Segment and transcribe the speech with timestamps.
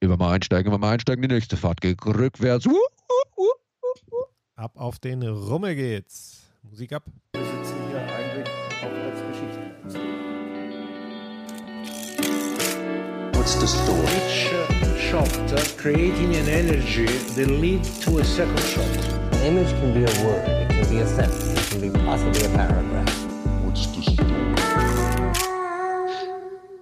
[0.00, 2.66] Immer mal einsteigen, immer mal einsteigen, die nächste Fahrt geht rückwärts.
[2.66, 3.42] Uh, uh,
[4.12, 4.24] uh,
[4.54, 6.44] ab auf den Rummel geht's.
[6.62, 7.02] Musik ab.
[7.32, 8.46] Wir sitzen hier eigentlich
[8.80, 9.58] auch als Geschichte.
[13.32, 14.06] What's the story?
[14.06, 18.84] Each uh, shot uh, creating an energy that leads to a second shot.
[19.32, 22.44] An image can be a word, it can be a sentence, it can be possibly
[22.44, 23.08] a paragraph.
[23.64, 25.57] What's the story?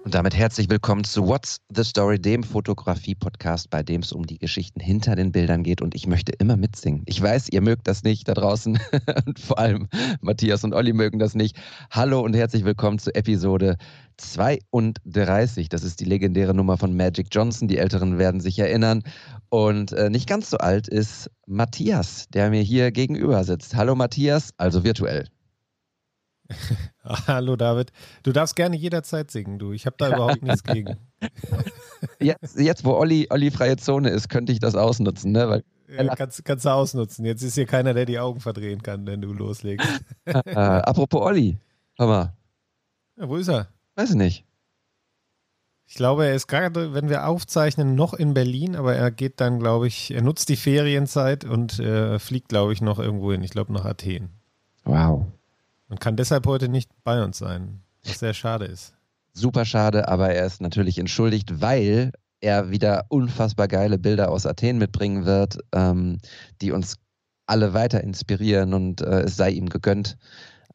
[0.07, 4.37] Und damit herzlich willkommen zu What's the Story, dem Fotografie-Podcast, bei dem es um die
[4.37, 5.81] Geschichten hinter den Bildern geht.
[5.81, 7.03] Und ich möchte immer mitsingen.
[7.07, 8.79] Ich weiß, ihr mögt das nicht da draußen.
[9.25, 9.89] und vor allem
[10.21, 11.57] Matthias und Olli mögen das nicht.
[11.91, 13.75] Hallo und herzlich willkommen zu Episode
[14.15, 15.67] 32.
[15.67, 17.67] Das ist die legendäre Nummer von Magic Johnson.
[17.67, 19.03] Die Älteren werden sich erinnern.
[19.49, 23.75] Und äh, nicht ganz so alt ist Matthias, der mir hier gegenüber sitzt.
[23.75, 25.27] Hallo Matthias, also virtuell.
[27.27, 27.91] Hallo David.
[28.23, 29.71] Du darfst gerne jederzeit singen, du.
[29.71, 30.97] Ich habe da überhaupt nichts gegen.
[32.19, 35.49] Jetzt, jetzt, wo Olli, Olli freie Zone ist, könnte ich das ausnutzen, ne?
[35.49, 37.25] Weil ja, kannst, kannst du ausnutzen.
[37.25, 39.87] Jetzt ist hier keiner, der die Augen verdrehen kann, wenn du loslegst.
[40.25, 41.57] äh, apropos Olli,
[41.97, 42.33] hör mal.
[43.17, 43.69] Ja, wo ist er?
[43.95, 44.45] Weiß ich nicht.
[45.87, 49.59] Ich glaube, er ist gerade, wenn wir aufzeichnen, noch in Berlin, aber er geht dann,
[49.59, 53.41] glaube ich, er nutzt die Ferienzeit und äh, fliegt, glaube ich, noch irgendwo hin.
[53.41, 54.29] Ich glaube, nach Athen.
[54.83, 55.25] Wow.
[55.89, 58.93] Und kann deshalb heute nicht bei uns sein, was sehr schade ist.
[59.33, 64.77] Super schade, aber er ist natürlich entschuldigt, weil er wieder unfassbar geile Bilder aus Athen
[64.77, 66.19] mitbringen wird, ähm,
[66.61, 66.97] die uns
[67.45, 70.17] alle weiter inspirieren und äh, es sei ihm gegönnt,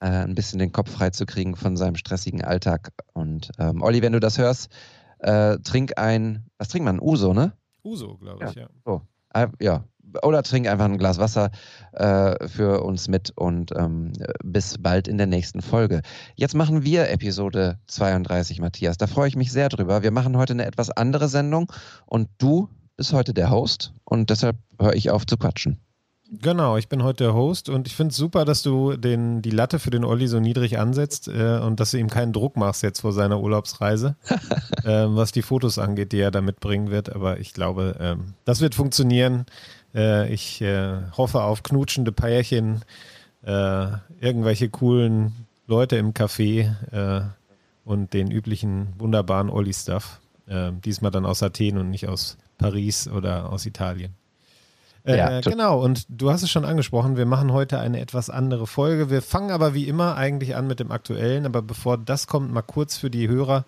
[0.01, 2.91] äh, ein bisschen den Kopf freizukriegen von seinem stressigen Alltag.
[3.13, 4.71] Und ähm, Olli, wenn du das hörst,
[5.19, 7.01] äh, trink ein, was trinkt man?
[7.01, 7.53] Uso, ne?
[7.85, 8.63] Uso, glaube ich, ja.
[8.63, 8.69] ja.
[8.85, 9.03] So.
[9.35, 9.85] Äh, ja,
[10.23, 11.51] oder trink einfach ein Glas Wasser
[11.93, 14.13] äh, für uns mit und ähm,
[14.45, 16.03] bis bald in der nächsten Folge.
[16.35, 18.97] Jetzt machen wir Episode 32, Matthias.
[18.97, 20.03] Da freue ich mich sehr drüber.
[20.03, 21.73] Wir machen heute eine etwas andere Sendung
[22.07, 25.81] und du bist heute der Host und deshalb höre ich auf zu quatschen.
[26.41, 29.51] Genau, ich bin heute der Host und ich finde es super, dass du den, die
[29.51, 32.83] Latte für den Olli so niedrig ansetzt äh, und dass du ihm keinen Druck machst
[32.83, 34.17] jetzt vor seiner Urlaubsreise,
[34.85, 37.15] äh, was die Fotos angeht, die er da mitbringen wird.
[37.15, 38.17] Aber ich glaube, äh,
[38.47, 39.45] das wird funktionieren.
[39.95, 42.83] Äh, ich äh, hoffe auf knutschende Pärchen,
[43.45, 43.87] äh,
[44.21, 47.23] irgendwelche coolen Leute im Café äh,
[47.85, 50.21] und den üblichen wunderbaren Olli-Stuff.
[50.47, 54.15] Äh, diesmal dann aus Athen und nicht aus Paris oder aus Italien.
[55.05, 58.69] Äh, ja, genau, und du hast es schon angesprochen, wir machen heute eine etwas andere
[58.69, 59.11] Folge.
[59.11, 62.63] Wir fangen aber wie immer eigentlich an mit dem Aktuellen, aber bevor das kommt, mal
[62.63, 63.65] kurz für die Hörer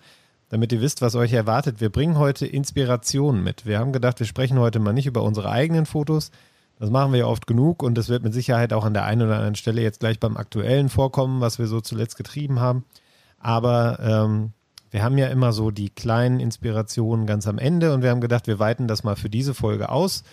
[0.49, 1.81] damit ihr wisst, was euch erwartet.
[1.81, 3.65] Wir bringen heute Inspirationen mit.
[3.65, 6.31] Wir haben gedacht, wir sprechen heute mal nicht über unsere eigenen Fotos.
[6.79, 9.21] Das machen wir ja oft genug und das wird mit Sicherheit auch an der einen
[9.21, 12.83] oder anderen Stelle jetzt gleich beim aktuellen vorkommen, was wir so zuletzt getrieben haben.
[13.39, 14.51] Aber ähm,
[14.91, 18.47] wir haben ja immer so die kleinen Inspirationen ganz am Ende und wir haben gedacht,
[18.47, 20.23] wir weiten das mal für diese Folge aus.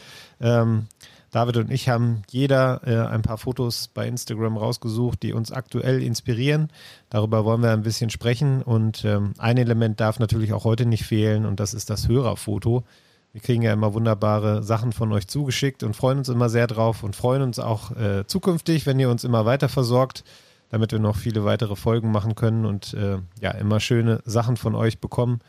[0.41, 0.87] Ähm,
[1.33, 6.03] David und ich haben jeder äh, ein paar Fotos bei Instagram rausgesucht, die uns aktuell
[6.03, 6.69] inspirieren.
[7.09, 8.63] Darüber wollen wir ein bisschen sprechen.
[8.63, 12.85] Und ähm, ein Element darf natürlich auch heute nicht fehlen und das ist das Hörerfoto.
[13.33, 17.03] Wir kriegen ja immer wunderbare Sachen von euch zugeschickt und freuen uns immer sehr drauf
[17.03, 20.25] und freuen uns auch äh, zukünftig, wenn ihr uns immer weiter versorgt,
[20.69, 24.75] damit wir noch viele weitere Folgen machen können und äh, ja, immer schöne Sachen von
[24.75, 25.41] euch bekommen.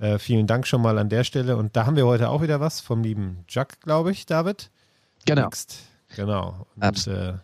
[0.00, 1.56] Äh, vielen Dank schon mal an der Stelle.
[1.56, 4.72] Und da haben wir heute auch wieder was vom lieben Jack, glaube ich, David.
[5.26, 5.42] Genau.
[5.42, 5.82] Next.
[6.16, 6.66] Genau.
[6.76, 7.34] Und äh,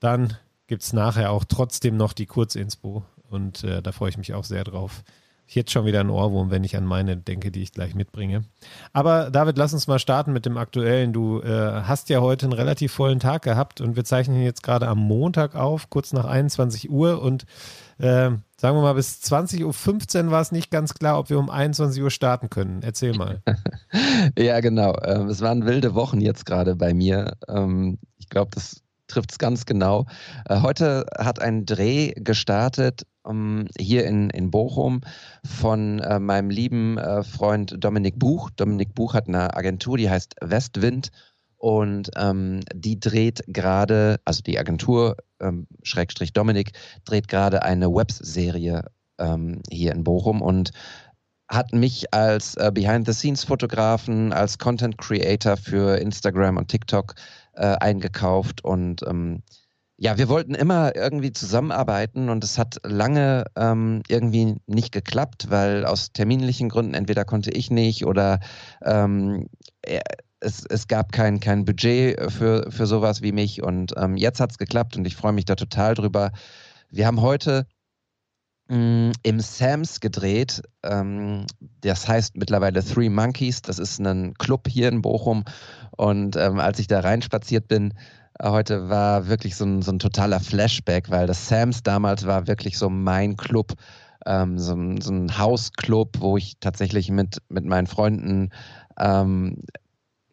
[0.00, 0.36] dann
[0.66, 3.04] gibt es nachher auch trotzdem noch die Kurzinspo.
[3.28, 5.02] Und äh, da freue ich mich auch sehr drauf.
[5.46, 8.44] Ich jetzt schon wieder ein Ohrwurm, wenn ich an meine denke, die ich gleich mitbringe.
[8.94, 11.12] Aber David, lass uns mal starten mit dem aktuellen.
[11.12, 14.88] Du äh, hast ja heute einen relativ vollen Tag gehabt und wir zeichnen jetzt gerade
[14.88, 17.20] am Montag auf, kurz nach 21 Uhr.
[17.20, 17.44] Und
[17.98, 18.30] äh,
[18.64, 22.02] sagen wir mal, bis 20.15 Uhr war es nicht ganz klar, ob wir um 21
[22.02, 22.80] Uhr starten können.
[22.82, 23.42] Erzähl mal.
[24.38, 24.96] ja, genau.
[25.04, 27.34] Ähm, es waren wilde Wochen jetzt gerade bei mir.
[27.46, 30.06] Ähm, ich glaube, das trifft es ganz genau.
[30.48, 35.02] Äh, heute hat ein Dreh gestartet ähm, hier in, in Bochum
[35.44, 38.48] von äh, meinem lieben äh, Freund Dominik Buch.
[38.56, 41.10] Dominik Buch hat eine Agentur, die heißt Westwind
[41.64, 46.72] und ähm, die dreht gerade, also die Agentur, ähm, Schrägstrich Dominik,
[47.06, 48.84] dreht gerade eine Webserie
[49.16, 50.72] ähm, hier in Bochum und
[51.48, 57.14] hat mich als äh, Behind-the-Scenes-Fotografen, als Content-Creator für Instagram und TikTok
[57.54, 59.42] äh, eingekauft und ähm,
[59.96, 65.86] ja, wir wollten immer irgendwie zusammenarbeiten und es hat lange ähm, irgendwie nicht geklappt, weil
[65.86, 68.40] aus terminlichen Gründen entweder konnte ich nicht oder
[68.82, 69.48] ähm,
[70.44, 74.50] es, es gab kein, kein Budget für, für sowas wie mich und ähm, jetzt hat
[74.50, 76.32] es geklappt und ich freue mich da total drüber.
[76.90, 77.66] Wir haben heute
[78.68, 80.62] mm, im Sams gedreht.
[80.82, 81.46] Ähm,
[81.80, 83.62] das heißt mittlerweile Three Monkeys.
[83.62, 85.44] Das ist ein Club hier in Bochum.
[85.96, 87.94] Und ähm, als ich da reinspaziert bin,
[88.38, 92.46] äh, heute war wirklich so ein, so ein totaler Flashback, weil das Sams damals war
[92.46, 93.72] wirklich so mein Club.
[94.26, 98.50] Ähm, so, so, ein Hausclub, wo ich tatsächlich mit, mit meinen Freunden
[98.98, 99.64] ähm,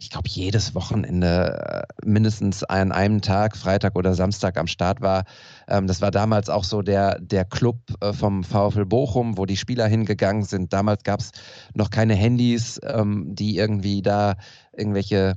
[0.02, 5.26] ich glaube, jedes Wochenende äh, mindestens an einem Tag, Freitag oder Samstag am Start war.
[5.68, 9.58] Ähm, das war damals auch so der, der Club äh, vom VfL Bochum, wo die
[9.58, 10.74] Spieler hingegangen sind.
[10.74, 11.30] Damals gab es
[11.76, 14.38] noch keine Handys, ähm, die irgendwie da
[14.76, 15.36] irgendwelche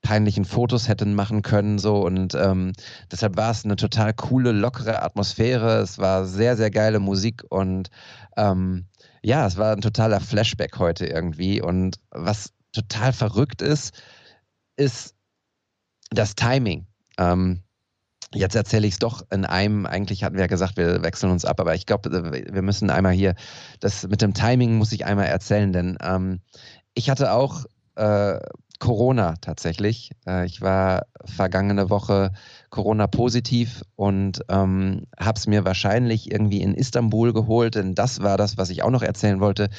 [0.00, 2.72] peinlichen Fotos hätten machen können so und ähm,
[3.12, 7.88] deshalb war es eine total coole lockere Atmosphäre es war sehr sehr geile Musik und
[8.36, 8.86] ähm,
[9.22, 14.02] ja es war ein totaler Flashback heute irgendwie und was total verrückt ist,
[14.76, 15.14] ist
[16.10, 16.86] das Timing.
[17.18, 17.62] Ähm,
[18.34, 21.44] jetzt erzähle ich es doch in einem, eigentlich hatten wir ja gesagt, wir wechseln uns
[21.44, 23.34] ab, aber ich glaube, wir müssen einmal hier,
[23.80, 26.40] das mit dem Timing muss ich einmal erzählen, denn ähm,
[26.94, 27.64] ich hatte auch
[27.96, 28.38] äh,
[28.82, 30.10] Corona tatsächlich.
[30.26, 32.32] Äh, ich war vergangene Woche
[32.70, 38.58] Corona-positiv und ähm, habe es mir wahrscheinlich irgendwie in Istanbul geholt, denn das war das,
[38.58, 39.70] was ich auch noch erzählen wollte.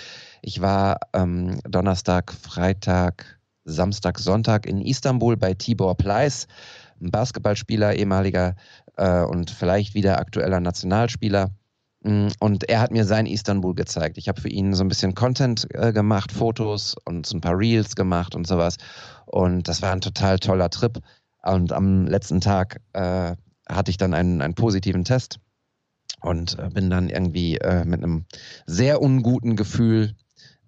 [0.42, 6.48] Ich war ähm, Donnerstag, Freitag, Samstag, Sonntag in Istanbul bei Tibor Pleiss,
[7.02, 8.56] ein Basketballspieler, ehemaliger
[8.96, 11.50] äh, und vielleicht wieder aktueller Nationalspieler.
[12.04, 14.18] Mm, und er hat mir sein Istanbul gezeigt.
[14.18, 17.58] Ich habe für ihn so ein bisschen Content äh, gemacht, Fotos und so ein paar
[17.58, 18.78] Reels gemacht und sowas.
[19.26, 21.00] Und das war ein total toller Trip.
[21.42, 23.36] Und am letzten Tag äh,
[23.68, 25.40] hatte ich dann einen, einen positiven Test
[26.22, 28.26] und äh, bin dann irgendwie äh, mit einem
[28.66, 30.16] sehr unguten Gefühl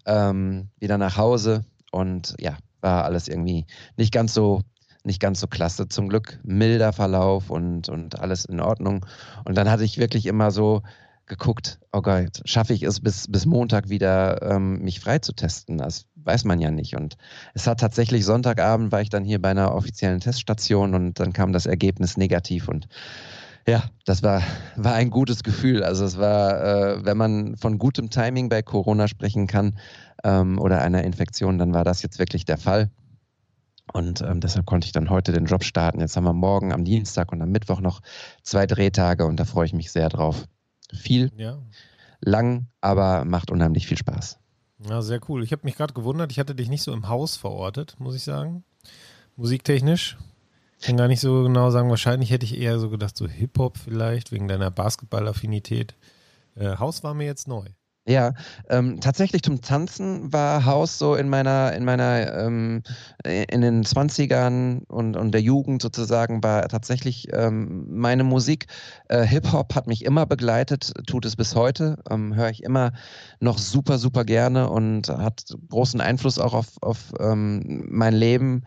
[0.06, 3.66] ähm, wieder nach Hause und ja, war alles irgendwie
[3.98, 4.62] nicht ganz so
[5.06, 5.88] nicht ganz so klasse.
[5.88, 9.06] Zum Glück milder Verlauf und, und alles in Ordnung.
[9.46, 10.82] Und dann hatte ich wirklich immer so
[11.28, 15.78] geguckt, oh Gott, schaffe ich es bis, bis Montag wieder, ähm, mich frei zu testen?
[15.78, 16.96] Das weiß man ja nicht.
[16.96, 17.18] Und
[17.54, 21.54] es hat tatsächlich Sonntagabend war ich dann hier bei einer offiziellen Teststation und dann kam
[21.54, 22.88] das Ergebnis negativ und
[23.68, 24.44] ja, das war,
[24.76, 25.84] war ein gutes Gefühl.
[25.84, 29.80] Also es war, äh, wenn man von gutem Timing bei Corona sprechen kann
[30.24, 32.92] ähm, oder einer Infektion, dann war das jetzt wirklich der Fall.
[33.92, 36.00] Und ähm, deshalb konnte ich dann heute den Job starten.
[36.00, 38.02] Jetzt haben wir morgen am Dienstag und am Mittwoch noch
[38.44, 40.48] zwei Drehtage und da freue ich mich sehr drauf.
[40.94, 41.60] Viel, ja.
[42.22, 44.40] lang, aber macht unheimlich viel Spaß.
[44.90, 45.44] Ja, sehr cool.
[45.44, 48.24] Ich habe mich gerade gewundert, ich hatte dich nicht so im Haus verortet, muss ich
[48.24, 48.64] sagen.
[49.36, 50.18] Musiktechnisch.
[50.80, 51.90] Ich kann gar nicht so genau sagen.
[51.90, 55.96] Wahrscheinlich hätte ich eher so gedacht, so Hip-Hop vielleicht, wegen deiner Basketball-Affinität.
[56.56, 57.66] Äh, Haus war mir jetzt neu.
[58.08, 58.34] Ja,
[58.70, 62.84] ähm, tatsächlich zum Tanzen war Haus so in meiner, in meiner, ähm,
[63.24, 68.68] in den 20ern und, und der Jugend sozusagen war tatsächlich ähm, meine Musik.
[69.10, 72.92] Äh, Hip-Hop hat mich immer begleitet, tut es bis heute, ähm, höre ich immer
[73.40, 78.66] noch super, super gerne und hat großen Einfluss auch auf, auf ähm, mein Leben.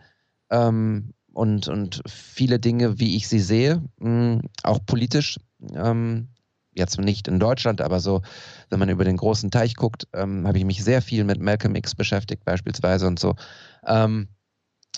[0.51, 5.37] Ähm, und, und viele Dinge, wie ich sie sehe, mh, auch politisch.
[5.75, 6.27] Ähm,
[6.73, 8.21] jetzt nicht in Deutschland, aber so,
[8.69, 11.75] wenn man über den großen Teich guckt, ähm, habe ich mich sehr viel mit Malcolm
[11.75, 13.35] X beschäftigt beispielsweise und so.
[13.85, 14.29] Ähm,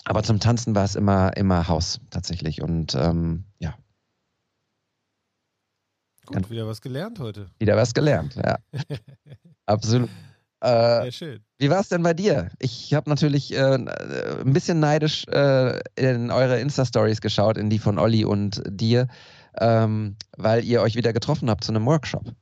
[0.04, 3.74] aber zum Tanzen war es immer, immer Haus tatsächlich und ähm, ja.
[6.26, 7.50] Gut, wieder was gelernt heute.
[7.58, 8.58] Wieder was gelernt, ja.
[9.66, 10.08] Absolut.
[10.60, 11.44] Äh, Sehr schön.
[11.58, 12.50] Wie war es denn bei dir?
[12.60, 17.98] Ich habe natürlich äh, ein bisschen neidisch äh, in eure Insta-Stories geschaut, in die von
[17.98, 19.08] Olli und dir
[19.58, 22.32] ähm, weil ihr euch wieder getroffen habt zu einem Workshop.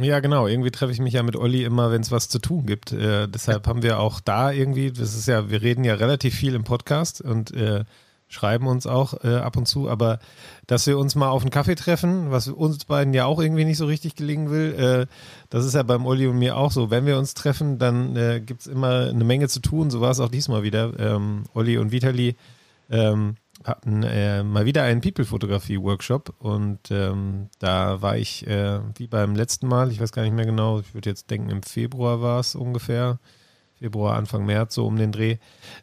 [0.00, 0.46] Ja, genau.
[0.46, 2.92] Irgendwie treffe ich mich ja mit Olli immer, wenn es was zu tun gibt.
[2.92, 6.54] Äh, deshalb haben wir auch da irgendwie, das ist ja, wir reden ja relativ viel
[6.54, 7.84] im Podcast und äh,
[8.26, 10.18] schreiben uns auch äh, ab und zu, aber
[10.66, 13.76] dass wir uns mal auf einen Kaffee treffen, was uns beiden ja auch irgendwie nicht
[13.76, 15.06] so richtig gelingen will, äh,
[15.50, 16.90] das ist ja beim Olli und mir auch so.
[16.90, 19.90] Wenn wir uns treffen, dann äh, gibt es immer eine Menge zu tun.
[19.90, 20.98] So war es auch diesmal wieder.
[20.98, 22.34] Ähm, Olli und Vitali
[22.90, 29.36] ähm, hatten äh, mal wieder einen People-Fotografie-Workshop und ähm, da war ich äh, wie beim
[29.36, 32.40] letzten Mal, ich weiß gar nicht mehr genau, ich würde jetzt denken, im Februar war
[32.40, 33.18] es ungefähr,
[33.84, 35.36] Februar, Anfang März, so um den Dreh,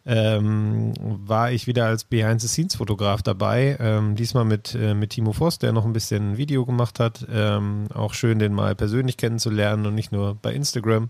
[0.08, 3.78] ähm, war ich wieder als Behind-the-Scenes-Fotograf dabei.
[3.80, 7.28] Ähm, diesmal mit, äh, mit Timo Voss, der noch ein bisschen Video gemacht hat.
[7.32, 11.10] Ähm, auch schön, den mal persönlich kennenzulernen und nicht nur bei Instagram.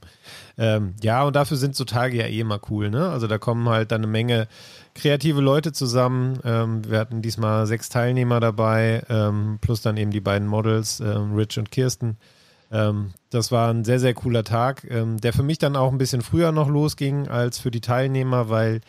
[0.57, 2.89] Ähm, ja, und dafür sind so Tage ja eh immer cool.
[2.89, 3.07] Ne?
[3.07, 4.50] Also da kommen halt dann eine Menge
[4.93, 6.39] kreative Leute zusammen.
[6.43, 11.57] Ähm, wir hatten diesmal sechs Teilnehmer dabei, ähm, plus dann eben die beiden Models, Rich
[11.57, 12.17] und Kirsten.
[12.72, 15.98] Ähm, das war ein sehr, sehr cooler Tag, ähm, der für mich dann auch ein
[15.98, 18.82] bisschen früher noch losging als für die Teilnehmer, weil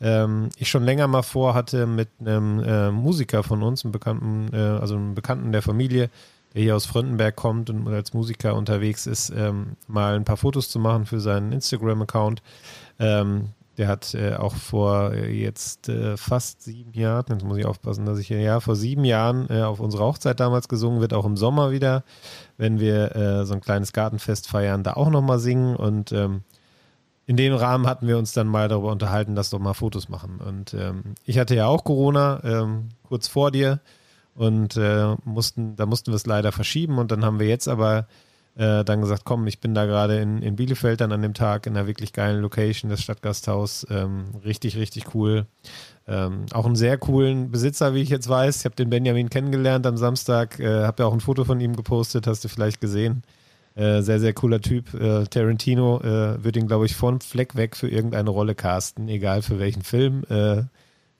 [0.00, 4.56] ähm, ich schon länger mal vorhatte, mit einem äh, Musiker von uns, einem Bekannten, äh,
[4.56, 6.10] also einem Bekannten der Familie,
[6.54, 10.68] der hier aus Fröndenberg kommt und als Musiker unterwegs ist, ähm, mal ein paar Fotos
[10.68, 12.42] zu machen für seinen Instagram-Account.
[12.98, 17.64] Ähm, der hat äh, auch vor äh, jetzt äh, fast sieben Jahren, jetzt muss ich
[17.64, 21.14] aufpassen, dass ich hier, ja, vor sieben Jahren äh, auf unsere Hochzeit damals gesungen, wird
[21.14, 22.02] auch im Sommer wieder,
[22.56, 25.76] wenn wir äh, so ein kleines Gartenfest feiern, da auch nochmal singen.
[25.76, 26.42] Und ähm,
[27.26, 30.40] in dem Rahmen hatten wir uns dann mal darüber unterhalten, dass doch mal Fotos machen.
[30.44, 33.80] Und ähm, ich hatte ja auch Corona ähm, kurz vor dir
[34.34, 36.98] und äh, mussten, da mussten wir es leider verschieben.
[36.98, 38.08] Und dann haben wir jetzt aber
[38.58, 41.66] äh, dann gesagt, komm, ich bin da gerade in, in Bielefeld dann an dem Tag
[41.66, 43.86] in einer wirklich geilen Location, das Stadtgasthaus.
[43.88, 45.46] Ähm, richtig, richtig cool.
[46.08, 48.58] Ähm, auch einen sehr coolen Besitzer, wie ich jetzt weiß.
[48.58, 51.76] Ich habe den Benjamin kennengelernt am Samstag, äh, habe ja auch ein Foto von ihm
[51.76, 53.22] gepostet, hast du vielleicht gesehen.
[53.76, 54.92] Äh, sehr, sehr cooler Typ.
[54.92, 59.40] Äh, Tarantino äh, wird ihn, glaube ich, von Fleck weg für irgendeine Rolle casten, egal
[59.40, 60.24] für welchen Film.
[60.28, 60.64] Äh,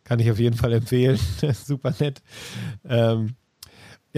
[0.02, 1.20] kann ich auf jeden Fall empfehlen.
[1.54, 2.20] Super nett.
[2.88, 3.36] Ähm,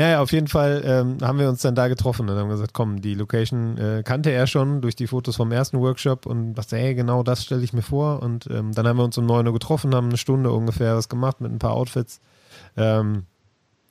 [0.00, 2.73] ja, ja, auf jeden Fall ähm, haben wir uns dann da getroffen und haben gesagt,
[2.73, 6.78] komm, die Location äh, kannte er schon durch die Fotos vom ersten Workshop und dachte,
[6.78, 8.23] ey, genau das stelle ich mir vor.
[8.23, 11.11] Und ähm, dann haben wir uns um 9 Uhr getroffen, haben eine Stunde ungefähr was
[11.11, 12.23] gemacht mit ein paar Outfits.
[12.78, 13.26] Ähm,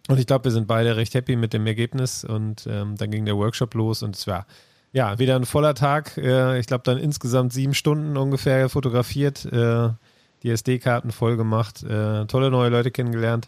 [0.08, 2.24] und ich glaube, wir sind beide recht happy mit dem Ergebnis.
[2.24, 4.48] Und ähm, dann ging der Workshop los und es war
[4.92, 6.18] ja wieder ein voller Tag.
[6.18, 9.90] Äh, ich glaube, dann insgesamt sieben Stunden ungefähr fotografiert, äh,
[10.42, 13.48] die SD-Karten voll gemacht, äh, tolle neue Leute kennengelernt.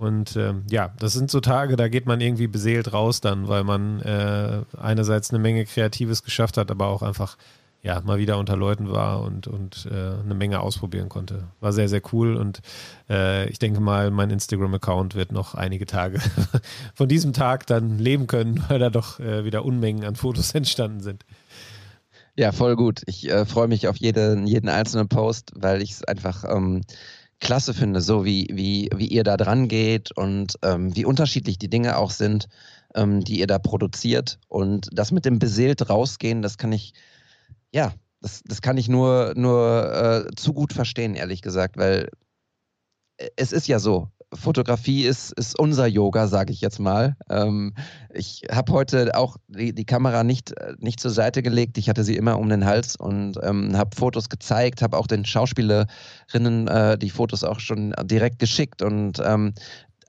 [0.00, 3.64] Und ähm, ja, das sind so Tage, da geht man irgendwie beseelt raus dann, weil
[3.64, 7.36] man äh, einerseits eine Menge Kreatives geschafft hat, aber auch einfach
[7.82, 11.48] ja mal wieder unter Leuten war und, und äh, eine Menge ausprobieren konnte.
[11.60, 12.62] War sehr, sehr cool und
[13.10, 16.18] äh, ich denke mal, mein Instagram-Account wird noch einige Tage
[16.94, 21.00] von diesem Tag dann leben können, weil da doch äh, wieder Unmengen an Fotos entstanden
[21.00, 21.26] sind.
[22.36, 23.02] Ja, voll gut.
[23.04, 26.80] Ich äh, freue mich auf jeden, jeden einzelnen Post, weil ich es einfach ähm,
[27.40, 31.70] klasse finde, so wie, wie, wie ihr da dran geht und ähm, wie unterschiedlich die
[31.70, 32.48] Dinge auch sind,
[32.94, 34.38] ähm, die ihr da produziert.
[34.48, 36.92] Und das mit dem beseelt rausgehen, das kann ich,
[37.72, 42.10] ja, das, das kann ich nur, nur äh, zu gut verstehen, ehrlich gesagt, weil
[43.16, 47.16] äh, es ist ja so, Fotografie ist, ist unser Yoga, sage ich jetzt mal.
[47.28, 47.74] Ähm,
[48.12, 51.78] ich habe heute auch die, die Kamera nicht, nicht zur Seite gelegt.
[51.78, 55.24] Ich hatte sie immer um den Hals und ähm, habe Fotos gezeigt, habe auch den
[55.24, 59.52] Schauspielerinnen äh, die Fotos auch schon direkt geschickt und ähm,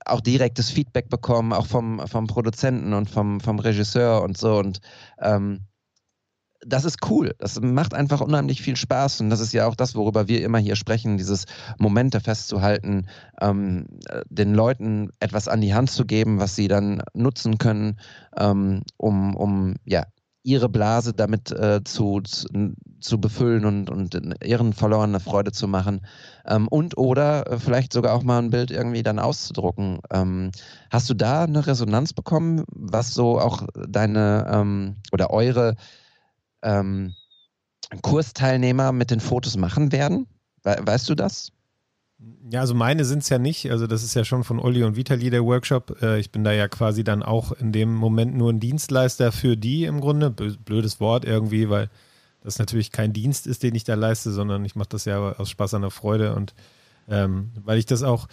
[0.06, 4.58] auch direktes Feedback bekommen, auch vom, vom Produzenten und vom, vom Regisseur und so.
[4.58, 4.82] Und
[5.20, 5.62] ähm,
[6.66, 7.34] das ist cool.
[7.40, 9.22] Das macht einfach unheimlich viel Spaß.
[9.22, 11.46] Und das ist ja auch das, worüber wir immer hier sprechen, dieses
[11.78, 13.08] Momente festzuhalten,
[13.42, 13.86] ähm,
[14.30, 18.00] den Leuten etwas an die Hand zu geben, was sie dann nutzen können,
[18.38, 20.06] ähm, um, um ja,
[20.44, 22.22] ihre Blase damit äh, zu,
[23.00, 26.02] zu, befüllen und, und ihren Followern Freude zu machen.
[26.48, 30.00] Ähm, und oder äh, vielleicht sogar auch mal ein Bild irgendwie dann auszudrucken.
[30.12, 30.52] Ähm,
[30.90, 35.76] hast du da eine Resonanz bekommen, was so auch deine ähm, oder eure
[36.64, 37.16] ähm,
[38.02, 40.28] Kursteilnehmer mit den Fotos machen werden?
[40.64, 41.52] We weißt du das?
[42.52, 43.72] Ja, also meine sind es ja nicht.
[43.72, 46.02] Also das ist ja schon von Olli und Vitali der Workshop.
[46.02, 49.58] Äh, ich bin da ja quasi dann auch in dem Moment nur ein Dienstleister für
[49.58, 50.30] die im Grunde.
[50.30, 51.90] Blödes Wort irgendwie, weil
[52.44, 55.50] das natürlich kein Dienst ist, den ich da leiste, sondern ich mache das ja aus
[55.50, 56.54] Spaß an der Freude und
[57.08, 58.28] ähm, weil ich das auch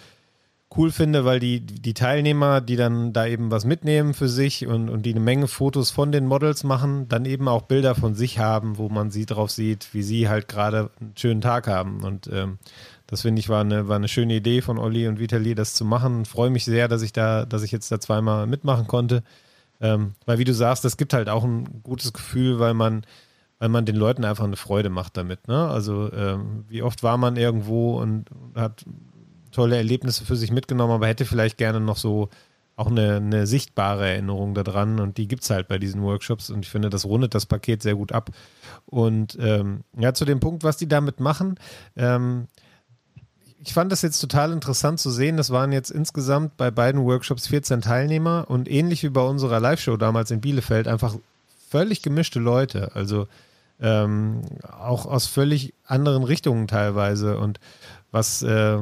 [0.75, 4.89] cool finde, weil die, die Teilnehmer, die dann da eben was mitnehmen für sich und,
[4.89, 8.37] und die eine Menge Fotos von den Models machen, dann eben auch Bilder von sich
[8.37, 12.03] haben, wo man sie drauf sieht, wie sie halt gerade einen schönen Tag haben.
[12.03, 12.59] Und ähm,
[13.07, 15.85] das finde ich war eine, war eine schöne Idee von Olli und Vitali, das zu
[15.85, 16.25] machen.
[16.25, 19.23] Freue mich sehr, dass ich da, dass ich jetzt da zweimal mitmachen konnte.
[19.81, 23.05] Ähm, weil wie du sagst, das gibt halt auch ein gutes Gefühl, weil man,
[23.57, 25.47] weil man den Leuten einfach eine Freude macht damit.
[25.47, 25.67] Ne?
[25.67, 28.85] Also ähm, wie oft war man irgendwo und hat
[29.59, 32.29] tolle Erlebnisse für sich mitgenommen, aber hätte vielleicht gerne noch so
[32.77, 36.63] auch eine, eine sichtbare Erinnerung daran und die gibt es halt bei diesen Workshops und
[36.63, 38.29] ich finde, das rundet das Paket sehr gut ab.
[38.85, 41.59] Und ähm, ja, zu dem Punkt, was die damit machen,
[41.97, 42.47] ähm,
[43.61, 45.35] ich fand das jetzt total interessant zu sehen.
[45.35, 49.97] Das waren jetzt insgesamt bei beiden Workshops 14 Teilnehmer und ähnlich wie bei unserer Live-Show
[49.97, 51.17] damals in Bielefeld einfach
[51.69, 52.95] völlig gemischte Leute.
[52.95, 53.27] Also
[53.81, 54.43] ähm,
[54.79, 57.37] auch aus völlig anderen Richtungen teilweise.
[57.37, 57.59] Und
[58.11, 58.77] was, äh,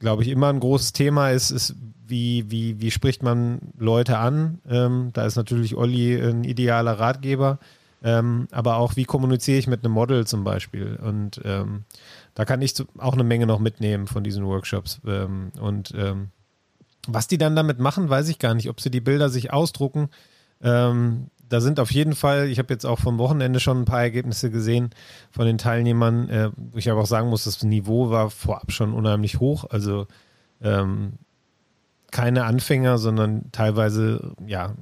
[0.00, 1.76] glaube ich, immer ein großes Thema ist, ist,
[2.06, 4.58] wie, wie, wie spricht man Leute an?
[4.68, 7.58] Ähm, da ist natürlich Olli ein idealer Ratgeber,
[8.02, 10.96] ähm, aber auch, wie kommuniziere ich mit einem Model zum Beispiel?
[10.96, 11.84] Und ähm,
[12.34, 15.00] da kann ich auch eine Menge noch mitnehmen von diesen Workshops.
[15.06, 16.30] Ähm, und ähm,
[17.06, 18.68] was die dann damit machen, weiß ich gar nicht.
[18.68, 20.08] Ob sie die Bilder sich ausdrucken,
[20.62, 24.00] ähm, da sind auf jeden Fall, ich habe jetzt auch vom Wochenende schon ein paar
[24.00, 24.90] Ergebnisse gesehen
[25.32, 28.94] von den Teilnehmern, äh, wo ich aber auch sagen muss, das Niveau war vorab schon
[28.94, 29.64] unheimlich hoch.
[29.68, 30.06] Also
[30.62, 31.14] ähm,
[32.12, 34.74] keine Anfänger, sondern teilweise ja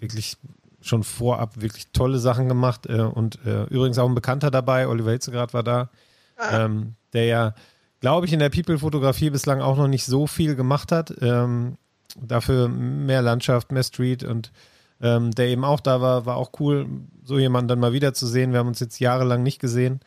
[0.00, 0.36] wirklich
[0.80, 5.12] schon vorab wirklich tolle Sachen gemacht äh, und äh, übrigens auch ein Bekannter dabei, Oliver
[5.12, 5.90] Hitzegrad war da,
[6.36, 6.64] ah.
[6.64, 7.54] ähm, der ja,
[8.00, 11.14] glaube ich, in der People-Fotografie bislang auch noch nicht so viel gemacht hat.
[11.22, 11.78] Ähm,
[12.20, 14.52] dafür mehr Landschaft, mehr Street und
[15.00, 16.86] ähm, der eben auch da war, war auch cool,
[17.22, 18.52] so jemanden dann mal wieder zu sehen.
[18.52, 20.00] Wir haben uns jetzt jahrelang nicht gesehen.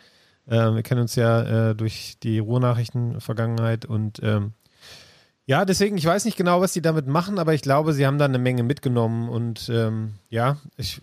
[0.49, 4.53] Ähm, wir kennen uns ja äh, durch die Ruhrnachrichten-Vergangenheit und ähm,
[5.45, 8.17] ja, deswegen, ich weiß nicht genau, was sie damit machen, aber ich glaube, sie haben
[8.17, 11.01] da eine Menge mitgenommen und ähm, ja, ich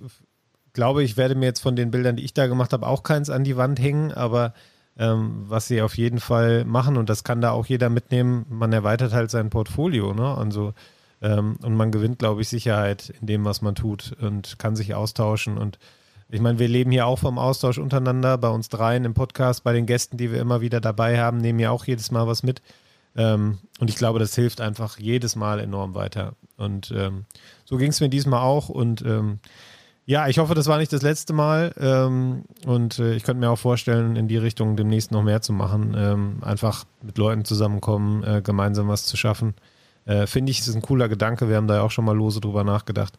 [0.74, 3.30] glaube, ich werde mir jetzt von den Bildern, die ich da gemacht habe, auch keins
[3.30, 4.52] an die Wand hängen, aber
[4.98, 8.72] ähm, was sie auf jeden Fall machen und das kann da auch jeder mitnehmen, man
[8.72, 10.36] erweitert halt sein Portfolio, ne?
[10.36, 10.74] Also
[11.24, 14.94] ähm, und man gewinnt, glaube ich, Sicherheit in dem, was man tut und kann sich
[14.94, 15.78] austauschen und
[16.30, 19.72] ich meine, wir leben hier auch vom Austausch untereinander, bei uns dreien im Podcast, bei
[19.72, 22.62] den Gästen, die wir immer wieder dabei haben, nehmen ja auch jedes Mal was mit.
[23.16, 26.34] Ähm, und ich glaube, das hilft einfach jedes Mal enorm weiter.
[26.56, 27.26] Und ähm,
[27.64, 28.68] so ging es mir diesmal auch.
[28.68, 29.38] Und ähm,
[30.06, 31.72] ja, ich hoffe, das war nicht das letzte Mal.
[31.78, 35.52] Ähm, und äh, ich könnte mir auch vorstellen, in die Richtung demnächst noch mehr zu
[35.52, 35.94] machen.
[35.96, 39.54] Ähm, einfach mit Leuten zusammenkommen, äh, gemeinsam was zu schaffen.
[40.06, 41.48] Äh, Finde ich, ist ein cooler Gedanke.
[41.48, 43.14] Wir haben da ja auch schon mal lose drüber nachgedacht.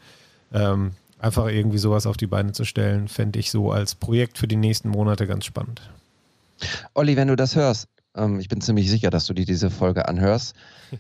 [0.54, 4.48] Ähm, einfach irgendwie sowas auf die Beine zu stellen, fände ich so als Projekt für
[4.48, 5.82] die nächsten Monate ganz spannend.
[6.94, 10.08] Olli, wenn du das hörst, ähm, ich bin ziemlich sicher, dass du dir diese Folge
[10.08, 10.56] anhörst.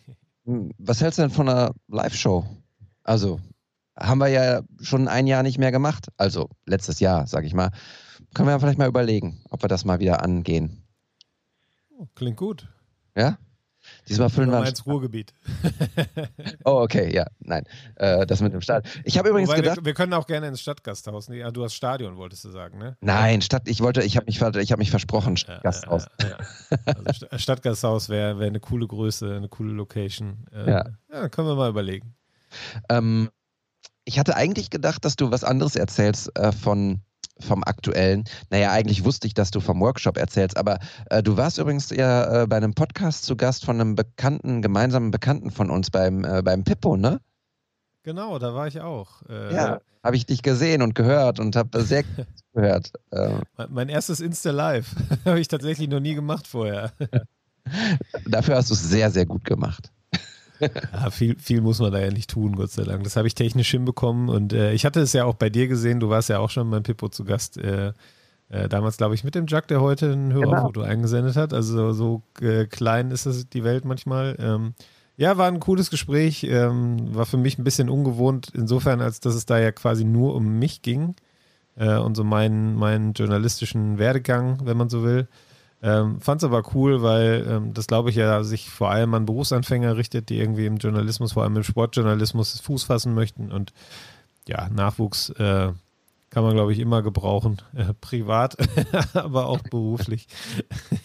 [0.47, 2.45] Hm, was hältst du denn von einer Live-Show?
[3.01, 3.39] Also,
[3.97, 6.09] haben wir ja schon ein Jahr nicht mehr gemacht.
[6.17, 7.71] Also, letztes Jahr, sag ich mal.
[8.35, 10.83] Können wir vielleicht mal überlegen, ob wir das mal wieder angehen.
[11.97, 12.67] Oh, klingt gut.
[13.15, 13.39] Ja?
[14.07, 15.33] Diesmal füllen wir ins Ruhrgebiet.
[16.65, 17.63] oh, okay, ja, nein.
[17.95, 18.91] Äh, das mit dem Stadion.
[19.03, 19.77] Ich habe übrigens Wobei gedacht.
[19.77, 21.27] Wir, wir, können auch gerne ins Stadtgasthaus.
[21.29, 22.97] Nee, du hast Stadion, wolltest du sagen, ne?
[23.01, 26.05] Nein, Stadt, ich wollte, ich habe mich, hab mich versprochen, Stadtgasthaus.
[26.21, 26.37] Ja, ja,
[26.71, 30.45] ja, also Stadtgasthaus wäre wär eine coole Größe, eine coole Location.
[30.51, 30.85] Äh, ja.
[31.11, 32.15] ja, können wir mal überlegen.
[32.89, 33.29] Ähm,
[34.05, 37.01] ich hatte eigentlich gedacht, dass du was anderes erzählst äh, von
[37.39, 38.23] vom aktuellen.
[38.49, 42.43] Naja, eigentlich wusste ich, dass du vom Workshop erzählst, aber äh, du warst übrigens ja
[42.43, 46.41] äh, bei einem Podcast zu Gast von einem bekannten, gemeinsamen Bekannten von uns beim, äh,
[46.41, 47.19] beim Pippo, ne?
[48.03, 49.23] Genau, da war ich auch.
[49.27, 52.03] Äh, ja, habe ich dich gesehen und gehört und habe sehr
[52.53, 52.93] gehört.
[53.11, 53.41] Ähm.
[53.69, 54.95] Mein erstes Insta-Live
[55.25, 56.93] habe ich tatsächlich noch nie gemacht vorher.
[58.27, 59.91] Dafür hast du es sehr, sehr gut gemacht.
[60.59, 63.03] Ja, viel, viel muss man da ja nicht tun, Gott sei Dank.
[63.03, 65.99] Das habe ich technisch hinbekommen und äh, ich hatte es ja auch bei dir gesehen.
[65.99, 67.57] Du warst ja auch schon beim Pippo zu Gast.
[67.57, 67.93] Äh,
[68.49, 70.85] äh, damals, glaube ich, mit dem Jack, der heute ein Hörerfoto genau.
[70.85, 71.53] eingesendet hat.
[71.53, 74.35] Also so äh, klein ist das die Welt manchmal.
[74.39, 74.73] Ähm,
[75.17, 76.43] ja, war ein cooles Gespräch.
[76.43, 80.35] Ähm, war für mich ein bisschen ungewohnt, insofern, als dass es da ja quasi nur
[80.35, 81.15] um mich ging
[81.75, 85.27] äh, und so meinen, meinen journalistischen Werdegang, wenn man so will.
[85.85, 89.27] Ähm, Fand es aber cool, weil ähm, das, glaube ich, ja sich vor allem an
[89.27, 93.51] Berufsanfänger richtet, die irgendwie im Journalismus, vor allem im Sportjournalismus, Fuß fassen möchten.
[93.51, 93.71] Und
[94.47, 95.71] ja, Nachwuchs äh,
[96.31, 97.61] kann man, glaube ich, immer gebrauchen.
[97.75, 98.57] Äh, privat,
[99.13, 100.27] aber auch beruflich.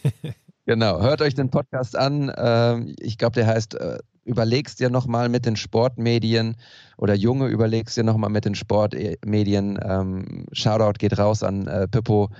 [0.64, 2.32] genau, hört euch den Podcast an.
[2.34, 6.56] Ähm, ich glaube, der heißt äh, Überlegst dir nochmal mit den Sportmedien
[6.96, 9.78] oder Junge, überlegst dir nochmal mit den Sportmedien.
[9.82, 12.30] Ähm, Shoutout geht raus an äh, Pippo.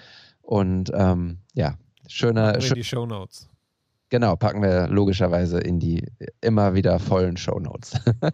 [0.43, 1.75] Und ähm, ja,
[2.11, 2.53] Schöner.
[2.53, 3.49] Packen wir in die Show Notes.
[4.11, 6.05] Genau, packen wir logischerweise in die
[6.41, 7.93] immer wieder vollen Show Notes.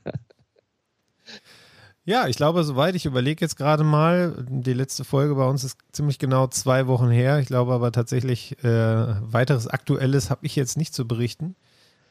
[2.05, 5.79] ja, ich glaube, soweit ich überlege jetzt gerade mal, die letzte Folge bei uns ist
[5.93, 7.41] ziemlich genau zwei Wochen her.
[7.41, 11.57] Ich glaube aber tatsächlich, äh, weiteres Aktuelles habe ich jetzt nicht zu berichten.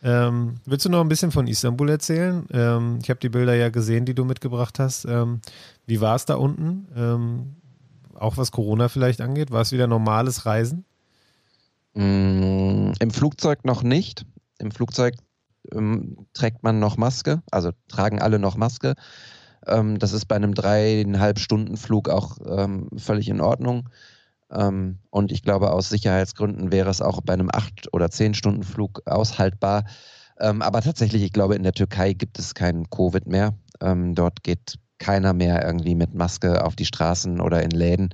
[0.04, 2.46] Ähm, willst du noch ein bisschen von Istanbul erzählen?
[2.52, 5.06] Ähm, ich habe die Bilder ja gesehen, die du mitgebracht hast.
[5.06, 5.42] Ähm,
[5.88, 6.88] wie war es da unten?
[6.96, 7.56] Ähm,
[8.14, 9.50] auch was Corona vielleicht angeht?
[9.50, 10.86] War es wieder normales Reisen?
[11.96, 14.26] Mm, Im Flugzeug noch nicht.
[14.60, 15.16] Im Flugzeug
[15.74, 18.96] ähm, trägt man noch Maske, also tragen alle noch Maske.
[19.66, 23.90] Ähm, das ist bei einem dreieinhalb Stunden Flug auch ähm, völlig in Ordnung.
[24.52, 28.64] Ähm, und ich glaube, aus Sicherheitsgründen wäre es auch bei einem acht oder zehn Stunden
[28.64, 29.86] Flug aushaltbar.
[30.40, 33.54] Ähm, aber tatsächlich, ich glaube, in der Türkei gibt es keinen Covid mehr.
[33.82, 38.10] Ähm, dort geht keiner mehr irgendwie mit Maske auf die Straßen oder in Läden.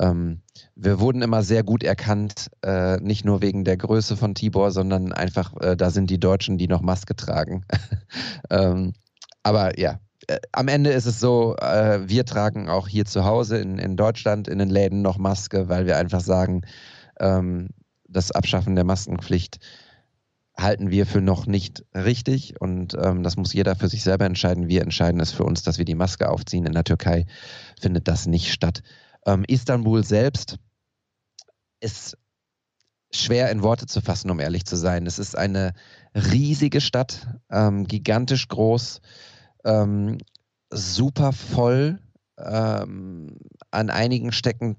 [0.00, 0.42] Ähm,
[0.74, 5.12] wir wurden immer sehr gut erkannt, äh, nicht nur wegen der Größe von Tibor, sondern
[5.12, 7.64] einfach, äh, da sind die Deutschen, die noch Maske tragen.
[8.50, 8.92] ähm,
[9.42, 13.58] aber ja, äh, am Ende ist es so, äh, wir tragen auch hier zu Hause
[13.58, 16.62] in, in Deutschland in den Läden noch Maske, weil wir einfach sagen,
[17.18, 17.68] ähm,
[18.08, 19.58] das Abschaffen der Maskenpflicht
[20.56, 24.68] halten wir für noch nicht richtig und ähm, das muss jeder für sich selber entscheiden.
[24.68, 26.66] Wir entscheiden es für uns, dass wir die Maske aufziehen.
[26.66, 27.26] In der Türkei
[27.80, 28.82] findet das nicht statt.
[29.28, 30.56] Ähm, Istanbul selbst
[31.80, 32.16] ist
[33.12, 35.06] schwer in Worte zu fassen, um ehrlich zu sein.
[35.06, 35.74] Es ist eine
[36.14, 39.00] riesige Stadt, ähm, gigantisch groß,
[39.66, 40.16] ähm,
[40.70, 41.98] super voll,
[42.38, 43.36] ähm,
[43.70, 44.76] an einigen Stecken,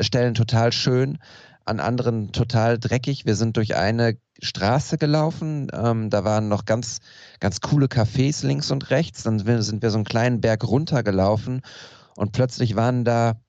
[0.00, 1.18] Stellen total schön,
[1.64, 3.24] an anderen total dreckig.
[3.24, 6.98] Wir sind durch eine Straße gelaufen, ähm, da waren noch ganz,
[7.40, 9.22] ganz coole Cafés links und rechts.
[9.22, 11.62] Dann sind wir so einen kleinen Berg runtergelaufen
[12.14, 13.40] und plötzlich waren da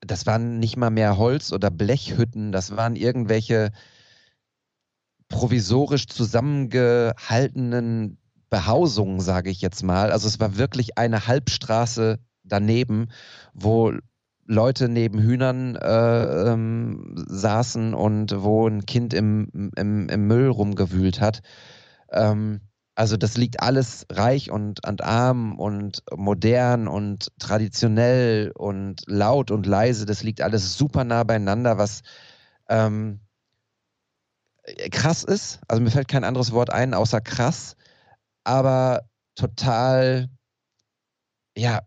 [0.00, 3.70] das waren nicht mal mehr Holz- oder Blechhütten, das waren irgendwelche
[5.28, 8.18] provisorisch zusammengehaltenen
[8.50, 10.10] Behausungen, sage ich jetzt mal.
[10.10, 13.08] Also es war wirklich eine Halbstraße daneben,
[13.54, 13.92] wo
[14.44, 21.20] Leute neben Hühnern äh, ähm, saßen und wo ein Kind im, im, im Müll rumgewühlt
[21.20, 21.42] hat.
[22.10, 22.60] Ähm,
[23.00, 29.64] also das liegt alles reich und, und arm und modern und traditionell und laut und
[29.64, 30.04] leise.
[30.04, 32.02] Das liegt alles super nah beieinander, was
[32.68, 33.20] ähm,
[34.90, 35.60] krass ist.
[35.66, 37.74] Also mir fällt kein anderes Wort ein, außer krass,
[38.44, 40.28] aber total,
[41.56, 41.80] ja,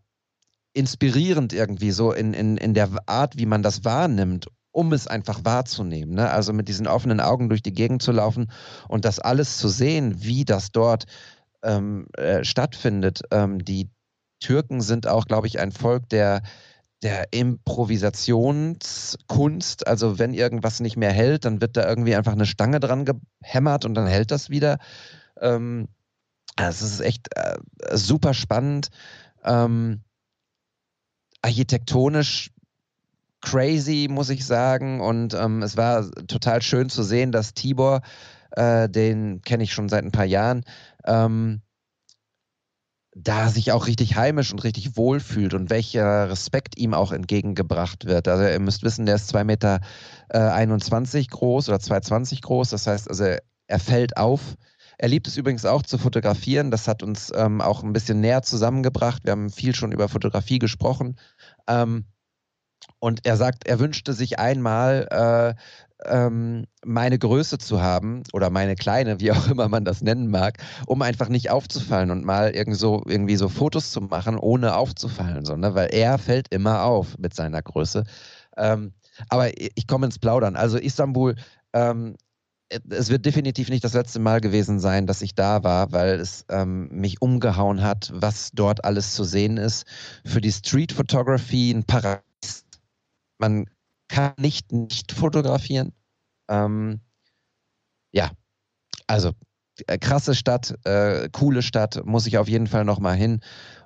[0.72, 5.40] inspirierend irgendwie so in, in, in der Art, wie man das wahrnimmt um es einfach
[5.44, 6.14] wahrzunehmen.
[6.14, 6.28] Ne?
[6.28, 8.50] Also mit diesen offenen Augen durch die Gegend zu laufen
[8.88, 11.04] und das alles zu sehen, wie das dort
[11.62, 13.20] ähm, äh, stattfindet.
[13.30, 13.88] Ähm, die
[14.40, 16.42] Türken sind auch, glaube ich, ein Volk der,
[17.02, 19.86] der Improvisationskunst.
[19.86, 23.84] Also wenn irgendwas nicht mehr hält, dann wird da irgendwie einfach eine Stange dran gehämmert
[23.84, 24.78] und dann hält das wieder.
[25.40, 25.86] Ähm,
[26.56, 27.58] also es ist echt äh,
[27.92, 28.88] super spannend.
[29.44, 30.00] Ähm,
[31.42, 32.50] architektonisch
[33.44, 35.00] crazy, muss ich sagen.
[35.00, 38.02] Und ähm, es war total schön zu sehen, dass Tibor,
[38.52, 40.64] äh, den kenne ich schon seit ein paar Jahren,
[41.04, 41.60] ähm,
[43.16, 48.06] da sich auch richtig heimisch und richtig wohl fühlt und welcher Respekt ihm auch entgegengebracht
[48.06, 48.26] wird.
[48.26, 49.80] Also ihr müsst wissen, der ist 2,21 Meter
[50.30, 52.70] äh, 21 groß oder 2,20 groß.
[52.70, 53.24] Das heißt, also
[53.66, 54.56] er fällt auf.
[54.98, 56.70] Er liebt es übrigens auch zu fotografieren.
[56.70, 59.24] Das hat uns ähm, auch ein bisschen näher zusammengebracht.
[59.24, 61.16] Wir haben viel schon über Fotografie gesprochen.
[61.68, 62.06] Ähm,
[63.04, 68.76] und er sagt, er wünschte sich einmal äh, ähm, meine Größe zu haben oder meine
[68.76, 72.78] kleine, wie auch immer man das nennen mag, um einfach nicht aufzufallen und mal irgend
[72.78, 75.74] so, irgendwie so Fotos zu machen, ohne aufzufallen, so, ne?
[75.74, 78.04] weil er fällt immer auf mit seiner Größe.
[78.56, 78.94] Ähm,
[79.28, 80.56] aber ich komme ins Plaudern.
[80.56, 81.34] Also Istanbul,
[81.74, 82.16] ähm,
[82.88, 86.46] es wird definitiv nicht das letzte Mal gewesen sein, dass ich da war, weil es
[86.48, 89.84] ähm, mich umgehauen hat, was dort alles zu sehen ist.
[90.24, 92.33] Für die Street Photography ein Paradies
[93.44, 93.66] man
[94.08, 95.92] kann nicht nicht fotografieren.
[96.48, 97.00] Ähm,
[98.12, 98.30] ja,
[99.06, 99.32] also
[99.86, 103.40] äh, krasse Stadt, äh, coole Stadt, muss ich auf jeden Fall noch mal hin.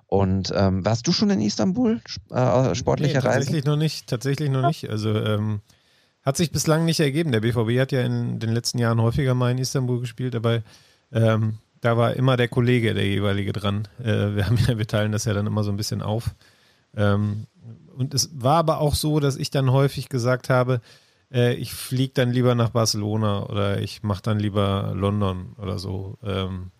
[0.07, 2.01] Und ähm, warst du schon in Istanbul?
[2.31, 3.39] Äh, sportliche nee, Reise?
[3.39, 4.89] Tatsächlich noch nicht, tatsächlich noch nicht.
[4.89, 5.61] Also ähm,
[6.23, 7.33] hat sich bislang nicht ergeben.
[7.33, 10.63] Der BVB hat ja in den letzten Jahren häufiger mal in Istanbul gespielt, aber
[11.13, 13.89] ähm, da war immer der Kollege, der jeweilige dran.
[13.99, 16.35] Äh, wir haben ja, wir teilen das ja dann immer so ein bisschen auf.
[16.97, 17.47] Ähm,
[17.99, 20.81] und es war aber auch so, dass ich dann häufig gesagt habe,
[21.33, 26.17] äh, ich fliege dann lieber nach Barcelona oder ich mache dann lieber London oder so.
[26.23, 26.71] Ähm,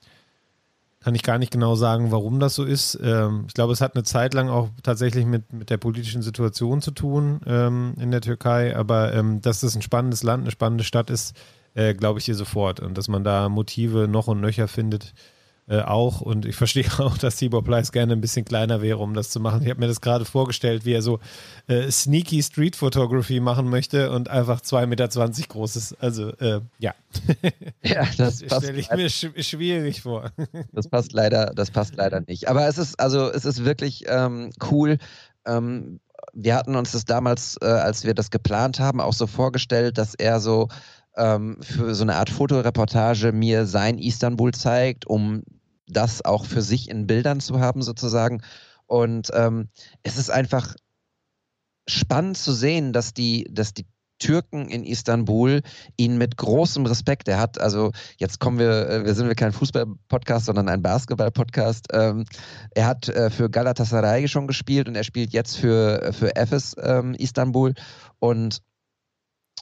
[1.01, 2.99] kann ich gar nicht genau sagen, warum das so ist.
[3.03, 6.81] Ähm, ich glaube, es hat eine Zeit lang auch tatsächlich mit, mit der politischen Situation
[6.83, 10.85] zu tun ähm, in der Türkei, aber ähm, dass das ein spannendes Land, eine spannende
[10.85, 11.37] Stadt ist,
[11.75, 12.81] äh, glaube ich dir sofort.
[12.81, 15.15] Und dass man da Motive noch und nöcher findet,
[15.69, 16.21] äh, auch.
[16.21, 19.41] Und ich verstehe auch, dass Tibor Pleiss gerne ein bisschen kleiner wäre, um das zu
[19.41, 19.63] machen.
[19.63, 21.21] Ich habe mir das gerade vorgestellt, wie er so
[21.67, 25.09] äh, sneaky Street Photography machen möchte und einfach 2,20 Meter
[25.49, 25.97] groß ist.
[26.01, 26.95] Also, äh, ja.
[27.83, 30.31] Ja, das, das stelle ich mir sch schwierig vor.
[30.73, 32.49] Das passt leider, das passt leider nicht.
[32.49, 34.99] Aber es ist, also, es ist wirklich ähm, cool.
[35.47, 36.01] Ähm,
[36.33, 40.15] wir hatten uns das damals, äh, als wir das geplant haben, auch so vorgestellt, dass
[40.15, 40.69] er so
[41.17, 45.43] ähm, für so eine Art Fotoreportage mir sein Istanbul zeigt, um
[45.89, 48.43] das auch für sich in Bildern zu haben, sozusagen.
[48.87, 49.69] Und ähm,
[50.03, 50.75] es ist einfach
[51.89, 53.87] spannend zu sehen, dass die, dass die
[54.19, 55.63] Türken in Istanbul
[55.97, 59.53] ihn mit großem Respekt, er hat, also jetzt kommen wir, äh, wir sind wir kein
[59.53, 61.87] Fußball-Podcast, sondern ein Basketball-Podcast.
[61.93, 62.25] Ähm,
[62.73, 67.15] er hat äh, für Galatasaray schon gespielt und er spielt jetzt für, für Efes ähm,
[67.15, 67.75] Istanbul
[68.19, 68.61] und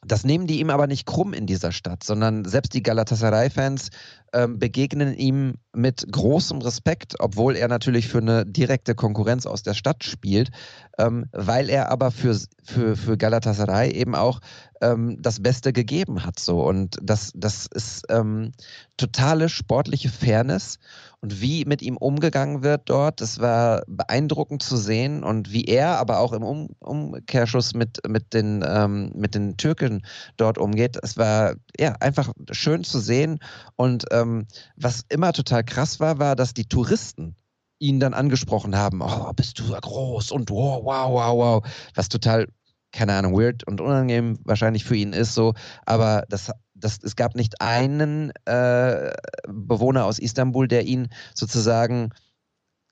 [0.04, 3.90] das nehmen die ihm aber nicht krumm in dieser Stadt, sondern selbst die Galatasaray-Fans
[4.32, 9.74] ähm, begegnen ihm mit großem Respekt, obwohl er natürlich für eine direkte Konkurrenz aus der
[9.74, 10.50] Stadt spielt,
[10.98, 14.40] ähm, weil er aber für, für, für Galatasaray eben auch
[14.80, 16.38] ähm, das Beste gegeben hat.
[16.38, 16.62] So.
[16.62, 18.52] Und das, das ist ähm,
[18.96, 20.78] totale sportliche Fairness
[21.26, 23.20] und wie mit ihm umgegangen wird dort.
[23.20, 28.32] Das war beeindruckend zu sehen und wie er aber auch im um Umkehrschuss mit, mit,
[28.32, 30.02] den, ähm, mit den Türken
[30.36, 30.96] dort umgeht.
[31.02, 33.40] Es war ja einfach schön zu sehen
[33.74, 37.34] und ähm, was immer total krass war, war, dass die Touristen
[37.80, 42.46] ihn dann angesprochen haben, oh, bist du groß und wow, wow, wow, wow, was total
[42.92, 47.34] keine Ahnung, weird und unangenehm wahrscheinlich für ihn ist so, aber das, das, es gab
[47.34, 49.12] nicht einen äh,
[49.48, 52.10] Bewohner aus Istanbul, der ihn sozusagen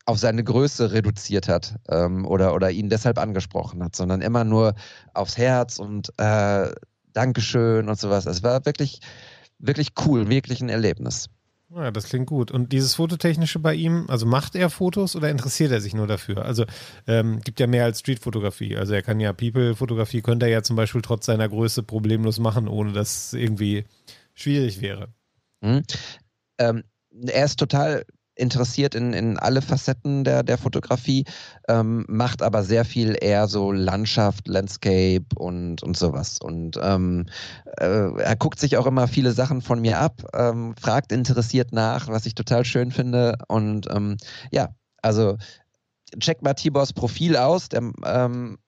[0.06, 4.74] auf seine Größe reduziert hat ähm, oder, oder ihn deshalb angesprochen hat, sondern immer nur
[5.14, 6.70] aufs Herz und äh,
[7.12, 8.26] Dankeschön und sowas.
[8.26, 9.00] Es war wirklich,
[9.58, 11.28] wirklich cool, wirklich ein Erlebnis.
[11.70, 12.50] Ja, das klingt gut.
[12.50, 16.44] Und dieses Fototechnische bei ihm, also macht er Fotos oder interessiert er sich nur dafür?
[16.44, 16.64] Also
[17.06, 18.76] ähm, gibt ja mehr als Streetfotografie.
[18.76, 22.68] Also er kann ja People-Fotografie, könnte er ja zum Beispiel trotz seiner Größe problemlos machen,
[22.68, 23.84] ohne dass es irgendwie
[24.34, 25.08] schwierig wäre.
[25.62, 25.82] Mhm.
[26.58, 26.84] Ähm,
[27.26, 28.04] er ist total
[28.36, 31.24] interessiert in, in alle Facetten der, der Fotografie,
[31.68, 36.38] ähm, macht aber sehr viel eher so Landschaft, Landscape und, und sowas.
[36.40, 37.26] Und ähm,
[37.78, 42.08] äh, er guckt sich auch immer viele Sachen von mir ab, ähm, fragt interessiert nach,
[42.08, 43.38] was ich total schön finde.
[43.48, 44.16] Und ähm,
[44.50, 44.70] ja,
[45.02, 45.36] also
[46.18, 48.58] checkt mal Tibors Profil aus, der ähm,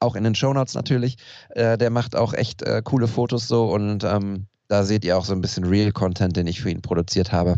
[0.00, 1.16] auch in den Shownotes natürlich.
[1.50, 5.24] Äh, der macht auch echt äh, coole Fotos so und ähm, da seht ihr auch
[5.24, 7.56] so ein bisschen Real-Content, den ich für ihn produziert habe.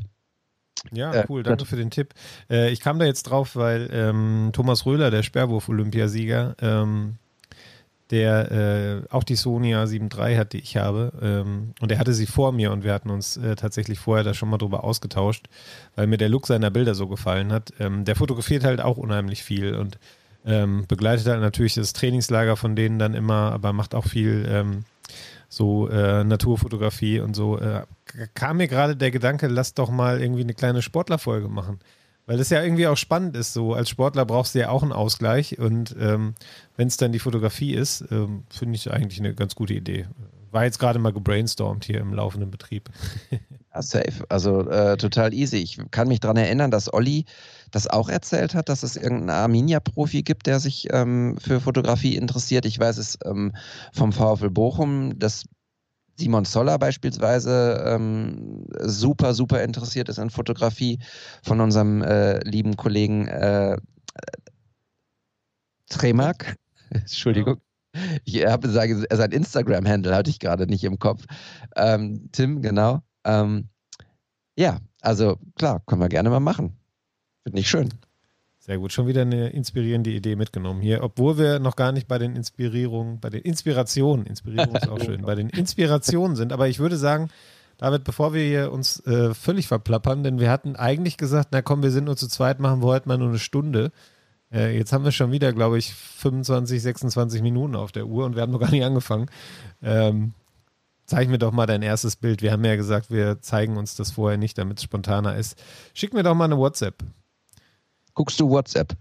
[0.92, 2.14] Ja, äh, cool, danke für den Tipp.
[2.50, 7.16] Äh, ich kam da jetzt drauf, weil ähm, Thomas Röhler, der Sperrwurf-Olympiasieger, ähm,
[8.10, 12.12] der äh, auch die Sony A7 III hat, die ich habe, ähm, und er hatte
[12.12, 15.46] sie vor mir und wir hatten uns äh, tatsächlich vorher da schon mal drüber ausgetauscht,
[15.96, 17.72] weil mir der Look seiner Bilder so gefallen hat.
[17.80, 19.98] Ähm, der fotografiert halt auch unheimlich viel und
[20.44, 24.84] ähm, begleitet halt natürlich das Trainingslager von denen dann immer, aber macht auch viel ähm,
[25.56, 27.82] so äh, Naturfotografie und so, äh,
[28.34, 31.80] kam mir gerade der Gedanke, lass doch mal irgendwie eine kleine Sportlerfolge machen.
[32.26, 33.52] Weil das ja irgendwie auch spannend ist.
[33.52, 36.34] So als Sportler brauchst du ja auch einen Ausgleich und ähm,
[36.76, 40.06] wenn es dann die Fotografie ist, ähm, finde ich eigentlich eine ganz gute Idee.
[40.50, 42.88] War jetzt gerade mal gebrainstormt hier im laufenden Betrieb.
[43.74, 44.24] Ja, safe.
[44.28, 45.56] Also äh, total easy.
[45.56, 47.24] Ich kann mich daran erinnern, dass Olli
[47.74, 52.66] das auch erzählt hat, dass es irgendeinen Arminia-Profi gibt, der sich ähm, für Fotografie interessiert.
[52.66, 53.52] Ich weiß es ähm,
[53.92, 55.44] vom VfL Bochum, dass
[56.16, 61.00] Simon Zoller beispielsweise ähm, super, super interessiert ist an Fotografie
[61.42, 63.76] von unserem äh, lieben Kollegen äh,
[65.90, 66.56] Tremark.
[66.90, 67.60] Entschuldigung.
[68.24, 71.24] Ich habe sein Instagram-Handle hatte ich gerade nicht im Kopf.
[71.76, 73.02] Ähm, Tim, genau.
[73.24, 73.68] Ähm,
[74.56, 76.76] ja, also klar, können wir gerne mal machen.
[77.44, 77.90] Finde ich schön.
[78.58, 82.16] Sehr gut, schon wieder eine inspirierende Idee mitgenommen hier, obwohl wir noch gar nicht bei
[82.16, 86.50] den Inspirierungen, bei den Inspirationen, Inspirierung ist auch schön, bei den Inspirationen sind.
[86.50, 87.28] Aber ich würde sagen,
[87.76, 91.82] David, bevor wir hier uns äh, völlig verplappern, denn wir hatten eigentlich gesagt, na komm,
[91.82, 93.92] wir sind nur zu zweit, machen wir heute mal nur eine Stunde.
[94.50, 98.34] Äh, jetzt haben wir schon wieder, glaube ich, 25, 26 Minuten auf der Uhr und
[98.34, 99.26] wir haben noch gar nicht angefangen.
[99.82, 100.32] Ähm,
[101.04, 102.40] zeig mir doch mal dein erstes Bild.
[102.40, 105.62] Wir haben ja gesagt, wir zeigen uns das vorher nicht, damit es spontaner ist.
[105.92, 107.04] Schick mir doch mal eine WhatsApp.
[108.14, 108.96] Guckst du WhatsApp?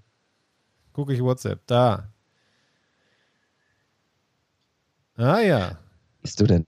[0.92, 1.62] Gucke ich WhatsApp.
[1.68, 2.10] Da.
[5.16, 5.78] Ah ja.
[6.22, 6.66] Bist du denn?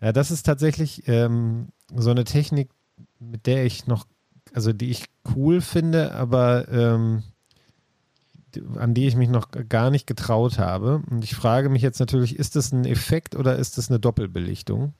[0.00, 2.70] Ja, das ist tatsächlich ähm, so eine Technik,
[3.18, 4.06] mit der ich noch,
[4.52, 7.22] also die ich cool finde, aber ähm,
[8.76, 11.02] an die ich mich noch gar nicht getraut habe.
[11.10, 14.94] Und ich frage mich jetzt natürlich, ist das ein Effekt oder ist das eine Doppelbelichtung?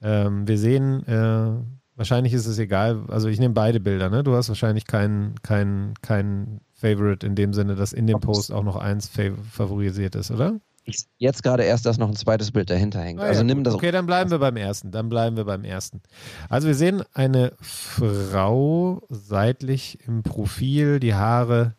[0.00, 3.04] Ähm, wir sehen äh, Wahrscheinlich ist es egal.
[3.06, 4.24] Also ich nehme beide Bilder, ne?
[4.24, 8.64] Du hast wahrscheinlich kein, kein, kein Favorite in dem Sinne, dass in dem Post auch
[8.64, 10.58] noch eins favorisiert ist, oder?
[10.82, 13.20] Ich jetzt gerade erst, dass noch ein zweites Bild dahinter hängt.
[13.20, 13.74] Ah, also ja, nimm das.
[13.74, 14.90] Okay, dann bleiben wir beim ersten.
[14.90, 16.02] Dann bleiben wir beim ersten.
[16.48, 21.76] Also wir sehen eine Frau seitlich im Profil, die Haare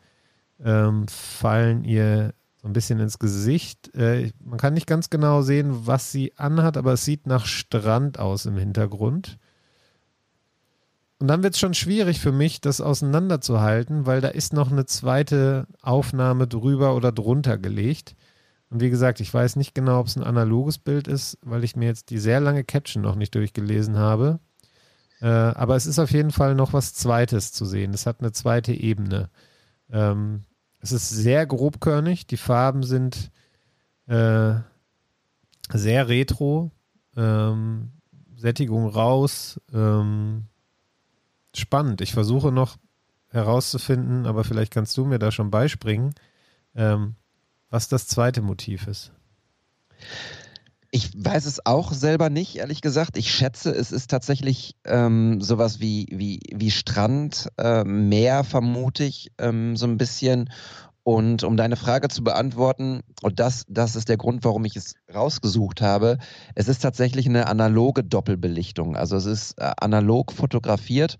[0.63, 3.93] ähm, fallen ihr so ein bisschen ins Gesicht.
[3.93, 8.19] Äh, man kann nicht ganz genau sehen, was sie anhat, aber es sieht nach Strand
[8.19, 9.37] aus im Hintergrund.
[11.23, 14.85] Und dann wird es schon schwierig für mich, das auseinanderzuhalten, weil da ist noch eine
[14.85, 18.17] zweite Aufnahme drüber oder drunter gelegt.
[18.69, 21.77] Und wie gesagt, ich weiß nicht genau, ob es ein analoges Bild ist, weil ich
[21.77, 24.41] mir jetzt die sehr lange Caption noch nicht durchgelesen habe.
[25.21, 27.93] Äh, aber es ist auf jeden Fall noch was Zweites zu sehen.
[27.93, 29.29] Es hat eine zweite Ebene.
[29.89, 30.43] Ähm,
[30.81, 32.27] es ist sehr grobkörnig.
[32.27, 33.31] Die Farben sind
[34.07, 34.55] äh,
[35.71, 36.71] sehr retro.
[37.15, 37.93] Ähm,
[38.35, 39.61] Sättigung raus.
[39.73, 40.47] Ähm,
[41.55, 42.01] spannend.
[42.01, 42.77] Ich versuche noch
[43.29, 46.13] herauszufinden, aber vielleicht kannst du mir da schon beispringen,
[46.75, 47.15] ähm,
[47.69, 49.11] was das zweite Motiv ist.
[50.91, 53.17] Ich weiß es auch selber nicht, ehrlich gesagt.
[53.17, 59.31] Ich schätze, es ist tatsächlich ähm, sowas wie, wie, wie Strand, äh, Meer vermute ich
[59.39, 60.51] ähm, so ein bisschen.
[61.03, 64.95] Und um deine Frage zu beantworten, und das, das ist der Grund, warum ich es
[65.13, 66.17] rausgesucht habe,
[66.55, 68.95] es ist tatsächlich eine analoge Doppelbelichtung.
[68.95, 71.17] Also es ist äh, analog fotografiert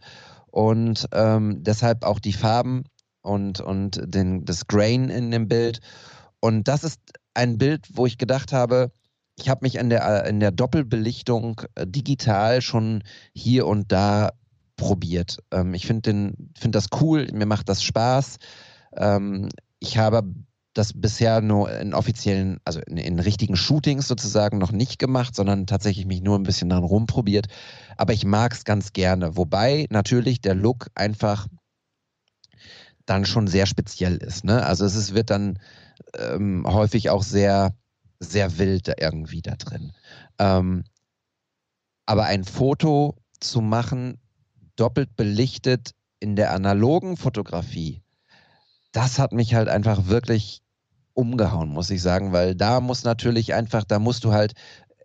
[0.51, 2.85] und ähm, deshalb auch die Farben
[3.21, 5.81] und, und den, das Grain in dem Bild.
[6.39, 6.99] Und das ist
[7.33, 8.91] ein Bild, wo ich gedacht habe,
[9.37, 14.31] ich habe mich in der, in der Doppelbelichtung äh, digital schon hier und da
[14.77, 15.39] probiert.
[15.51, 18.37] Ähm, ich finde find das cool, mir macht das Spaß.
[18.95, 19.49] Ähm,
[19.83, 20.23] ich habe
[20.73, 25.67] das bisher nur in offiziellen, also in, in, richtigen Shootings sozusagen noch nicht gemacht, sondern
[25.67, 27.47] tatsächlich mich nur ein bisschen daran rumprobiert.
[27.97, 29.35] Aber ich mag es ganz gerne.
[29.35, 31.47] Wobei natürlich der Look einfach
[33.05, 34.45] dann schon sehr speziell ist.
[34.45, 34.65] Ne?
[34.65, 35.59] Also es ist, wird dann
[36.17, 37.75] ähm, häufig auch sehr,
[38.19, 39.91] sehr wild irgendwie da drin.
[40.39, 40.85] Ähm,
[42.05, 44.17] aber ein Foto zu machen,
[44.77, 45.91] doppelt belichtet
[46.21, 48.02] in der analogen Fotografie,
[48.93, 50.61] das hat mich halt einfach wirklich
[51.13, 54.53] umgehauen, muss ich sagen, weil da muss natürlich einfach, da musst du halt,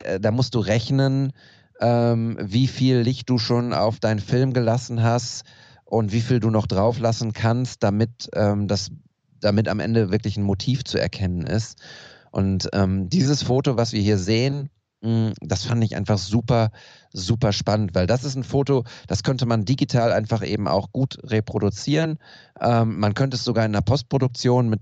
[0.01, 1.33] äh, da musst du rechnen,
[1.81, 5.45] ähm, wie viel Licht du schon auf deinen Film gelassen hast
[5.85, 8.91] und wie viel du noch drauf lassen kannst, damit ähm, das,
[9.41, 11.81] damit am Ende wirklich ein Motiv zu erkennen ist.
[12.31, 14.71] Und ähm, dieses Foto, was wir hier sehen,
[15.01, 16.71] das fand ich einfach super,
[17.13, 21.19] super spannend, weil das ist ein Foto, das könnte man digital einfach eben auch gut
[21.23, 22.19] reproduzieren.
[22.61, 24.81] Ähm, man könnte es sogar in der Postproduktion mit,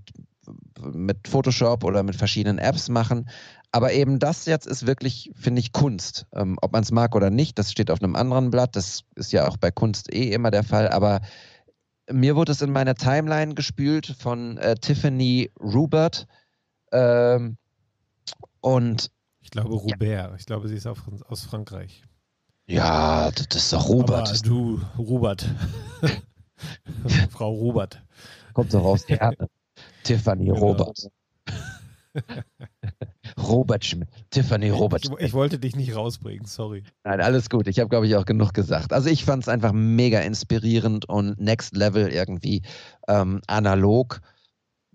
[0.81, 3.29] mit Photoshop oder mit verschiedenen Apps machen.
[3.71, 6.25] Aber eben das jetzt ist wirklich, finde ich, Kunst.
[6.33, 8.75] Ähm, ob man es mag oder nicht, das steht auf einem anderen Blatt.
[8.75, 10.89] Das ist ja auch bei Kunst eh immer der Fall.
[10.89, 11.21] Aber
[12.09, 16.25] mir wurde es in meiner Timeline gespült von äh, Tiffany Rubert.
[16.91, 17.57] Ähm,
[18.61, 19.11] und
[19.47, 20.01] ich glaube Robert.
[20.01, 20.35] Ja.
[20.35, 20.97] Ich glaube, sie ist auch
[21.29, 22.03] aus Frankreich.
[22.65, 24.27] Ja, das ist doch Robert.
[24.27, 25.49] Aber du, Robert.
[27.29, 28.03] Frau Robert.
[28.53, 29.37] Kommt doch raus, gerne.
[30.03, 30.57] Tiffany genau.
[30.57, 31.07] Robert.
[33.37, 34.09] Robert Schmidt.
[34.31, 35.19] Tiffany Robert Schmidt.
[35.21, 36.83] Ich, ich, wollte dich nicht rausbringen, sorry.
[37.05, 37.67] Nein, alles gut.
[37.67, 38.91] Ich habe, glaube ich, auch genug gesagt.
[38.91, 42.63] Also ich fand es einfach mega inspirierend und next level irgendwie
[43.07, 44.19] ähm, analog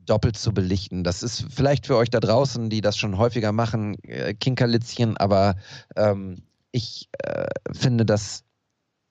[0.07, 1.05] doppelt zu belichten.
[1.05, 5.57] Das ist vielleicht für euch da draußen, die das schon häufiger machen, äh, Kinkerlitzchen, aber
[5.97, 8.45] ähm, ich äh, finde, das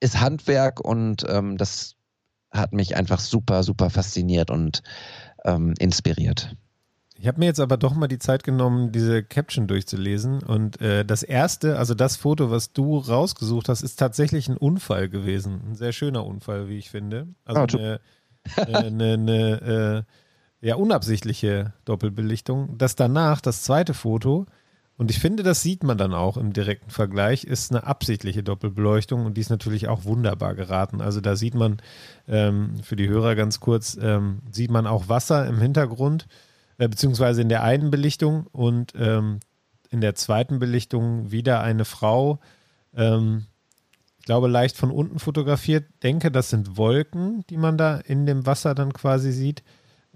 [0.00, 1.94] ist Handwerk und ähm, das
[2.50, 4.82] hat mich einfach super, super fasziniert und
[5.44, 6.54] ähm, inspiriert.
[7.22, 10.42] Ich habe mir jetzt aber doch mal die Zeit genommen, diese Caption durchzulesen.
[10.42, 15.08] Und äh, das erste, also das Foto, was du rausgesucht hast, ist tatsächlich ein Unfall
[15.08, 15.60] gewesen.
[15.64, 17.28] Ein sehr schöner Unfall, wie ich finde.
[17.44, 18.00] Also oh, eine,
[18.56, 20.12] eine, eine äh,
[20.62, 22.78] ja, unabsichtliche Doppelbelichtung.
[22.78, 24.46] Das danach, das zweite Foto,
[24.96, 29.26] und ich finde, das sieht man dann auch im direkten Vergleich, ist eine absichtliche Doppelbeleuchtung
[29.26, 31.00] und die ist natürlich auch wunderbar geraten.
[31.00, 31.78] Also da sieht man,
[32.28, 36.26] ähm, für die Hörer ganz kurz, ähm, sieht man auch Wasser im Hintergrund
[36.78, 39.40] äh, beziehungsweise in der einen Belichtung und ähm,
[39.90, 42.38] in der zweiten Belichtung wieder eine Frau,
[42.94, 43.46] ähm,
[44.20, 45.84] ich glaube, leicht von unten fotografiert.
[46.04, 49.64] Denke, das sind Wolken, die man da in dem Wasser dann quasi sieht.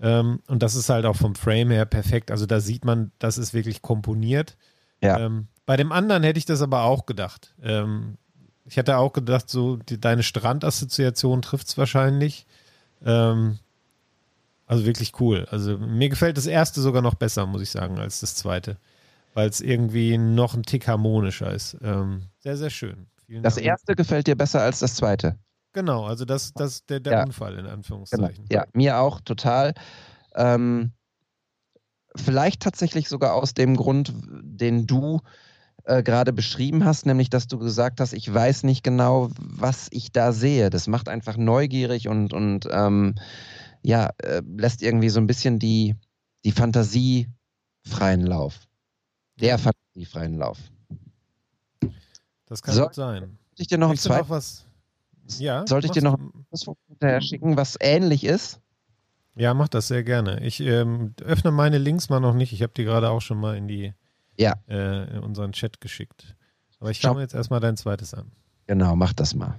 [0.00, 2.30] Ähm, und das ist halt auch vom Frame her perfekt.
[2.30, 4.56] Also da sieht man, das ist wirklich komponiert.
[5.02, 5.18] Ja.
[5.18, 7.54] Ähm, bei dem anderen hätte ich das aber auch gedacht.
[7.62, 8.18] Ähm,
[8.64, 12.46] ich hätte auch gedacht, so die, deine Strandassoziation trifft es wahrscheinlich.
[13.04, 13.58] Ähm,
[14.66, 15.46] also wirklich cool.
[15.50, 18.76] Also mir gefällt das erste sogar noch besser, muss ich sagen, als das zweite.
[19.34, 21.76] Weil es irgendwie noch ein Tick harmonischer ist.
[21.82, 23.06] Ähm, sehr, sehr schön.
[23.26, 23.66] Vielen das Dank.
[23.66, 25.36] erste gefällt dir besser als das zweite.
[25.76, 27.22] Genau, also das, das der, der ja.
[27.24, 28.46] Unfall in Anführungszeichen.
[28.48, 28.62] Genau.
[28.62, 29.74] Ja, mir auch total.
[30.34, 30.92] Ähm,
[32.16, 34.10] vielleicht tatsächlich sogar aus dem Grund,
[34.40, 35.20] den du
[35.84, 40.12] äh, gerade beschrieben hast, nämlich dass du gesagt hast, ich weiß nicht genau, was ich
[40.12, 40.70] da sehe.
[40.70, 43.16] Das macht einfach neugierig und, und ähm,
[43.82, 45.94] ja, äh, lässt irgendwie so ein bisschen die,
[46.46, 47.28] die Fantasie
[47.86, 48.66] freien Lauf.
[49.38, 50.56] Der Fantasie freien Lauf.
[52.46, 53.36] Das kann so, sein.
[53.58, 54.66] Ich dir noch ein zweites was?
[55.38, 58.60] Ja, Sollte ich dir noch ein schicken, was ähnlich ist?
[59.34, 60.40] Ja, mach das sehr gerne.
[60.42, 62.52] Ich ähm, öffne meine Links mal noch nicht.
[62.52, 63.92] Ich habe die gerade auch schon mal in die
[64.38, 64.54] ja.
[64.68, 66.36] äh, in unseren Chat geschickt.
[66.80, 68.32] Aber ich schaue mir jetzt erstmal dein zweites an.
[68.66, 69.58] Genau, mach das mal.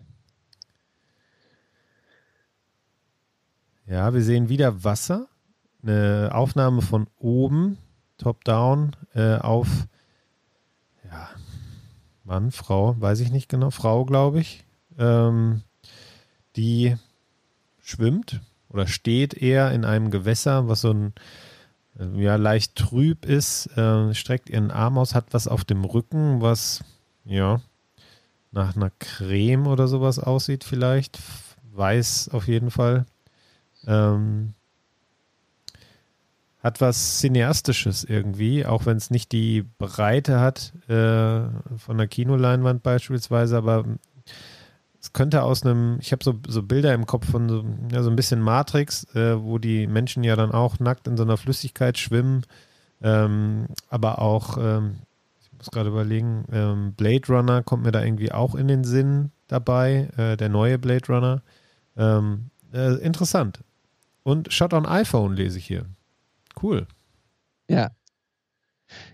[3.85, 5.27] Ja, wir sehen wieder Wasser.
[5.83, 7.77] Eine Aufnahme von oben,
[8.17, 9.87] top-down, äh, auf,
[11.05, 11.29] ja,
[12.23, 14.65] Mann, Frau, weiß ich nicht genau, Frau, glaube ich,
[14.97, 15.61] ähm,
[16.57, 16.95] die
[17.79, 21.13] schwimmt oder steht eher in einem Gewässer, was so ein,
[21.99, 26.41] äh, ja leicht trüb ist, äh, streckt ihren Arm aus, hat was auf dem Rücken,
[26.41, 26.83] was
[27.23, 27.61] ja
[28.51, 31.19] nach einer Creme oder sowas aussieht vielleicht.
[31.73, 33.05] Weiß auf jeden Fall.
[33.85, 34.53] Ähm,
[36.59, 41.47] hat was Cineastisches irgendwie, auch wenn es nicht die Breite hat äh,
[41.77, 43.85] von der Kinoleinwand beispielsweise, aber
[45.17, 48.15] könnte aus einem, ich habe so, so Bilder im Kopf von so, ja, so ein
[48.15, 52.45] bisschen Matrix, äh, wo die Menschen ja dann auch nackt in so einer Flüssigkeit schwimmen,
[53.01, 54.97] ähm, aber auch, ähm,
[55.41, 59.31] ich muss gerade überlegen, ähm, Blade Runner kommt mir da irgendwie auch in den Sinn
[59.47, 61.41] dabei, äh, der neue Blade Runner.
[61.97, 63.61] Ähm, äh, interessant.
[64.21, 65.85] Und Shot on iPhone lese ich hier.
[66.61, 66.85] Cool.
[67.67, 67.89] Ja,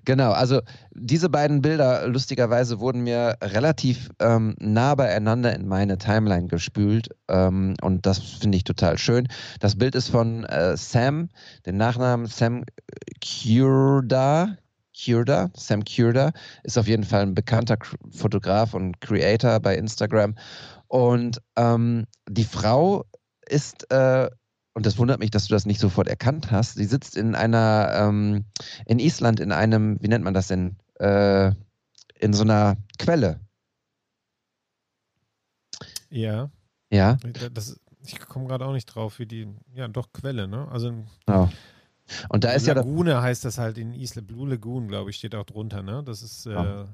[0.06, 0.62] Genau, also
[0.92, 7.76] diese beiden Bilder, lustigerweise, wurden mir relativ ähm, nah beieinander in meine Timeline gespült ähm,
[7.82, 9.28] und das finde ich total schön.
[9.60, 11.30] Das Bild ist von äh, Sam,
[11.66, 12.64] den Nachnamen Sam
[13.22, 14.58] Kurda.
[14.96, 17.78] Kurda, Sam Kurda, ist auf jeden Fall ein bekannter
[18.12, 20.36] Fotograf und Creator bei Instagram.
[20.88, 23.06] Und ähm, die Frau
[23.48, 24.30] ist äh,
[24.74, 26.76] und das wundert mich, dass du das nicht sofort erkannt hast.
[26.76, 28.46] Sie sitzt in einer, ähm,
[28.86, 30.78] in Island in einem, wie nennt man das denn?
[30.96, 31.52] Äh,
[32.20, 33.40] in so einer Quelle.
[36.10, 36.50] Ja.
[36.92, 37.18] Ja.
[37.54, 40.68] Das, ich komme gerade auch nicht drauf, wie die, ja, doch Quelle, ne?
[40.70, 40.94] Also.
[41.28, 41.50] Oh.
[42.30, 43.18] Und da ist Lagune ja.
[43.18, 44.28] Lagune heißt das halt in Island.
[44.28, 46.04] Blue Lagoon, glaube ich, steht auch drunter, ne?
[46.04, 46.88] Das ist, äh, ja.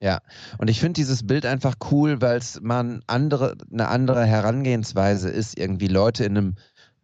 [0.00, 0.20] Ja,
[0.58, 5.58] und ich finde dieses Bild einfach cool, weil es mal andere, eine andere Herangehensweise ist,
[5.58, 6.54] irgendwie Leute in einem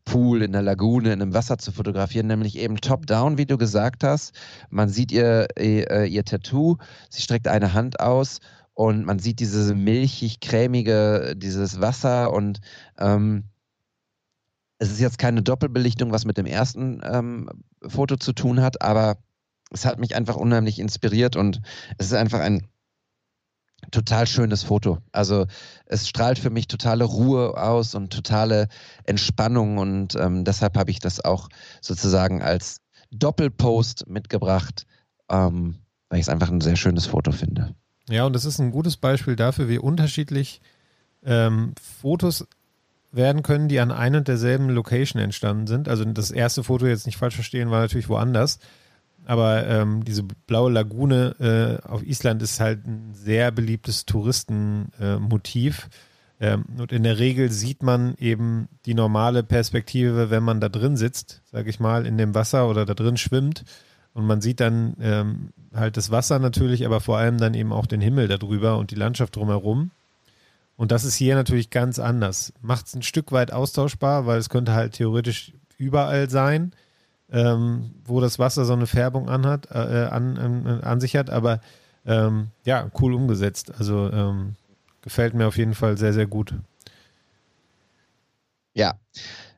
[0.04, 4.04] Pool, in der Lagune, in einem Wasser zu fotografieren, nämlich eben top-down, wie du gesagt
[4.04, 4.32] hast.
[4.70, 6.76] Man sieht ihr, ihr, äh, ihr Tattoo,
[7.08, 8.38] sie streckt eine Hand aus
[8.74, 12.60] und man sieht diese milchig-cremige, dieses Wasser und
[12.98, 13.44] ähm,
[14.78, 17.48] es ist jetzt keine Doppelbelichtung, was mit dem ersten ähm,
[17.86, 19.16] Foto zu tun hat, aber
[19.70, 21.60] es hat mich einfach unheimlich inspiriert und
[21.98, 22.66] es ist einfach ein
[23.90, 24.98] total schönes Foto.
[25.12, 25.46] Also
[25.86, 28.68] es strahlt für mich totale Ruhe aus und totale
[29.04, 31.48] Entspannung und ähm, deshalb habe ich das auch
[31.80, 32.80] sozusagen als
[33.10, 34.86] Doppelpost mitgebracht,
[35.30, 35.76] ähm,
[36.08, 37.74] weil ich es einfach ein sehr schönes Foto finde.
[38.08, 40.60] Ja, und das ist ein gutes Beispiel dafür, wie unterschiedlich
[41.24, 42.46] ähm, Fotos
[43.12, 45.88] werden können, die an ein und derselben Location entstanden sind.
[45.88, 48.58] Also das erste Foto jetzt nicht falsch verstehen, war natürlich woanders.
[49.26, 55.88] Aber ähm, diese blaue Lagune äh, auf Island ist halt ein sehr beliebtes Touristenmotiv.
[56.38, 60.68] Äh, ähm, und in der Regel sieht man eben die normale Perspektive, wenn man da
[60.68, 63.64] drin sitzt, sage ich mal, in dem Wasser oder da drin schwimmt.
[64.12, 67.86] Und man sieht dann ähm, halt das Wasser natürlich, aber vor allem dann eben auch
[67.86, 69.90] den Himmel darüber und die Landschaft drumherum.
[70.76, 72.52] Und das ist hier natürlich ganz anders.
[72.60, 76.72] Macht es ein Stück weit austauschbar, weil es könnte halt theoretisch überall sein
[77.34, 81.60] ähm, wo das Wasser so eine Färbung anhat, äh, an, an, an sich hat, aber
[82.06, 83.72] ähm, ja, cool umgesetzt.
[83.76, 84.54] Also ähm,
[85.02, 86.54] gefällt mir auf jeden Fall sehr, sehr gut.
[88.72, 88.94] Ja.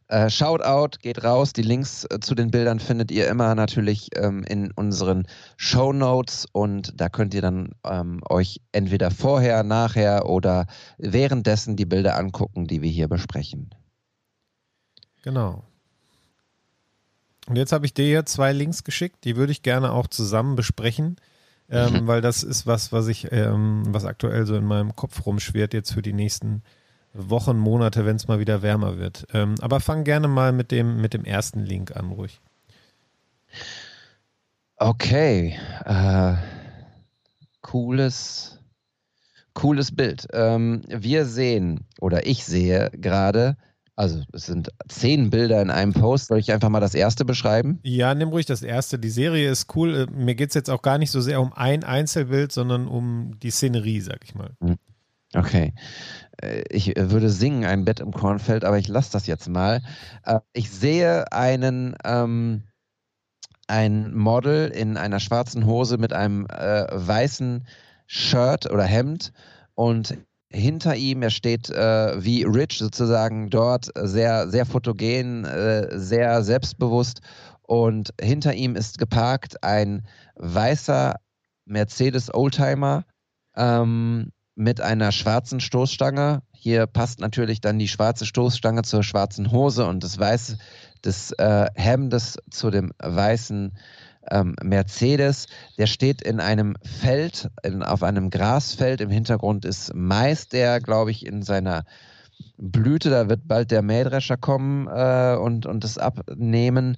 [0.08, 1.52] Äh, Shoutout, geht raus.
[1.52, 6.46] Die Links äh, zu den Bildern findet ihr immer natürlich ähm, in unseren Show Notes
[6.52, 10.66] und da könnt ihr dann ähm, euch entweder vorher, nachher oder
[10.96, 13.74] währenddessen die Bilder angucken, die wir hier besprechen.
[15.22, 15.64] Genau.
[17.48, 20.56] Und jetzt habe ich dir hier zwei Links geschickt, die würde ich gerne auch zusammen
[20.56, 21.16] besprechen,
[21.68, 22.06] ähm, mhm.
[22.06, 25.92] weil das ist was, was ich, ähm, was aktuell so in meinem Kopf rumschwirrt jetzt
[25.92, 26.62] für die nächsten
[27.12, 29.26] Wochen, Monate, wenn es mal wieder wärmer wird.
[29.32, 32.40] Ähm, aber fang gerne mal mit dem, mit dem ersten Link an, ruhig.
[34.76, 35.58] Okay.
[35.84, 36.34] Äh,
[37.62, 38.58] cooles,
[39.54, 40.26] cooles Bild.
[40.32, 43.56] Ähm, wir sehen, oder ich sehe gerade
[43.96, 46.26] also es sind zehn Bilder in einem Post.
[46.26, 47.80] Soll ich einfach mal das erste beschreiben?
[47.82, 48.98] Ja, nimm ruhig das erste.
[48.98, 50.06] Die Serie ist cool.
[50.06, 53.38] Äh, mir geht es jetzt auch gar nicht so sehr um ein Einzelbild, sondern um
[53.42, 54.50] die Szenerie, sag ich mal.
[54.62, 54.76] Hm.
[55.34, 55.72] Okay.
[56.42, 59.82] Äh, ich würde singen, ein Bett im Kornfeld, aber ich lasse das jetzt mal.
[60.24, 62.64] Äh, ich sehe einen, ähm,
[63.66, 67.66] ein Model in einer schwarzen Hose mit einem äh, weißen
[68.06, 69.32] Shirt oder Hemd
[69.74, 70.16] und
[70.50, 77.20] hinter ihm, er steht äh, wie Rich sozusagen dort, sehr, sehr fotogen, äh, sehr selbstbewusst
[77.62, 81.16] und hinter ihm ist geparkt ein weißer
[81.64, 83.04] Mercedes Oldtimer
[83.56, 86.42] ähm, mit einer schwarzen Stoßstange.
[86.52, 90.58] Hier passt natürlich dann die schwarze Stoßstange zur schwarzen Hose und das weiße
[91.04, 93.76] des äh, Hemdes zu dem weißen
[94.30, 95.46] ähm, Mercedes.
[95.78, 99.00] Der steht in einem Feld, in, auf einem Grasfeld.
[99.00, 101.84] Im Hintergrund ist Mais, der, glaube ich, in seiner
[102.58, 106.96] Blüte, da wird bald der Mähdrescher kommen äh, und, und das abnehmen.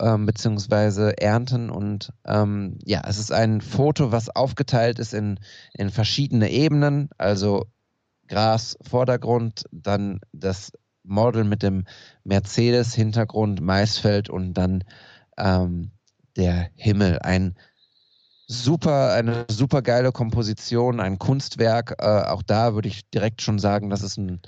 [0.00, 1.70] ähm, beziehungsweise ernten.
[1.70, 5.40] Und ähm, ja, es ist ein Foto, was aufgeteilt ist in,
[5.74, 7.10] in verschiedene Ebenen.
[7.18, 7.66] Also
[8.28, 10.72] Gras, Vordergrund, dann das
[11.02, 11.84] Model mit dem
[12.24, 14.84] Mercedes-Hintergrund, Maisfeld und dann
[15.38, 15.92] ähm,
[16.38, 17.18] der Himmel.
[17.18, 17.54] Ein
[18.46, 21.96] super, eine super geile Komposition, ein Kunstwerk.
[21.98, 24.40] Äh, auch da würde ich direkt schon sagen, dass es ein,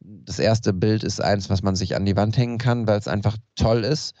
[0.00, 3.06] das erste Bild ist eins, was man sich an die Wand hängen kann, weil es
[3.08, 4.14] einfach toll ist.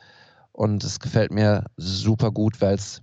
[0.52, 3.02] Und es gefällt mir super gut, weil es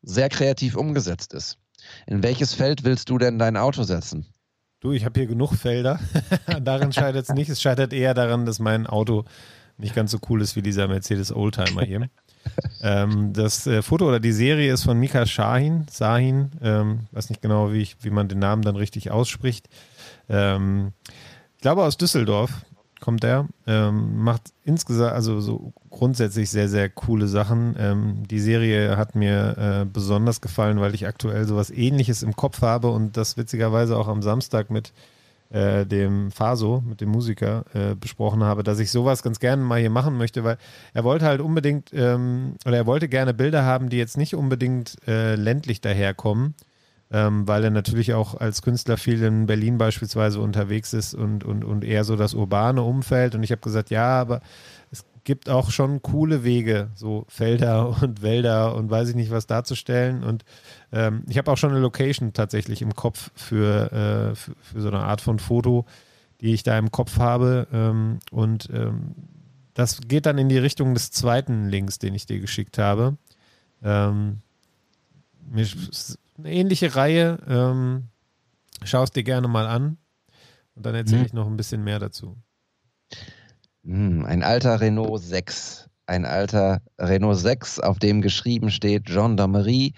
[0.00, 1.58] sehr kreativ umgesetzt ist.
[2.06, 4.26] In welches Feld willst du denn dein Auto setzen?
[4.80, 5.98] Du, ich habe hier genug Felder.
[6.62, 7.50] daran scheitert es nicht.
[7.50, 9.24] Es scheitert eher daran, dass mein Auto
[9.78, 12.08] nicht ganz so cool ist wie dieser Mercedes Oldtimer hier.
[12.82, 15.86] ähm, das äh, Foto oder die Serie ist von Mika Shahin.
[15.90, 19.68] Sahin, ähm, weiß nicht genau, wie, ich, wie man den Namen dann richtig ausspricht.
[20.28, 20.92] Ähm,
[21.56, 22.64] ich glaube aus Düsseldorf
[23.00, 23.48] kommt er.
[23.66, 27.76] Ähm, macht insgesamt, also so grundsätzlich sehr, sehr coole Sachen.
[27.78, 32.62] Ähm, die Serie hat mir äh, besonders gefallen, weil ich aktuell sowas ähnliches im Kopf
[32.62, 34.92] habe und das witzigerweise auch am Samstag mit
[35.50, 39.80] äh, dem Faso, mit dem Musiker, äh, besprochen habe, dass ich sowas ganz gerne mal
[39.80, 40.58] hier machen möchte, weil
[40.92, 44.96] er wollte halt unbedingt, ähm, oder er wollte gerne Bilder haben, die jetzt nicht unbedingt
[45.06, 46.54] äh, ländlich daherkommen,
[47.10, 51.64] ähm, weil er natürlich auch als Künstler viel in Berlin beispielsweise unterwegs ist und, und,
[51.64, 53.34] und eher so das urbane Umfeld.
[53.34, 54.40] Und ich habe gesagt, ja, aber
[54.90, 59.46] es gibt auch schon coole Wege, so Felder und Wälder und weiß ich nicht was
[59.46, 60.24] darzustellen.
[60.24, 60.46] Und
[60.90, 64.88] ähm, ich habe auch schon eine Location tatsächlich im Kopf für, äh, für, für, so
[64.88, 65.84] eine Art von Foto,
[66.40, 67.68] die ich da im Kopf habe.
[67.74, 69.16] Ähm, und ähm,
[69.74, 73.18] das geht dann in die Richtung des zweiten Links, den ich dir geschickt habe.
[73.82, 74.38] Ähm,
[75.52, 77.38] eine ähnliche Reihe.
[77.46, 78.08] Ähm,
[78.82, 79.98] Schau es dir gerne mal an.
[80.74, 81.26] Und dann erzähle mhm.
[81.26, 82.34] ich noch ein bisschen mehr dazu.
[83.88, 85.88] Hm, ein alter Renault 6.
[86.06, 89.94] Ein alter Renault 6, auf dem geschrieben steht Gendarmerie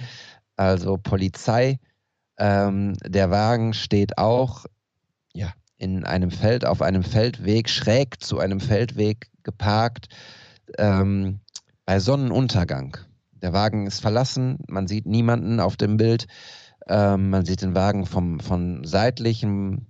[0.61, 1.81] also Polizei.
[2.39, 4.67] Ähm, der Wagen steht auch
[5.33, 10.09] ja, in einem Feld, auf einem Feldweg, schräg zu einem Feldweg geparkt,
[10.79, 11.41] ähm,
[11.87, 12.99] bei Sonnenuntergang.
[13.33, 16.27] Der Wagen ist verlassen, man sieht niemanden auf dem Bild.
[16.87, 19.87] Ähm, man sieht den Wagen vom, von seitlichem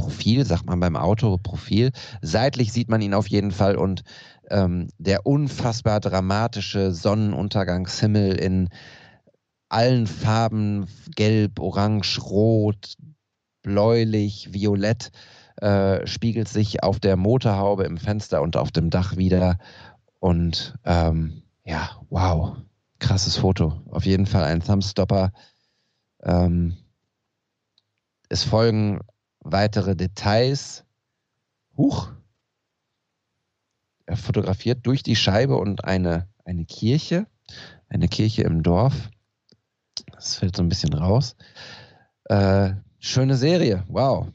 [0.00, 1.92] Profil, sagt man beim Auto Profil.
[2.22, 4.02] Seitlich sieht man ihn auf jeden Fall und
[4.48, 8.70] ähm, der unfassbar dramatische Sonnenuntergangshimmel in
[9.68, 12.94] allen Farben, gelb, orange, rot,
[13.62, 15.10] bläulich, violett,
[15.60, 19.58] äh, spiegelt sich auf der Motorhaube im Fenster und auf dem Dach wieder.
[20.18, 22.56] Und ähm, ja, wow,
[23.00, 23.82] krasses Foto.
[23.90, 25.32] Auf jeden Fall ein Thumbstopper.
[26.22, 26.78] Ähm,
[28.30, 29.00] es folgen
[29.40, 30.84] weitere Details.
[31.76, 32.10] Huch.
[34.06, 37.26] Er fotografiert durch die Scheibe und eine, eine Kirche,
[37.88, 39.10] eine Kirche im Dorf.
[40.12, 41.36] Das fällt so ein bisschen raus.
[42.24, 44.26] Äh, schöne Serie, wow.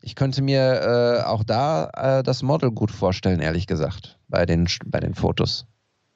[0.00, 4.68] Ich könnte mir äh, auch da äh, das Model gut vorstellen, ehrlich gesagt, bei den,
[4.84, 5.66] bei den Fotos.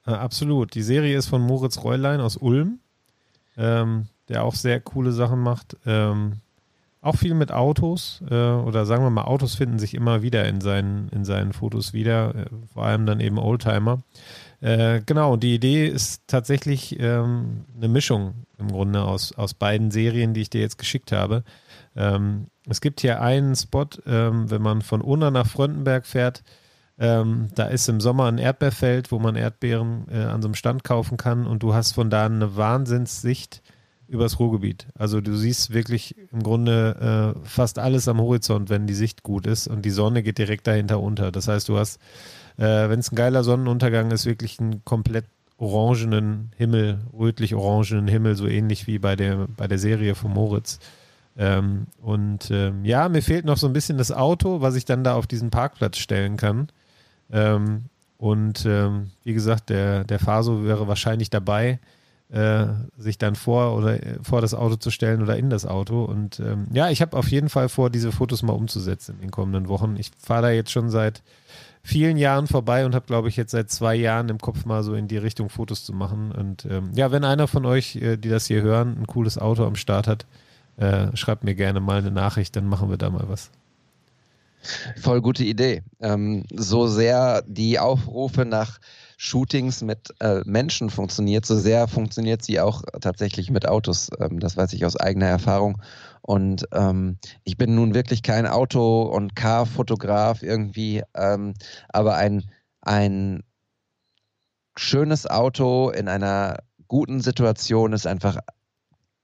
[0.05, 0.75] absolut.
[0.75, 2.81] Die Serie ist von Moritz Reulein aus Ulm,
[3.57, 5.77] ähm, der auch sehr coole Sachen macht.
[5.87, 6.41] Ähm,
[7.03, 10.61] auch viel mit Autos äh, oder sagen wir mal, Autos finden sich immer wieder in
[10.61, 14.03] seinen, in seinen Fotos wieder, äh, vor allem dann eben Oldtimer.
[14.61, 20.35] Äh, genau, die Idee ist tatsächlich ähm, eine Mischung im Grunde aus, aus beiden Serien,
[20.35, 21.45] die ich dir jetzt geschickt habe.
[21.97, 26.43] Ähm, es gibt hier einen Spot, ähm, wenn man von Unna nach Fröndenberg fährt,
[26.99, 30.85] ähm, da ist im Sommer ein Erdbeerfeld, wo man Erdbeeren äh, an so einem Stand
[30.85, 33.63] kaufen kann und du hast von da eine Wahnsinnssicht
[34.11, 34.89] übers Ruhrgebiet.
[34.95, 39.47] Also du siehst wirklich im Grunde äh, fast alles am Horizont, wenn die Sicht gut
[39.47, 41.33] ist und die Sonne geht direkt dahinter unter.
[41.33, 41.99] Das heißt, du hast
[42.61, 45.25] äh, wenn es ein geiler Sonnenuntergang ist, wirklich einen komplett
[45.57, 50.79] orangenen Himmel, rötlich-orangenen Himmel, so ähnlich wie bei der, bei der Serie von Moritz.
[51.39, 55.05] Ähm, und ähm, ja, mir fehlt noch so ein bisschen das Auto, was ich dann
[55.05, 56.69] da auf diesen Parkplatz stellen kann.
[57.33, 57.85] Ähm,
[58.19, 61.79] und ähm, wie gesagt, der, der Faso wäre wahrscheinlich dabei,
[62.33, 62.67] äh,
[62.97, 66.05] sich dann vor oder äh, vor das Auto zu stellen oder in das Auto.
[66.05, 69.31] Und ähm, ja, ich habe auf jeden Fall vor, diese Fotos mal umzusetzen in den
[69.31, 69.97] kommenden Wochen.
[69.99, 71.23] Ich fahre da jetzt schon seit
[71.83, 74.95] vielen Jahren vorbei und habe, glaube ich, jetzt seit zwei Jahren im Kopf mal so
[74.95, 76.31] in die Richtung Fotos zu machen.
[76.33, 79.65] Und ähm, ja, wenn einer von euch, äh, die das hier hören, ein cooles Auto
[79.65, 80.27] am Start hat,
[80.77, 83.51] äh, schreibt mir gerne mal eine Nachricht, dann machen wir da mal was.
[85.01, 85.83] Voll gute Idee.
[86.01, 88.79] Ähm, so sehr die Aufrufe nach
[89.23, 94.09] Shootings mit äh, Menschen funktioniert, so sehr funktioniert sie auch tatsächlich mit Autos.
[94.19, 95.83] Ähm, das weiß ich aus eigener Erfahrung.
[96.23, 101.53] Und ähm, ich bin nun wirklich kein Auto- und Car-Fotograf irgendwie, ähm,
[101.91, 102.51] aber ein,
[102.81, 103.43] ein
[104.75, 108.39] schönes Auto in einer guten Situation ist einfach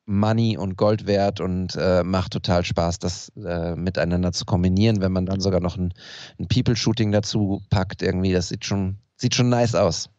[0.04, 5.12] Money und Gold wert und äh, macht total Spaß, das äh, miteinander zu kombinieren, wenn
[5.12, 5.94] man dann sogar noch ein,
[6.38, 10.10] ein People-Shooting dazu packt, irgendwie, das sieht schon, sieht schon nice aus.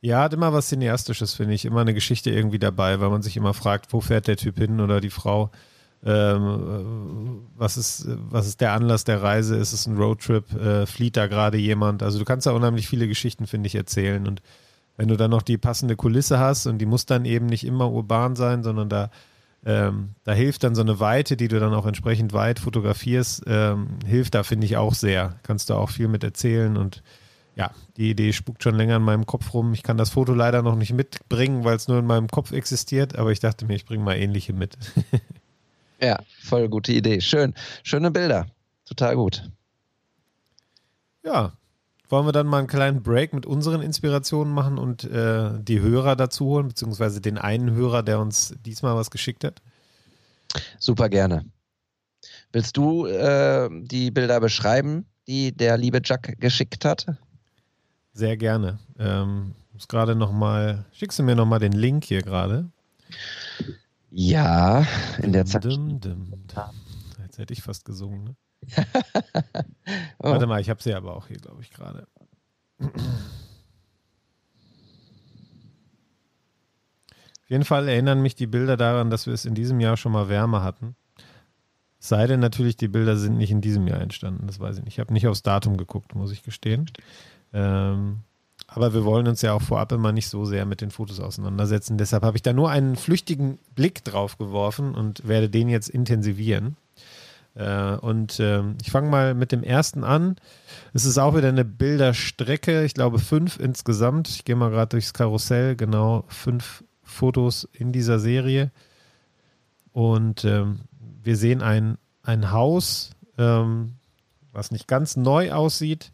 [0.00, 1.64] Ja, hat immer was Cineastisches, finde ich.
[1.64, 4.80] Immer eine Geschichte irgendwie dabei, weil man sich immer fragt, wo fährt der Typ hin
[4.80, 5.52] oder die Frau.
[6.04, 9.56] Ähm, was, ist, was ist der Anlass der Reise?
[9.56, 10.52] Ist es ein Roadtrip?
[10.54, 12.02] Äh, flieht da gerade jemand?
[12.02, 14.26] Also du kannst da unheimlich viele Geschichten, finde ich, erzählen.
[14.26, 14.42] Und
[14.96, 17.88] wenn du dann noch die passende Kulisse hast und die muss dann eben nicht immer
[17.88, 19.10] urban sein, sondern da,
[19.64, 24.00] ähm, da hilft dann so eine Weite, die du dann auch entsprechend weit fotografierst, ähm,
[24.04, 25.36] hilft da, finde ich, auch sehr.
[25.44, 27.04] Kannst du auch viel mit erzählen und
[27.54, 29.72] ja, die Idee spukt schon länger in meinem Kopf rum.
[29.74, 33.16] Ich kann das Foto leider noch nicht mitbringen, weil es nur in meinem Kopf existiert,
[33.16, 34.76] aber ich dachte mir, ich bringe mal ähnliche mit.
[36.02, 37.20] Ja, voll gute Idee.
[37.20, 37.54] Schön.
[37.84, 38.46] Schöne Bilder.
[38.84, 39.48] Total gut.
[41.24, 41.52] Ja.
[42.08, 46.16] Wollen wir dann mal einen kleinen Break mit unseren Inspirationen machen und äh, die Hörer
[46.16, 49.62] dazu holen, beziehungsweise den einen Hörer, der uns diesmal was geschickt hat?
[50.78, 51.46] Super gerne.
[52.50, 57.06] Willst du äh, die Bilder beschreiben, die der liebe Jack geschickt hat?
[58.12, 58.78] Sehr gerne.
[58.98, 62.70] Ähm, muss gerade noch mal, schickst du mir noch mal den Link hier gerade?
[64.10, 64.86] Ja,
[65.22, 65.64] in der Zeit.
[65.64, 66.32] Dum, dum.
[67.22, 68.24] Jetzt hätte ich fast gesungen.
[68.24, 68.36] Ne?
[70.18, 70.30] oh.
[70.30, 72.06] Warte mal, ich habe sie aber auch hier, glaube ich, gerade.
[72.78, 72.90] Auf
[77.48, 80.28] jeden Fall erinnern mich die Bilder daran, dass wir es in diesem Jahr schon mal
[80.28, 80.94] wärmer hatten.
[81.98, 84.46] Sei denn natürlich, die Bilder sind nicht in diesem Jahr entstanden.
[84.46, 84.94] Das weiß ich nicht.
[84.94, 86.90] Ich habe nicht aufs Datum geguckt, muss ich gestehen.
[87.52, 88.20] Ähm,
[88.66, 91.98] aber wir wollen uns ja auch vorab immer nicht so sehr mit den Fotos auseinandersetzen.
[91.98, 96.76] Deshalb habe ich da nur einen flüchtigen Blick drauf geworfen und werde den jetzt intensivieren.
[97.54, 100.36] Äh, und äh, ich fange mal mit dem ersten an.
[100.94, 104.28] Es ist auch wieder eine Bilderstrecke, ich glaube fünf insgesamt.
[104.28, 108.70] Ich gehe mal gerade durchs Karussell, genau fünf Fotos in dieser Serie.
[109.92, 110.80] Und ähm,
[111.22, 113.96] wir sehen ein, ein Haus, ähm,
[114.52, 116.12] was nicht ganz neu aussieht.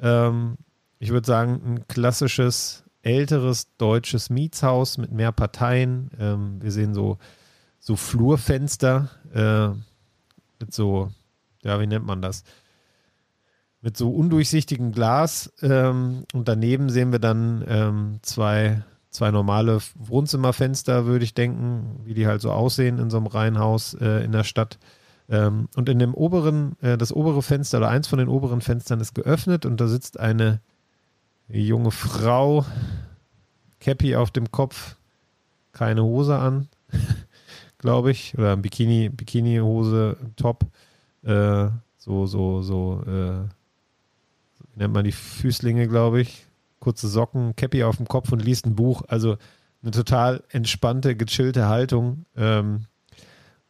[0.00, 0.58] Ähm,
[0.98, 6.10] ich würde sagen, ein klassisches, älteres deutsches Mietshaus mit mehr Parteien.
[6.18, 7.18] Ähm, wir sehen so,
[7.78, 9.68] so Flurfenster äh,
[10.60, 11.10] mit so,
[11.62, 12.42] ja, wie nennt man das?
[13.80, 15.52] Mit so undurchsichtigem Glas.
[15.62, 22.14] Ähm, und daneben sehen wir dann ähm, zwei, zwei normale Wohnzimmerfenster, würde ich denken, wie
[22.14, 24.78] die halt so aussehen in so einem Reihenhaus äh, in der Stadt.
[25.28, 29.00] Ähm, und in dem oberen, äh, das obere Fenster oder eins von den oberen Fenstern
[29.00, 30.60] ist geöffnet und da sitzt eine
[31.48, 32.64] junge Frau,
[33.80, 34.96] Cappy auf dem Kopf,
[35.72, 36.68] keine Hose an,
[37.78, 40.66] glaube ich, oder Bikini, Bikini-Hose, Top,
[41.22, 43.48] äh, so, so, so, äh,
[44.74, 46.46] wie nennt man die Füßlinge, glaube ich,
[46.80, 49.36] kurze Socken, Cappy auf dem Kopf und liest ein Buch, also
[49.82, 52.24] eine total entspannte, gechillte Haltung.
[52.36, 52.86] Ähm,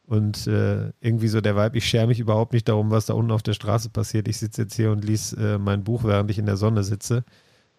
[0.07, 3.31] und äh, irgendwie so der Vibe, ich schere mich überhaupt nicht darum, was da unten
[3.31, 4.27] auf der Straße passiert.
[4.27, 7.25] Ich sitze jetzt hier und lese äh, mein Buch, während ich in der Sonne sitze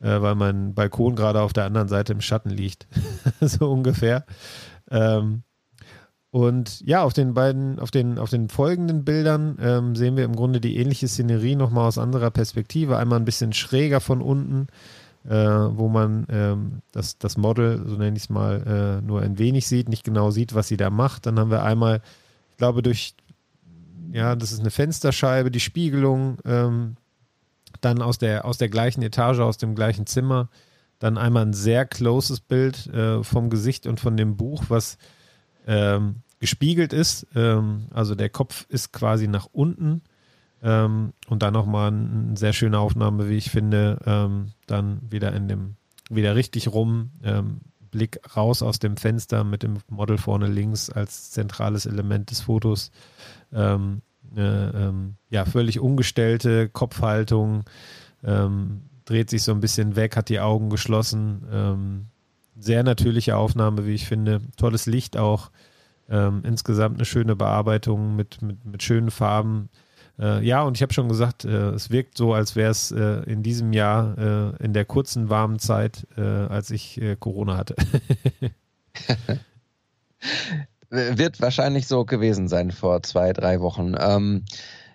[0.01, 2.87] äh, weil mein Balkon gerade auf der anderen Seite im Schatten liegt.
[3.41, 4.25] so ungefähr.
[4.89, 5.43] Ähm,
[6.31, 10.35] und ja, auf den beiden, auf den, auf den folgenden Bildern ähm, sehen wir im
[10.35, 12.97] Grunde die ähnliche Szenerie nochmal aus anderer Perspektive.
[12.97, 14.67] Einmal ein bisschen schräger von unten,
[15.27, 19.39] äh, wo man ähm, das, das Model, so nenne ich es mal, äh, nur ein
[19.39, 21.25] wenig sieht, nicht genau sieht, was sie da macht.
[21.25, 22.01] Dann haben wir einmal,
[22.51, 23.15] ich glaube, durch,
[24.11, 26.95] ja, das ist eine Fensterscheibe, die Spiegelung, ähm,
[27.81, 30.49] dann aus der, aus der gleichen Etage, aus dem gleichen Zimmer,
[30.99, 34.97] dann einmal ein sehr closes Bild äh, vom Gesicht und von dem Buch, was
[35.65, 37.27] ähm, gespiegelt ist.
[37.35, 40.01] Ähm, also der Kopf ist quasi nach unten.
[40.61, 45.47] Ähm, und dann nochmal eine sehr schöne Aufnahme, wie ich finde, ähm, dann wieder in
[45.47, 45.75] dem,
[46.09, 47.61] wieder richtig rum, ähm,
[47.91, 52.91] Blick raus aus dem Fenster mit dem Model vorne links als zentrales Element des Fotos.
[53.53, 54.01] Ähm,
[54.35, 57.63] eine ähm, ja, völlig ungestellte Kopfhaltung,
[58.23, 61.43] ähm, dreht sich so ein bisschen weg, hat die Augen geschlossen.
[61.51, 62.05] Ähm,
[62.57, 64.41] sehr natürliche Aufnahme, wie ich finde.
[64.57, 65.51] Tolles Licht auch.
[66.09, 69.69] Ähm, insgesamt eine schöne Bearbeitung mit, mit, mit schönen Farben.
[70.19, 73.23] Äh, ja, und ich habe schon gesagt, äh, es wirkt so, als wäre es äh,
[73.23, 77.75] in diesem Jahr äh, in der kurzen, warmen Zeit, äh, als ich äh, Corona hatte.
[80.89, 83.95] wird wahrscheinlich so gewesen sein vor zwei, drei Wochen.
[83.99, 84.45] Ähm,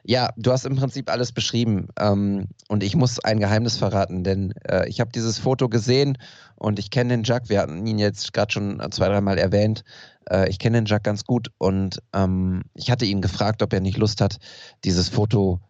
[0.07, 1.89] ja, du hast im Prinzip alles beschrieben.
[1.99, 6.19] Ähm, und ich muss ein Geheimnis verraten, denn äh, ich habe dieses Foto gesehen
[6.57, 7.49] und ich kenne den Jack.
[7.49, 9.83] Wir hatten ihn jetzt gerade schon zwei, dreimal erwähnt.
[10.29, 13.81] Äh, ich kenne den Jack ganz gut und ähm, ich hatte ihn gefragt, ob er
[13.81, 14.37] nicht Lust hat,
[14.85, 15.61] dieses Foto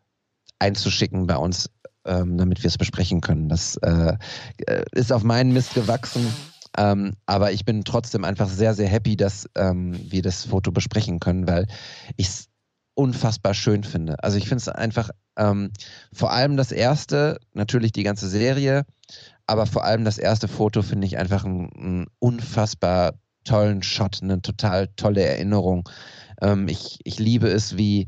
[0.59, 1.71] einzuschicken bei uns
[2.07, 3.49] ähm, damit wir es besprechen können.
[3.49, 4.17] Das äh,
[4.67, 6.27] äh, ist auf meinen Mist gewachsen.
[6.77, 11.21] Ähm, aber ich bin trotzdem einfach sehr, sehr happy, dass ähm, wir das Foto besprechen
[11.21, 11.67] können, weil
[12.17, 12.49] ich es
[12.95, 14.23] unfassbar schön finde.
[14.23, 15.73] Also ich finde es einfach ähm,
[16.13, 18.85] vor allem das erste, natürlich die ganze Serie,
[19.47, 23.15] aber vor allem das erste Foto finde ich einfach einen unfassbar
[23.45, 25.89] tollen Shot, eine total tolle Erinnerung.
[26.41, 28.07] Ähm, ich, ich liebe es, wie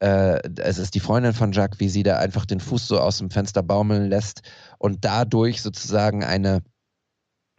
[0.00, 3.18] äh, es ist die Freundin von Jacques, wie sie da einfach den Fuß so aus
[3.18, 4.42] dem Fenster baumeln lässt
[4.78, 6.62] und dadurch sozusagen eine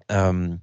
[0.09, 0.61] ähm,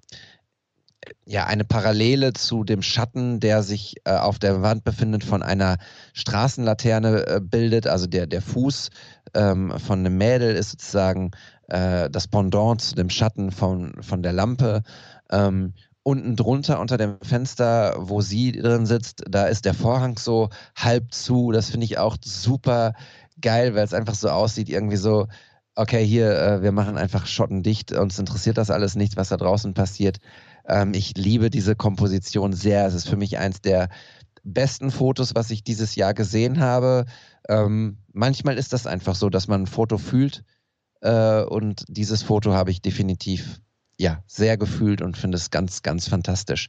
[1.26, 5.78] ja, eine Parallele zu dem Schatten, der sich äh, auf der Wand befindet, von einer
[6.12, 7.86] Straßenlaterne äh, bildet.
[7.86, 8.90] Also der, der Fuß
[9.34, 11.32] ähm, von einem Mädel ist sozusagen
[11.68, 14.82] äh, das Pendant zu dem Schatten von, von der Lampe.
[15.30, 20.50] Ähm, unten drunter unter dem Fenster, wo sie drin sitzt, da ist der Vorhang so
[20.76, 21.50] halb zu.
[21.50, 22.92] Das finde ich auch super
[23.40, 25.26] geil, weil es einfach so aussieht, irgendwie so,
[25.74, 29.36] okay, hier, äh, wir machen einfach Schotten dicht, uns interessiert das alles nicht, was da
[29.36, 30.18] draußen passiert.
[30.66, 32.86] Ähm, ich liebe diese Komposition sehr.
[32.86, 33.88] Es ist für mich eins der
[34.44, 37.06] besten Fotos, was ich dieses Jahr gesehen habe.
[37.48, 40.44] Ähm, manchmal ist das einfach so, dass man ein Foto fühlt
[41.00, 43.60] äh, und dieses Foto habe ich definitiv
[43.98, 46.68] ja sehr gefühlt und finde es ganz, ganz fantastisch.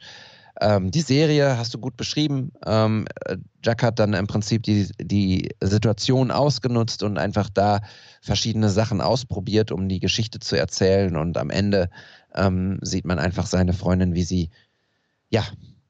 [0.61, 2.51] Ähm, die Serie hast du gut beschrieben.
[2.65, 3.07] Ähm,
[3.63, 7.81] Jack hat dann im Prinzip die, die Situation ausgenutzt und einfach da
[8.21, 11.15] verschiedene Sachen ausprobiert, um die Geschichte zu erzählen.
[11.17, 11.89] Und am Ende
[12.33, 14.49] ähm, sieht man einfach seine Freundin, wie sie
[15.29, 15.43] ja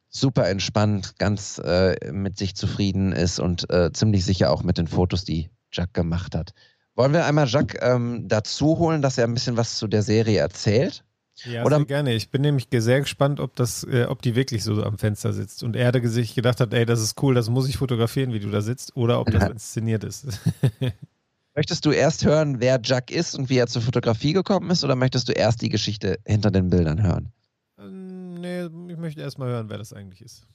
[0.10, 4.88] super entspannt, ganz äh, mit sich zufrieden ist und äh, ziemlich sicher auch mit den
[4.88, 6.54] Fotos, die Jack gemacht hat.
[6.96, 10.40] Wollen wir einmal Jack ähm, dazu holen, dass er ein bisschen was zu der Serie
[10.40, 11.04] erzählt?
[11.44, 12.14] Ja, Oder, sehr gerne.
[12.14, 15.64] Ich bin nämlich sehr gespannt, ob das, äh, ob die wirklich so am Fenster sitzt
[15.64, 18.50] und er sich gedacht hat, ey, das ist cool, das muss ich fotografieren, wie du
[18.50, 19.48] da sitzt, oder ob das ja.
[19.52, 20.28] inszeniert ist.
[21.56, 24.96] möchtest du erst hören, wer Jack ist und wie er zur Fotografie gekommen ist, oder
[24.96, 27.32] möchtest du erst die Geschichte hinter den Bildern hören?
[27.78, 30.48] Ähm, nee, ich möchte erst mal hören, wer das eigentlich ist.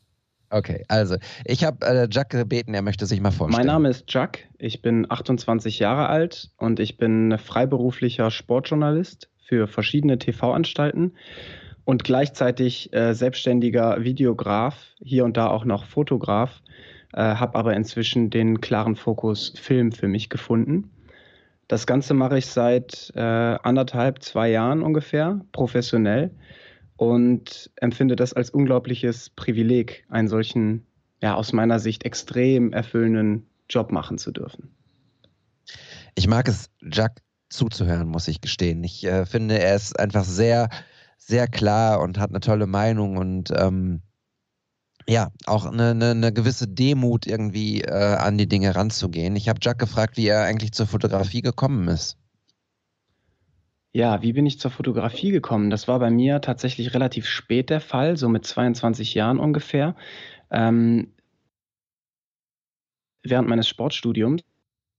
[0.52, 3.66] Okay, also ich habe äh, Jack gebeten, er möchte sich mal vorstellen.
[3.66, 9.66] Mein Name ist Jack, ich bin 28 Jahre alt und ich bin freiberuflicher Sportjournalist für
[9.66, 11.12] verschiedene TV-Anstalten
[11.84, 16.62] und gleichzeitig äh, selbstständiger Videograf, hier und da auch noch Fotograf,
[17.12, 20.92] äh, habe aber inzwischen den klaren Fokus Film für mich gefunden.
[21.66, 26.30] Das Ganze mache ich seit äh, anderthalb, zwei Jahren ungefähr, professionell
[26.96, 30.86] und empfinde das als unglaubliches Privileg, einen solchen,
[31.20, 34.70] ja, aus meiner Sicht extrem erfüllenden Job machen zu dürfen.
[36.14, 37.20] Ich mag es, Jack
[37.50, 38.82] zuzuhören, muss ich gestehen.
[38.84, 40.68] Ich äh, finde, er ist einfach sehr,
[41.18, 44.02] sehr klar und hat eine tolle Meinung und ähm,
[45.08, 49.34] ja, auch eine, eine, eine, gewisse Demut irgendwie äh, an die Dinge ranzugehen.
[49.34, 52.16] Ich habe Jack gefragt, wie er eigentlich zur Fotografie gekommen ist.
[53.92, 55.68] Ja, wie bin ich zur Fotografie gekommen?
[55.68, 59.96] Das war bei mir tatsächlich relativ spät der Fall, so mit 22 Jahren ungefähr.
[60.50, 61.12] Ähm,
[63.24, 64.42] während meines Sportstudiums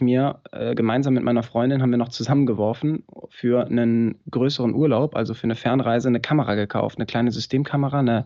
[0.01, 5.33] mir äh, gemeinsam mit meiner Freundin haben wir noch zusammengeworfen für einen größeren Urlaub, also
[5.33, 8.25] für eine Fernreise, eine Kamera gekauft, eine kleine Systemkamera, eine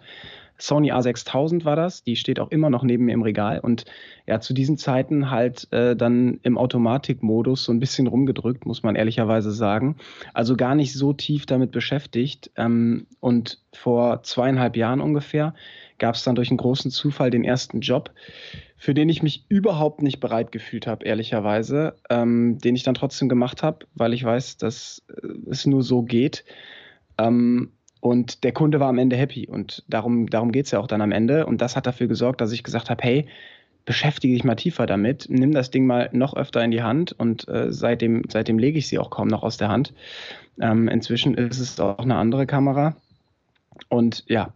[0.57, 3.85] Sony A6000 war das, die steht auch immer noch neben mir im Regal und
[4.25, 8.95] ja, zu diesen Zeiten halt äh, dann im Automatikmodus so ein bisschen rumgedrückt, muss man
[8.95, 9.97] ehrlicherweise sagen.
[10.33, 15.53] Also gar nicht so tief damit beschäftigt ähm, und vor zweieinhalb Jahren ungefähr
[15.97, 18.11] gab es dann durch einen großen Zufall den ersten Job,
[18.77, 23.29] für den ich mich überhaupt nicht bereit gefühlt habe, ehrlicherweise, ähm, den ich dann trotzdem
[23.29, 26.43] gemacht habe, weil ich weiß, dass äh, es nur so geht.
[27.17, 27.71] Ähm,
[28.05, 31.01] und der Kunde war am Ende happy und darum, darum geht es ja auch dann
[31.01, 31.47] am Ende.
[31.47, 33.25] Und das hat dafür gesorgt, dass ich gesagt habe, hey,
[33.83, 37.47] beschäftige dich mal tiefer damit, nimm das Ding mal noch öfter in die Hand und
[37.47, 39.91] äh, seitdem, seitdem lege ich sie auch kaum noch aus der Hand.
[40.61, 42.95] Ähm, inzwischen ist es auch eine andere Kamera.
[43.89, 44.53] Und ja,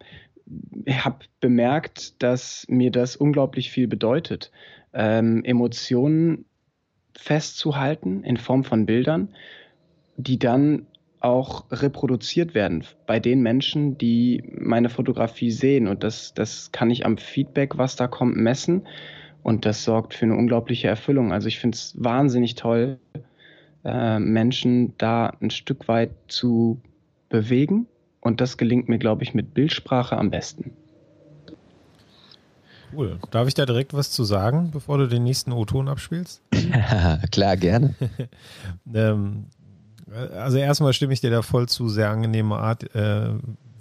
[0.85, 4.51] ich habe bemerkt, dass mir das unglaublich viel bedeutet,
[4.93, 6.45] ähm, Emotionen
[7.17, 9.29] festzuhalten in Form von Bildern,
[10.17, 10.85] die dann
[11.21, 15.87] auch reproduziert werden bei den Menschen, die meine Fotografie sehen.
[15.87, 18.87] Und das, das kann ich am Feedback, was da kommt, messen.
[19.43, 21.33] Und das sorgt für eine unglaubliche Erfüllung.
[21.33, 22.99] Also ich finde es wahnsinnig toll,
[23.83, 26.81] äh, Menschen da ein Stück weit zu
[27.29, 27.87] bewegen
[28.21, 30.71] und das gelingt mir, glaube ich, mit Bildsprache am besten.
[32.91, 33.19] Cool.
[33.29, 36.41] Darf ich da direkt was zu sagen, bevor du den nächsten O-Ton abspielst?
[37.31, 37.93] Klar, gerne.
[38.93, 39.45] ähm,
[40.11, 43.29] also erstmal stimme ich dir da voll zu, sehr angenehme Art, äh,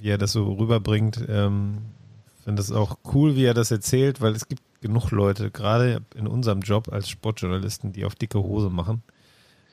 [0.01, 1.25] wie er das so rüberbringt.
[1.29, 1.79] Ähm,
[2.45, 6.27] finde es auch cool, wie er das erzählt, weil es gibt genug Leute, gerade in
[6.27, 9.03] unserem Job als Sportjournalisten, die auf dicke Hose machen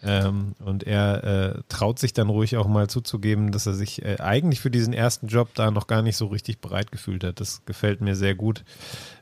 [0.03, 4.17] Ähm, und er äh, traut sich dann ruhig auch mal zuzugeben, dass er sich äh,
[4.19, 7.39] eigentlich für diesen ersten Job da noch gar nicht so richtig bereit gefühlt hat.
[7.39, 8.63] Das gefällt mir sehr gut.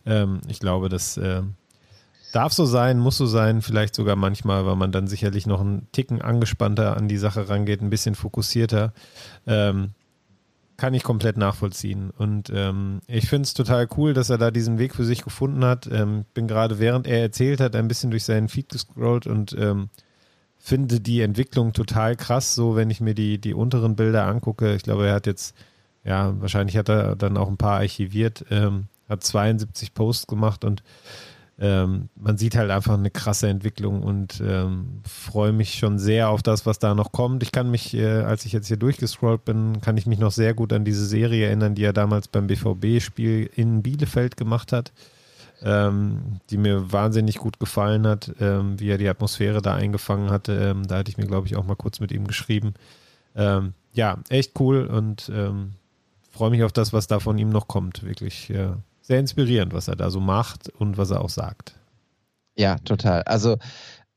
[0.05, 1.43] Ähm, ich glaube, das äh,
[2.33, 5.87] darf so sein, muss so sein, vielleicht sogar manchmal, weil man dann sicherlich noch einen
[5.91, 8.93] Ticken angespannter an die Sache rangeht, ein bisschen fokussierter.
[9.47, 9.91] Ähm,
[10.75, 12.09] kann ich komplett nachvollziehen.
[12.09, 15.63] Und ähm, ich finde es total cool, dass er da diesen Weg für sich gefunden
[15.63, 15.87] hat.
[15.87, 19.89] Ähm, bin gerade, während er erzählt hat, ein bisschen durch seinen Feed gescrollt und ähm,
[20.57, 24.73] finde die Entwicklung total krass, so wenn ich mir die, die unteren Bilder angucke.
[24.75, 25.55] Ich glaube, er hat jetzt,
[26.03, 30.81] ja, wahrscheinlich hat er dann auch ein paar archiviert, ähm, hat 72 Posts gemacht und
[31.63, 36.43] ähm, man sieht halt einfach eine krasse Entwicklung und ähm, freue mich schon sehr auf
[36.43, 37.41] das, was da noch kommt.
[37.41, 40.53] Ich kann mich, äh, als ich jetzt hier durchgescrollt bin, kann ich mich noch sehr
[40.53, 44.91] gut an diese Serie erinnern, die er damals beim BVB-Spiel in Bielefeld gemacht hat,
[45.61, 50.51] ähm, die mir wahnsinnig gut gefallen hat, ähm, wie er die Atmosphäre da eingefangen hatte.
[50.51, 52.73] Ähm, da hatte ich mir, glaube ich, auch mal kurz mit ihm geschrieben.
[53.37, 55.31] Ähm, ja, echt cool und
[56.29, 58.03] freue mich auf das, was da von ihm noch kommt.
[58.03, 58.49] Wirklich.
[58.49, 61.75] Ja sehr inspirierend, was er da so macht und was er auch sagt.
[62.55, 63.23] Ja, total.
[63.23, 63.57] Also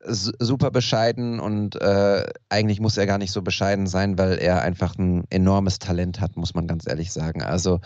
[0.08, 4.96] super bescheiden und äh, eigentlich muss er gar nicht so bescheiden sein, weil er einfach
[4.96, 7.42] ein enormes Talent hat, muss man ganz ehrlich sagen.
[7.42, 7.80] Also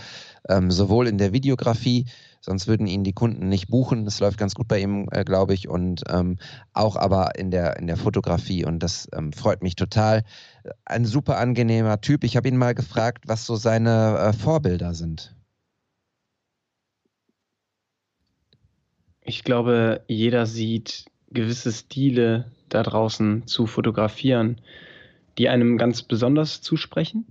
[0.48, 2.06] ähm, sowohl in der Videografie,
[2.40, 4.04] sonst würden ihn die Kunden nicht buchen.
[4.04, 6.36] Das läuft ganz gut bei ihm, äh, glaube ich, und ähm,
[6.74, 10.22] auch aber in der, in der Fotografie und das ähm, freut mich total.
[10.84, 12.24] Ein super angenehmer Typ.
[12.24, 15.34] Ich habe ihn mal gefragt, was so seine äh, Vorbilder sind.
[19.30, 24.60] Ich glaube, jeder sieht gewisse Stile da draußen zu fotografieren,
[25.38, 27.26] die einem ganz besonders zusprechen.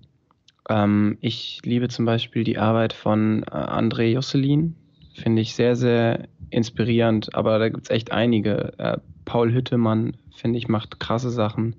[0.70, 4.78] Ähm, ich liebe zum Beispiel die Arbeit von äh, André Josselin,
[5.14, 8.72] finde ich sehr, sehr inspirierend, aber da gibt es echt einige.
[8.78, 11.76] Äh, Paul Hüttemann, finde ich, macht krasse Sachen.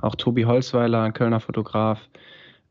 [0.00, 2.00] Auch Tobi Holzweiler, ein Kölner Fotograf,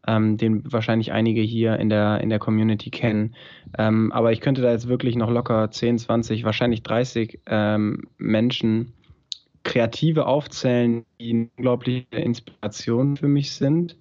[0.08, 3.36] ähm, den wahrscheinlich einige hier in der, in der Community kennen.
[3.78, 8.94] Ähm, aber ich könnte da jetzt wirklich noch locker 10, 20, wahrscheinlich 30 ähm, Menschen,
[9.64, 13.98] Kreative aufzählen, die eine unglaubliche Inspiration für mich sind.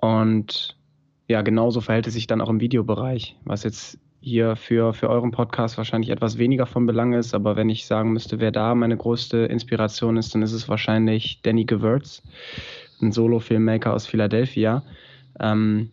[0.00, 0.76] Und
[1.28, 5.30] ja, genauso verhält es sich dann auch im Videobereich, was jetzt hier für, für euren
[5.30, 7.34] Podcast wahrscheinlich etwas weniger von Belang ist.
[7.34, 11.40] Aber wenn ich sagen müsste, wer da meine größte Inspiration ist, dann ist es wahrscheinlich
[11.42, 12.22] Danny Gewürz
[13.00, 14.82] ein Solo-Filmmaker aus Philadelphia.
[15.40, 15.92] Ähm,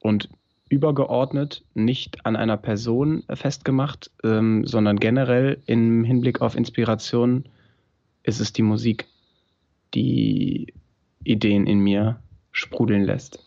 [0.00, 0.28] und
[0.68, 7.44] übergeordnet, nicht an einer Person festgemacht, ähm, sondern generell im Hinblick auf Inspiration
[8.22, 9.06] ist es die Musik,
[9.94, 10.74] die
[11.24, 12.20] Ideen in mir
[12.52, 13.42] sprudeln lässt.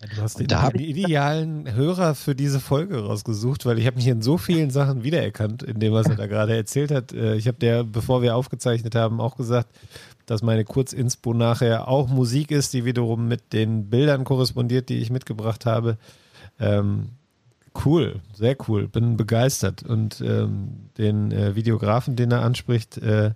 [0.00, 4.20] Du hast den, den idealen Hörer für diese Folge rausgesucht, weil ich habe mich in
[4.20, 7.12] so vielen Sachen wiedererkannt, in dem, was er da gerade erzählt hat.
[7.12, 9.68] Äh, ich habe der, bevor wir aufgezeichnet haben, auch gesagt,
[10.26, 15.10] dass meine Kurzinspo nachher auch Musik ist, die wiederum mit den Bildern korrespondiert, die ich
[15.10, 15.96] mitgebracht habe.
[16.60, 17.10] Ähm,
[17.84, 19.82] cool, sehr cool, bin begeistert.
[19.82, 23.32] Und ähm, den äh, Videografen, den er anspricht, äh,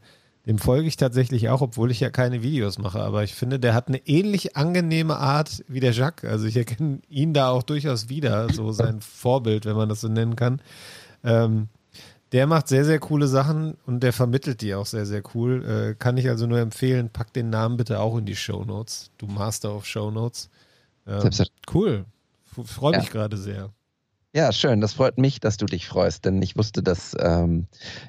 [0.51, 3.01] dem folge ich tatsächlich auch, obwohl ich ja keine Videos mache.
[3.01, 6.29] Aber ich finde, der hat eine ähnlich angenehme Art wie der Jacques.
[6.29, 10.09] Also ich erkenne ihn da auch durchaus wieder, so sein Vorbild, wenn man das so
[10.09, 10.61] nennen kann.
[11.23, 11.69] Ähm,
[12.33, 15.65] der macht sehr, sehr coole Sachen und der vermittelt die auch sehr, sehr cool.
[15.65, 19.13] Äh, kann ich also nur empfehlen, pack den Namen bitte auch in die Show Notes.
[19.19, 20.51] Du Master of Show Notes.
[21.07, 21.31] Ähm,
[21.73, 22.07] cool.
[22.65, 23.13] Freue mich ja.
[23.13, 23.71] gerade sehr.
[24.35, 24.81] Ja, schön.
[24.81, 27.69] Das freut mich, dass du dich freust, denn ich wusste, dass, ähm,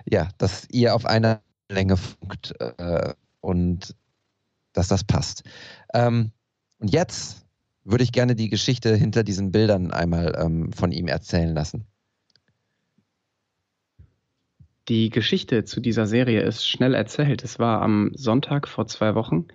[0.09, 1.39] ja, dass ihr auf einer
[1.71, 3.95] Länge funkt äh, und
[4.73, 5.43] dass das passt.
[5.93, 6.31] Ähm,
[6.79, 7.45] und jetzt
[7.83, 11.85] würde ich gerne die Geschichte hinter diesen Bildern einmal ähm, von ihm erzählen lassen.
[14.87, 17.43] Die Geschichte zu dieser Serie ist schnell erzählt.
[17.43, 19.47] Es war am Sonntag vor zwei Wochen.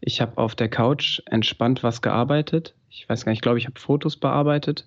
[0.00, 2.74] Ich habe auf der Couch entspannt was gearbeitet.
[2.90, 4.86] Ich weiß gar nicht, ich glaube, ich habe Fotos bearbeitet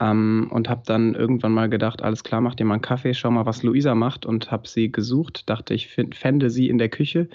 [0.00, 3.30] ähm, und habe dann irgendwann mal gedacht, alles klar, mach dir mal einen Kaffee, schau
[3.30, 5.48] mal, was Luisa macht und habe sie gesucht.
[5.48, 7.28] Dachte, ich fände sie in der Küche.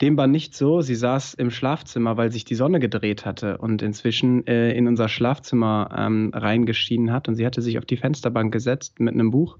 [0.00, 0.80] Dem war nicht so.
[0.80, 5.08] Sie saß im Schlafzimmer, weil sich die Sonne gedreht hatte und inzwischen äh, in unser
[5.08, 7.28] Schlafzimmer ähm, reingeschienen hat.
[7.28, 9.56] Und sie hatte sich auf die Fensterbank gesetzt mit einem Buch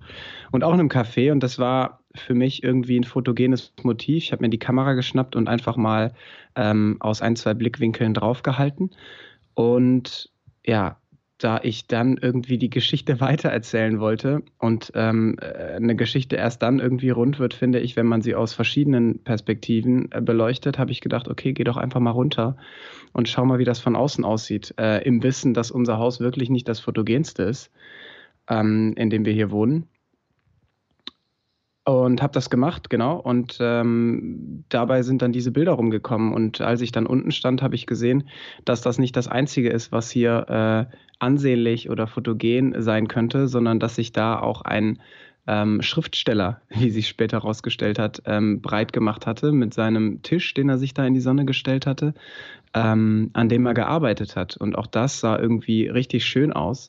[0.51, 1.31] und auch einem Kaffee.
[1.31, 4.25] Und das war für mich irgendwie ein fotogenes Motiv.
[4.25, 6.15] Ich habe mir die Kamera geschnappt und einfach mal
[6.57, 8.91] ähm, aus ein, zwei Blickwinkeln draufgehalten.
[9.55, 10.31] Und
[10.67, 10.97] ja,
[11.45, 16.79] da ich dann irgendwie die Geschichte weitererzählen wollte und ähm, äh, eine Geschichte erst dann
[16.79, 21.03] irgendwie rund wird, finde ich, wenn man sie aus verschiedenen Perspektiven äh, beleuchtet, habe ich
[21.03, 22.57] gedacht, okay, geh doch einfach mal runter
[23.13, 26.49] und schau mal, wie das von außen aussieht, äh, im Wissen, dass unser Haus wirklich
[26.49, 27.71] nicht das fotogenste ist,
[28.49, 29.87] ähm, in dem wir hier wohnen.
[31.87, 33.19] Und habe das gemacht, genau.
[33.19, 36.33] Und ähm, dabei sind dann diese Bilder rumgekommen.
[36.33, 38.25] Und als ich dann unten stand, habe ich gesehen,
[38.65, 43.81] dass das nicht das Einzige ist, was hier äh, ansehnlich oder fotogen sein könnte, sondern
[43.81, 44.99] dass sich da auch ein
[45.47, 50.71] ähm, Schriftsteller, wie sich später herausgestellt hat, ähm, breit gemacht hatte mit seinem Tisch, den
[50.71, 52.15] er sich da in die Sonne gestellt hatte,
[52.73, 54.57] ähm, an dem er gearbeitet hat.
[54.57, 56.89] Und auch das sah irgendwie richtig schön aus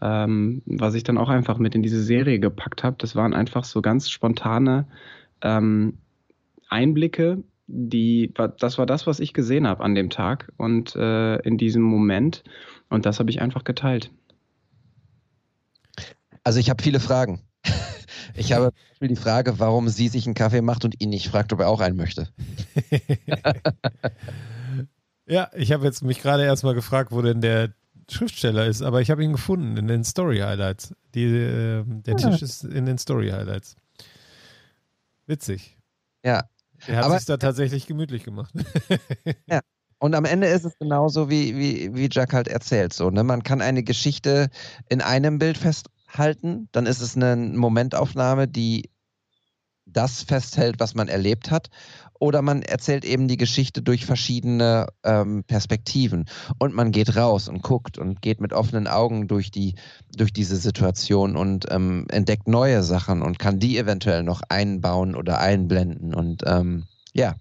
[0.00, 2.96] ähm, was ich dann auch einfach mit in diese Serie gepackt habe.
[2.98, 4.86] Das waren einfach so ganz spontane
[5.42, 5.98] ähm,
[6.68, 11.58] Einblicke, die, das war das, was ich gesehen habe an dem Tag und äh, in
[11.58, 12.42] diesem Moment.
[12.88, 14.10] Und das habe ich einfach geteilt.
[16.42, 17.42] Also ich habe viele Fragen.
[18.34, 18.70] Ich habe
[19.00, 21.80] die Frage, warum sie sich einen Kaffee macht und ihn nicht fragt, ob er auch
[21.80, 22.28] einen möchte.
[25.26, 27.74] ja, ich habe jetzt mich gerade erstmal gefragt, wo denn der
[28.10, 30.94] Schriftsteller ist, aber ich habe ihn gefunden in den Story Highlights.
[31.14, 32.30] Die, äh, der ja.
[32.30, 33.76] Tisch ist in den Story Highlights.
[35.26, 35.76] Witzig.
[36.24, 36.48] Ja.
[36.86, 38.54] Er hat sich da tatsächlich gemütlich gemacht.
[39.46, 39.60] ja.
[39.98, 42.92] Und am Ende ist es genauso, wie, wie, wie Jack halt erzählt.
[42.92, 43.24] So, ne?
[43.24, 44.48] Man kann eine Geschichte
[44.88, 48.90] in einem Bild festhalten, dann ist es eine Momentaufnahme, die
[49.92, 51.70] das festhält, was man erlebt hat
[52.18, 56.26] oder man erzählt eben die Geschichte durch verschiedene ähm, Perspektiven
[56.58, 59.74] und man geht raus und guckt und geht mit offenen Augen durch die
[60.16, 65.38] durch diese Situation und ähm, entdeckt neue Sachen und kann die eventuell noch einbauen oder
[65.38, 67.36] einblenden und ähm, ja.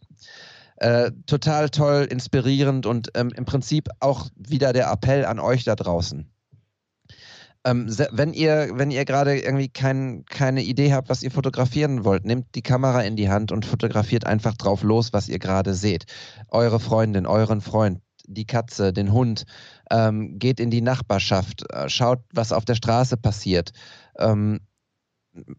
[0.79, 5.75] Äh, total toll, inspirierend und ähm, im Prinzip auch wieder der Appell an euch da
[5.75, 6.29] draußen
[7.64, 12.26] ähm, wenn ihr, wenn ihr gerade irgendwie kein, keine Idee habt, was ihr fotografieren wollt,
[12.26, 16.05] nehmt die Kamera in die Hand und fotografiert einfach drauf los, was ihr gerade seht.
[16.49, 19.45] Eure Freundin, euren Freund, die Katze, den Hund,
[19.91, 23.72] ähm, geht in die Nachbarschaft, äh, schaut, was auf der Straße passiert.
[24.18, 24.60] Ähm,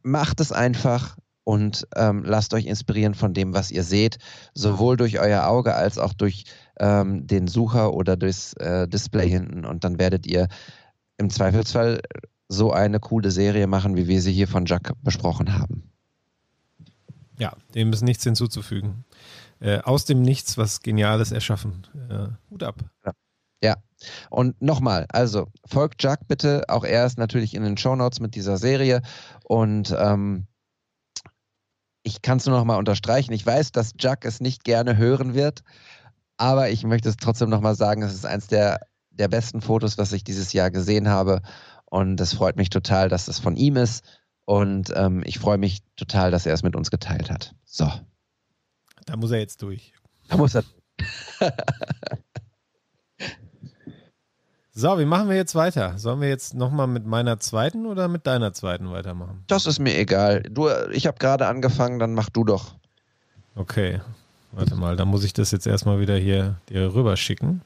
[0.03, 4.19] macht es einfach und ähm, lasst euch inspirieren von dem, was ihr seht,
[4.53, 6.45] sowohl durch euer Auge als auch durch
[6.79, 9.65] ähm, den Sucher oder durchs äh, Display hinten.
[9.65, 10.49] Und dann werdet ihr
[11.19, 12.01] im Zweifelsfall
[12.49, 15.91] so eine coole Serie machen, wie wir sie hier von Jack besprochen haben.
[17.39, 19.05] Ja, dem ist nichts hinzuzufügen.
[19.61, 21.87] Äh, aus dem Nichts was Geniales erschaffen.
[22.09, 22.77] Äh, Hut ab.
[23.05, 23.12] Ja.
[23.62, 23.77] ja.
[24.31, 26.64] Und nochmal, also folgt Jack bitte.
[26.69, 29.03] Auch er ist natürlich in den Shownotes mit dieser Serie.
[29.45, 30.47] Und ähm,
[32.03, 33.33] ich kann es nur nochmal unterstreichen.
[33.33, 35.62] Ich weiß, dass Jack es nicht gerne hören wird,
[36.39, 38.81] aber ich möchte es trotzdem nochmal sagen, es ist eins der
[39.19, 41.43] der besten Fotos, was ich dieses Jahr gesehen habe.
[41.85, 44.05] Und es freut mich total, dass das von ihm ist.
[44.45, 47.55] Und ähm, ich freue mich total, dass er es mit uns geteilt hat.
[47.64, 47.91] So.
[49.07, 49.93] Da muss er jetzt durch.
[50.29, 50.64] Da muss er.
[54.73, 55.99] so, wie machen wir jetzt weiter?
[55.99, 59.45] Sollen wir jetzt nochmal mit meiner zweiten oder mit deiner zweiten weitermachen?
[59.47, 60.43] Das ist mir egal.
[60.43, 62.75] Du, ich habe gerade angefangen, dann mach du doch.
[63.55, 64.01] Okay.
[64.53, 67.62] Warte mal, dann muss ich das jetzt erstmal wieder hier dir rüber schicken.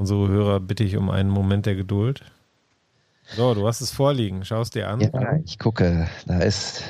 [0.00, 2.24] Unsere Hörer bitte ich um einen Moment der Geduld.
[3.36, 4.46] So, du hast es vorliegen.
[4.46, 5.02] Schau es dir an.
[5.02, 6.08] Ja, ich gucke.
[6.24, 6.82] Da ist.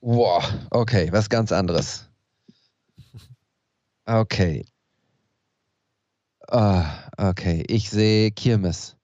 [0.00, 0.42] Wow,
[0.72, 2.10] okay, was ganz anderes.
[4.04, 4.66] Okay.
[6.48, 6.86] Ah,
[7.16, 7.62] okay.
[7.68, 8.96] Ich sehe Kirmes.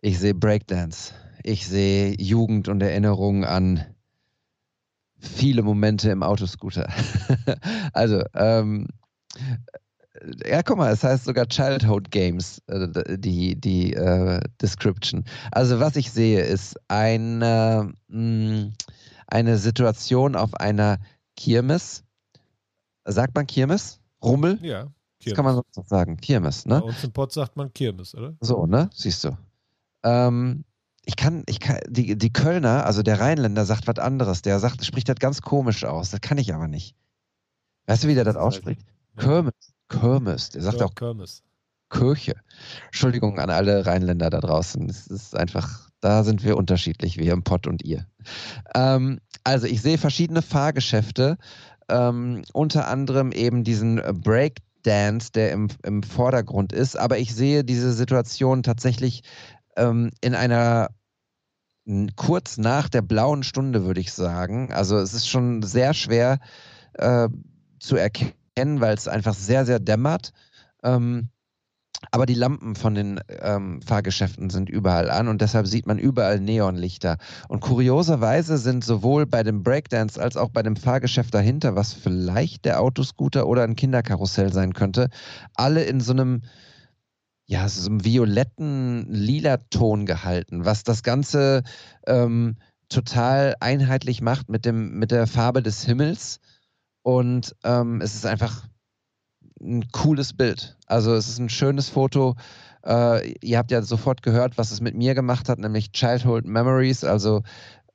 [0.00, 1.14] Ich sehe Breakdance.
[1.42, 3.84] Ich sehe Jugend und Erinnerungen an
[5.18, 6.88] viele Momente im Autoscooter.
[7.92, 8.86] also, ähm,
[10.44, 15.24] ja, guck mal, es heißt sogar Childhood Games, äh, die, die äh, Description.
[15.52, 18.72] Also was ich sehe, ist eine, mh, mm,
[19.28, 20.98] eine Situation auf einer
[21.36, 22.04] Kirmes.
[23.04, 24.00] Sagt man Kirmes?
[24.22, 24.58] Rummel?
[24.62, 24.84] Ja.
[24.84, 25.24] Kirmes.
[25.24, 26.16] Das kann man so sagen.
[26.16, 26.80] Kirmes, ne?
[26.80, 28.36] Bei uns im Pott sagt man Kirmes, oder?
[28.40, 28.90] So, ne?
[28.92, 29.36] Siehst du.
[30.02, 30.64] Ähm,
[31.04, 34.42] ich kann, ich kann, die, die Kölner, also der Rheinländer sagt was anderes.
[34.42, 36.10] Der sagt, spricht das ganz komisch aus.
[36.10, 36.96] Das kann ich aber nicht.
[37.86, 38.82] Weißt du, wie der das ausspricht?
[39.16, 39.22] Ja.
[39.22, 39.75] Kirmes.
[39.88, 40.50] Kirmes.
[40.50, 41.42] Der sagt ja, auch Kirmes.
[41.90, 42.34] Kirche.
[42.86, 44.88] Entschuldigung an alle Rheinländer da draußen.
[44.88, 48.06] Es ist einfach, da sind wir unterschiedlich, wir im Pott und ihr.
[48.74, 51.38] Ähm, also ich sehe verschiedene Fahrgeschäfte,
[51.88, 57.92] ähm, unter anderem eben diesen Breakdance, der im, im Vordergrund ist, aber ich sehe diese
[57.92, 59.22] Situation tatsächlich
[59.76, 60.88] ähm, in einer
[62.16, 64.72] kurz nach der blauen Stunde, würde ich sagen.
[64.72, 66.40] Also es ist schon sehr schwer
[66.94, 67.28] äh,
[67.78, 70.32] zu erkennen erkennen, weil es einfach sehr, sehr dämmert.
[70.82, 71.28] Ähm,
[72.10, 76.40] aber die Lampen von den ähm, Fahrgeschäften sind überall an und deshalb sieht man überall
[76.40, 77.16] Neonlichter.
[77.48, 82.64] Und kurioserweise sind sowohl bei dem Breakdance als auch bei dem Fahrgeschäft dahinter, was vielleicht
[82.64, 85.08] der Autoscooter oder ein Kinderkarussell sein könnte,
[85.54, 86.42] alle in so einem,
[87.46, 91.62] ja, so einem violetten, lila Ton gehalten, was das Ganze
[92.06, 92.56] ähm,
[92.88, 96.40] total einheitlich macht mit, dem, mit der Farbe des Himmels.
[97.06, 98.66] Und ähm, es ist einfach
[99.60, 100.76] ein cooles Bild.
[100.86, 102.34] Also es ist ein schönes Foto.
[102.84, 107.04] Äh, ihr habt ja sofort gehört, was es mit mir gemacht hat, nämlich Childhood Memories.
[107.04, 107.44] Also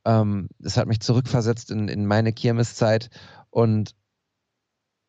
[0.05, 3.09] ähm, es hat mich zurückversetzt in, in meine Kirmeszeit.
[3.49, 3.95] Und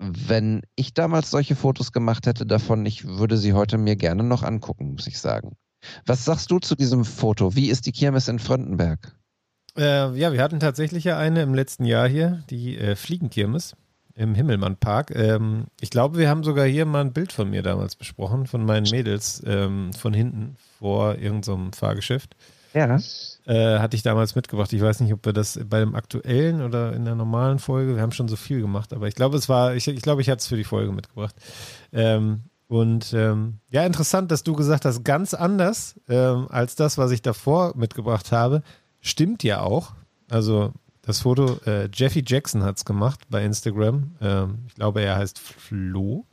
[0.00, 4.42] wenn ich damals solche Fotos gemacht hätte davon, ich würde sie heute mir gerne noch
[4.42, 5.54] angucken, muss ich sagen.
[6.06, 7.54] Was sagst du zu diesem Foto?
[7.54, 9.16] Wie ist die Kirmes in Fröndenberg?
[9.78, 13.76] Äh, ja, wir hatten tatsächlich ja eine im letzten Jahr hier, die äh, Fliegenkirmes
[14.14, 15.12] im Himmelmann-Park.
[15.14, 18.64] Ähm, ich glaube, wir haben sogar hier mal ein Bild von mir damals besprochen, von
[18.64, 22.36] meinen Mädels ähm, von hinten vor irgendeinem so Fahrgeschäft.
[22.74, 22.98] Ja.
[23.44, 24.72] Äh, hatte ich damals mitgebracht.
[24.72, 28.02] Ich weiß nicht, ob wir das bei dem aktuellen oder in der normalen Folge, wir
[28.02, 30.38] haben schon so viel gemacht, aber ich glaube, es war, ich, ich glaube, ich hatte
[30.38, 31.34] es für die Folge mitgebracht.
[31.92, 37.10] Ähm, und ähm, ja, interessant, dass du gesagt hast, ganz anders ähm, als das, was
[37.10, 38.62] ich davor mitgebracht habe.
[39.00, 39.92] Stimmt ja auch.
[40.30, 40.72] Also
[41.02, 44.12] das Foto, äh, Jeffy Jackson hat es gemacht bei Instagram.
[44.20, 46.24] Ähm, ich glaube, er heißt Flo.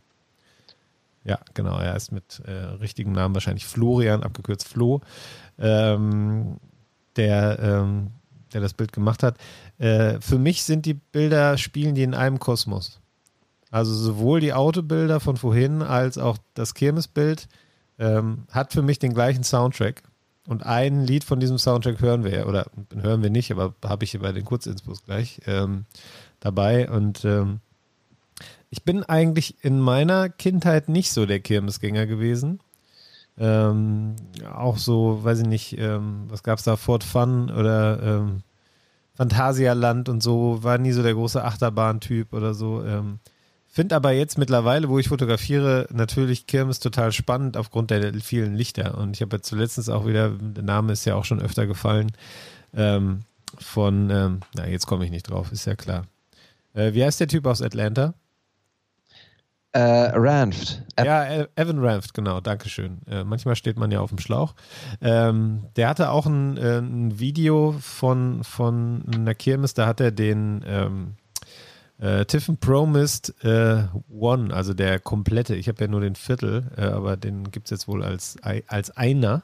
[1.23, 5.01] Ja, genau, er heißt mit äh, richtigem Namen wahrscheinlich Florian, abgekürzt Flo,
[5.57, 6.57] ähm,
[7.15, 8.11] der, ähm,
[8.53, 9.37] der das Bild gemacht hat.
[9.79, 12.99] Äh, für mich sind die Bilder, spielen die in einem Kosmos.
[13.71, 17.47] Also sowohl die Autobilder von vorhin als auch das Kirmesbild
[17.99, 20.03] ähm, hat für mich den gleichen Soundtrack.
[20.49, 22.65] Und ein Lied von diesem Soundtrack hören wir, oder
[22.99, 25.85] hören wir nicht, aber habe ich hier bei den Kurzinspos gleich ähm,
[26.39, 26.89] dabei.
[26.89, 27.59] Und ähm,
[28.71, 32.61] ich bin eigentlich in meiner Kindheit nicht so der Kirmesgänger gewesen.
[33.37, 34.15] Ähm,
[34.51, 38.41] auch so, weiß ich nicht, ähm, was gab es da, Fort Fun oder ähm,
[39.13, 42.83] Phantasialand und so, war nie so der große Achterbahn-Typ oder so.
[42.83, 43.19] Ähm,
[43.79, 48.97] Finde aber jetzt mittlerweile, wo ich fotografiere, natürlich Kirmes total spannend aufgrund der vielen Lichter.
[48.97, 52.11] Und ich habe jetzt zuletzt auch wieder, der Name ist ja auch schon öfter gefallen,
[52.73, 53.21] ähm,
[53.57, 56.07] von, ähm, na, jetzt komme ich nicht drauf, ist ja klar.
[56.73, 58.15] Äh, wie heißt der Typ aus Atlanta?
[59.71, 60.83] Äh, Ranft.
[60.97, 62.97] ja, e-, Evan Ranft, genau, Dankeschön.
[63.09, 64.55] Äh, manchmal steht man ja auf dem Schlauch.
[64.99, 70.11] Ähm, der hatte auch ein, äh, ein, Video von, von einer Kirmes, da hat er
[70.11, 71.15] den, ähm,
[71.99, 76.83] äh, Tiffin Promised äh, One, also der komplette, ich habe ja nur den Viertel, äh,
[76.83, 79.43] aber den gibt es jetzt wohl als, als einer,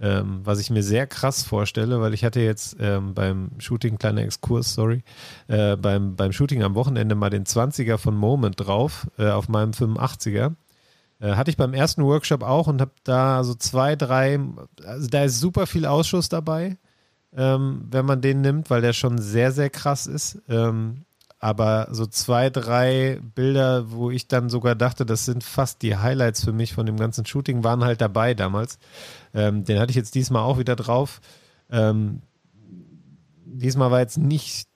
[0.00, 4.22] ähm, was ich mir sehr krass vorstelle, weil ich hatte jetzt ähm, beim Shooting, kleiner
[4.22, 5.02] Exkurs, sorry,
[5.46, 9.70] äh, beim, beim Shooting am Wochenende mal den 20er von Moment drauf, äh, auf meinem
[9.70, 10.54] 85er.
[11.20, 14.40] Äh, hatte ich beim ersten Workshop auch und habe da so zwei, drei,
[14.84, 16.76] also da ist super viel Ausschuss dabei,
[17.36, 20.42] ähm, wenn man den nimmt, weil der schon sehr, sehr krass ist.
[20.48, 21.04] Ähm,
[21.44, 26.42] aber so zwei, drei Bilder, wo ich dann sogar dachte, das sind fast die Highlights
[26.42, 28.78] für mich von dem ganzen Shooting, waren halt dabei damals.
[29.34, 31.20] Ähm, den hatte ich jetzt diesmal auch wieder drauf.
[31.68, 32.22] Ähm,
[33.44, 34.68] diesmal war jetzt nicht,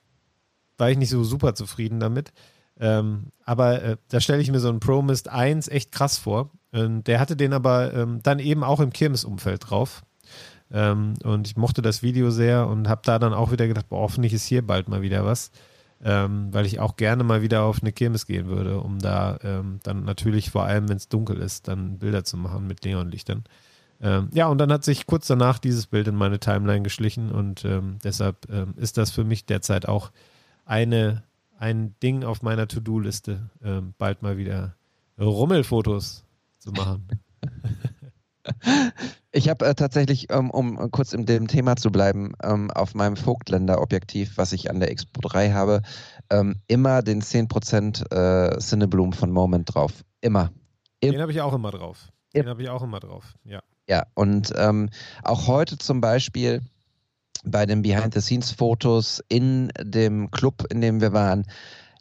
[0.77, 2.35] war ich nicht so super zufrieden damit.
[2.79, 6.51] Ähm, aber äh, da stelle ich mir so einen ProMist 1 echt krass vor.
[6.71, 10.03] Und der hatte den aber ähm, dann eben auch im Kirmes-Umfeld drauf.
[10.71, 14.01] Ähm, und ich mochte das Video sehr und habe da dann auch wieder gedacht, boah,
[14.01, 15.51] hoffentlich ist hier bald mal wieder was
[16.05, 19.81] ähm, weil ich auch gerne mal wieder auf eine Kirmes gehen würde, um da ähm,
[19.83, 23.45] dann natürlich vor allem, wenn es dunkel ist, dann Bilder zu machen mit Neonlichtern.
[24.01, 27.65] Ähm, ja, und dann hat sich kurz danach dieses Bild in meine Timeline geschlichen und
[27.65, 30.13] ähm, deshalb ähm, ist das für mich derzeit auch
[30.65, 31.25] eine,
[31.59, 34.77] ein Ding auf meiner To-Do-Liste, ähm, bald mal wieder
[35.19, 36.25] Rummelfotos
[36.59, 37.09] zu machen.
[39.39, 43.15] Ich habe äh, tatsächlich, ähm, um kurz in dem Thema zu bleiben, ähm, auf meinem
[43.15, 45.83] Vogtländer-Objektiv, was ich an der Expo 3 habe,
[46.29, 49.93] ähm, immer den 10% äh, Cinebloom von Moment drauf.
[50.23, 50.51] Immer.
[50.99, 52.09] Im den habe ich auch immer drauf.
[52.35, 53.61] Den habe ich auch immer drauf, ja.
[53.89, 54.91] Ja, und ähm,
[55.23, 56.63] auch heute zum Beispiel
[57.45, 61.47] bei den Behind-the-Scenes-Fotos in dem Club, in dem wir waren,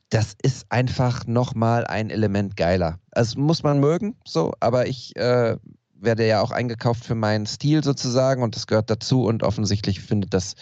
[0.10, 2.98] das ist einfach nochmal ein Element geiler.
[3.12, 5.58] Also muss man mögen, so, aber ich äh,
[6.00, 10.34] werde ja auch eingekauft für meinen Stil sozusagen und das gehört dazu und offensichtlich findet
[10.34, 10.56] das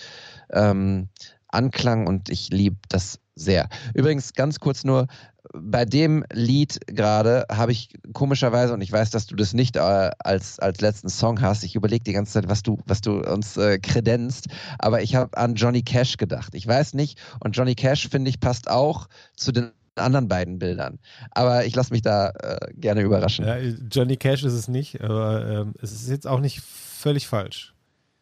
[0.52, 1.10] ähm,
[1.48, 3.68] Anklang und ich liebe das sehr.
[3.94, 5.08] Übrigens ganz kurz nur,
[5.54, 10.12] bei dem Lied gerade habe ich komischerweise, und ich weiß, dass du das nicht äh,
[10.20, 13.58] als, als letzten Song hast, ich überlege die ganze Zeit, was du, was du uns
[13.58, 14.48] äh, kredenzt,
[14.80, 16.56] aber ich habe an Johnny Cash gedacht.
[16.56, 21.00] Ich weiß nicht, und Johnny Cash, finde ich, passt auch zu den anderen beiden Bildern.
[21.32, 23.46] Aber ich lasse mich da äh, gerne überraschen.
[23.46, 23.58] Ja,
[23.92, 27.74] Johnny Cash ist es nicht, aber ähm, es ist jetzt auch nicht völlig falsch.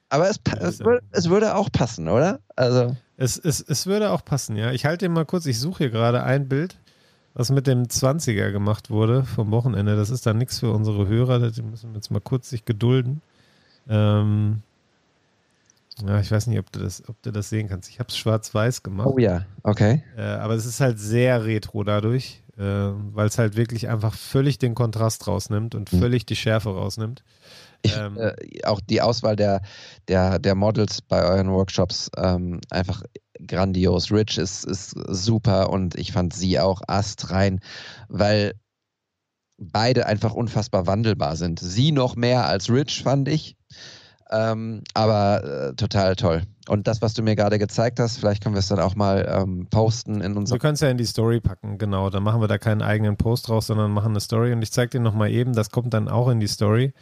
[0.10, 2.40] Aber es, es, würde, es würde auch passen, oder?
[2.56, 2.95] Also.
[3.18, 4.72] Es, es, es würde auch passen, ja.
[4.72, 6.78] Ich halte mal kurz, ich suche hier gerade ein Bild,
[7.34, 9.95] was mit dem 20er gemacht wurde vom Wochenende.
[9.95, 13.22] Das ist dann nichts für unsere Hörer, da müssen wir jetzt mal kurz sich gedulden.
[13.90, 14.62] Ähm,
[16.02, 17.90] Ja, ich weiß nicht, ob du das, ob du das sehen kannst.
[17.90, 19.07] Ich habe es schwarz-weiß gemacht.
[19.11, 20.03] Oh ja, okay.
[20.18, 24.57] Äh, aber es ist halt sehr retro dadurch, äh, weil es halt wirklich einfach völlig
[24.57, 25.99] den Kontrast rausnimmt und mhm.
[25.99, 27.24] völlig die Schärfe rausnimmt.
[27.84, 28.34] Ich, ähm, äh,
[28.64, 29.61] auch die Auswahl der,
[30.07, 33.03] der, der Models bei euren Workshops ähm, einfach
[33.45, 34.11] grandios.
[34.11, 37.60] Rich ist, ist super und ich fand sie auch astrein,
[38.07, 38.53] weil
[39.57, 41.60] beide einfach unfassbar wandelbar sind.
[41.60, 43.56] Sie noch mehr als Rich, fand ich.
[44.34, 46.43] Ähm, aber äh, total toll.
[46.68, 49.27] Und das, was du mir gerade gezeigt hast, vielleicht können wir es dann auch mal
[49.30, 50.55] ähm, posten in unserem.
[50.55, 52.10] Wir können es ja in die Story packen, genau.
[52.10, 54.53] Dann machen wir da keinen eigenen Post draus, sondern machen eine Story.
[54.53, 56.93] Und ich zeige dir nochmal eben, das kommt dann auch in die Story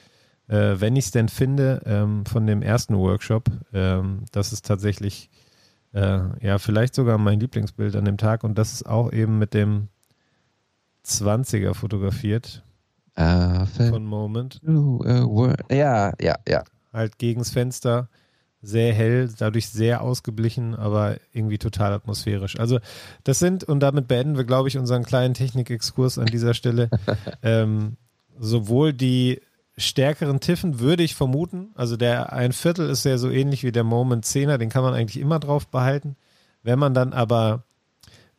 [0.52, 3.50] äh, wenn ich es denn finde, ähm, von dem ersten Workshop.
[3.74, 5.30] Ähm, das ist tatsächlich,
[5.94, 9.54] äh, ja, vielleicht sogar mein Lieblingsbild an dem Tag und das ist auch eben mit
[9.54, 9.88] dem
[11.06, 12.64] 20er fotografiert.
[13.20, 14.62] Uh, von Moment.
[14.66, 16.64] Uh, ja, ja, ja.
[16.94, 18.10] Halt gegens Fenster,
[18.62, 22.60] sehr hell, dadurch sehr ausgeblichen, aber irgendwie total atmosphärisch.
[22.60, 22.80] Also
[23.24, 26.90] das sind, und damit beenden wir, glaube ich, unseren kleinen Technikexkurs an dieser Stelle,
[27.44, 27.98] ähm,
[28.38, 29.42] sowohl die
[29.78, 31.72] stärkeren Tiffen würde ich vermuten.
[31.76, 34.94] Also der ein Viertel ist ja so ähnlich wie der Moment 10er, den kann man
[34.94, 36.16] eigentlich immer drauf behalten.
[36.62, 37.64] Wenn man dann aber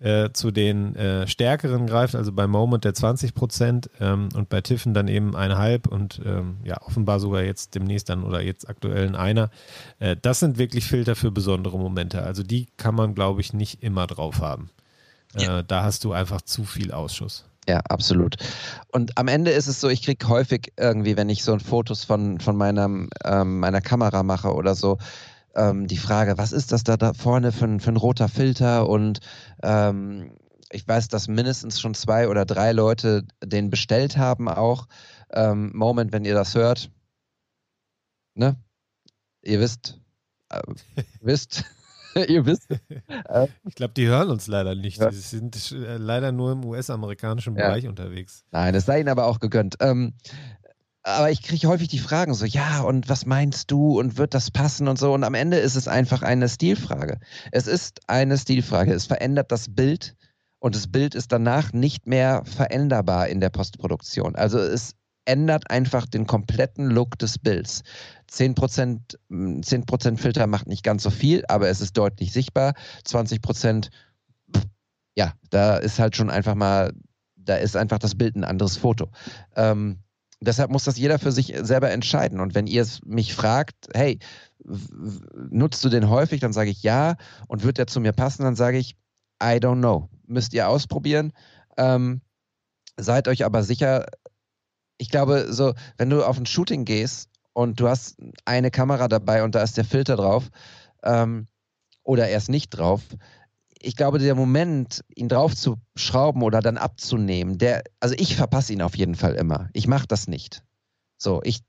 [0.03, 4.61] äh, zu den äh, stärkeren greift, also bei Moment der 20 Prozent ähm, und bei
[4.61, 9.07] Tiffen dann eben eineinhalb und ähm, ja, offenbar sogar jetzt demnächst dann oder jetzt aktuell
[9.07, 9.51] ein Einer.
[10.01, 12.23] Äh, das sind wirklich Filter für besondere Momente.
[12.23, 14.71] Also die kann man, glaube ich, nicht immer drauf haben.
[15.39, 15.61] Ja.
[15.61, 17.45] Äh, da hast du einfach zu viel Ausschuss.
[17.69, 18.37] Ja, absolut.
[18.89, 22.41] Und am Ende ist es so, ich kriege häufig irgendwie, wenn ich so Fotos von,
[22.41, 24.99] von meinem, ähm, meiner Kamera mache oder so,
[25.55, 28.89] ähm, die Frage, was ist das da, da vorne für, für ein roter Filter?
[28.89, 29.21] Und
[29.63, 30.33] ähm,
[30.71, 34.89] ich weiß, dass mindestens schon zwei oder drei Leute den bestellt haben auch.
[35.31, 36.91] Ähm, Moment, wenn ihr das hört,
[38.35, 38.57] ne?
[39.43, 39.99] Ihr wisst,
[40.51, 40.63] äh,
[41.21, 41.65] wisst,
[42.29, 42.71] Ihr wisst.
[43.09, 44.99] Äh, ich glaube, die hören uns leider nicht.
[44.99, 45.11] Ja.
[45.11, 47.91] Die sind äh, leider nur im US-amerikanischen Bereich ja.
[47.91, 48.45] unterwegs.
[48.51, 49.77] Nein, es sei ihnen aber auch gegönnt.
[49.81, 50.15] Ähm,
[51.03, 54.51] aber ich kriege häufig die Fragen so, ja, und was meinst du und wird das
[54.51, 55.13] passen und so.
[55.13, 57.19] Und am Ende ist es einfach eine Stilfrage.
[57.51, 58.93] Es ist eine Stilfrage.
[58.93, 60.15] Es verändert das Bild
[60.61, 64.37] und das Bild ist danach nicht mehr veränderbar in der Postproduktion.
[64.37, 67.83] Also es ändert einfach den kompletten Look des Bilds.
[68.31, 72.75] 10%, 10 mm, Filter macht nicht ganz so viel, aber es ist deutlich sichtbar.
[73.07, 73.91] 20%,
[75.17, 76.93] ja, da ist halt schon einfach mal,
[77.37, 79.11] da ist einfach das Bild ein anderes Foto.
[79.57, 79.99] Ähm,
[80.47, 82.41] deshalb muss das jeder für sich selber entscheiden.
[82.41, 84.19] Und wenn ihr mich fragt, hey,
[85.51, 87.17] nutzt du den häufig, dann sage ich ja.
[87.49, 88.97] Und wird der zu mir passen, dann sage ich,
[89.43, 90.09] I don't know.
[90.27, 91.33] Müsst ihr ausprobieren.
[91.77, 92.21] Ähm,
[92.97, 94.07] seid euch aber sicher,
[94.99, 99.43] ich glaube, so, wenn du auf ein Shooting gehst und du hast eine Kamera dabei
[99.43, 100.51] und da ist der Filter drauf
[101.03, 101.49] ähm,
[102.05, 103.03] oder er ist nicht drauf,
[103.83, 108.73] ich glaube, der Moment, ihn drauf zu schrauben oder dann abzunehmen, der, also ich verpasse
[108.73, 109.69] ihn auf jeden Fall immer.
[109.73, 110.63] Ich mache das nicht.
[111.19, 111.61] So, ich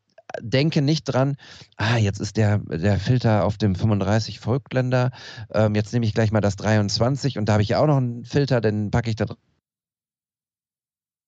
[0.41, 1.35] denke nicht dran,
[1.77, 5.11] ah, jetzt ist der, der Filter auf dem 35 Vogtländer,
[5.51, 8.25] ähm, jetzt nehme ich gleich mal das 23 und da habe ich auch noch einen
[8.25, 9.37] Filter, den packe ich da drauf.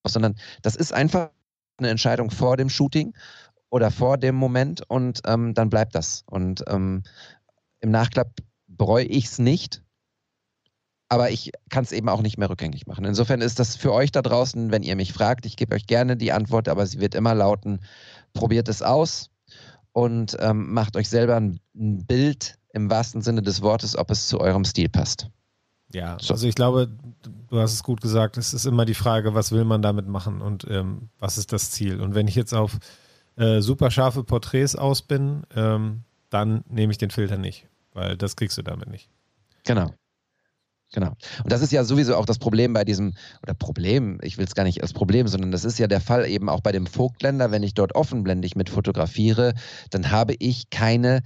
[0.08, 1.32] Sondern das ist einfach
[1.78, 3.14] eine Entscheidung vor dem Shooting
[3.70, 6.24] oder vor dem Moment und ähm, dann bleibt das.
[6.28, 7.04] Und ähm,
[7.82, 8.32] im Nachklapp
[8.68, 9.84] bereue ich es nicht,
[11.10, 13.06] aber ich kann es eben auch nicht mehr rückgängig machen.
[13.06, 16.18] Insofern ist das für euch da draußen, wenn ihr mich fragt, ich gebe euch gerne
[16.18, 17.80] die Antwort, aber sie wird immer lauten,
[18.34, 19.30] probiert es aus
[19.92, 24.28] und ähm, macht euch selber ein, ein Bild im wahrsten Sinne des Wortes, ob es
[24.28, 25.30] zu eurem Stil passt.
[25.94, 26.34] Ja, so.
[26.34, 26.90] also ich glaube,
[27.50, 30.42] du hast es gut gesagt, es ist immer die Frage, was will man damit machen
[30.42, 32.02] und ähm, was ist das Ziel.
[32.02, 32.78] Und wenn ich jetzt auf
[33.38, 38.36] äh, super scharfe Porträts aus bin, ähm, dann nehme ich den Filter nicht, weil das
[38.36, 39.10] kriegst du damit nicht.
[39.64, 39.92] Genau.
[40.96, 41.12] Genau.
[41.44, 43.14] Und das ist ja sowieso auch das Problem bei diesem,
[43.44, 46.26] oder Problem, ich will es gar nicht als Problem, sondern das ist ja der Fall
[46.26, 49.54] eben auch bei dem Vogtländer, wenn ich dort offenblendig mit fotografiere,
[49.90, 51.22] dann habe ich keine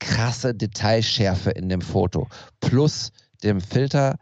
[0.00, 2.28] krasse Detailschärfe in dem Foto.
[2.60, 3.10] Plus
[3.42, 4.16] dem Filter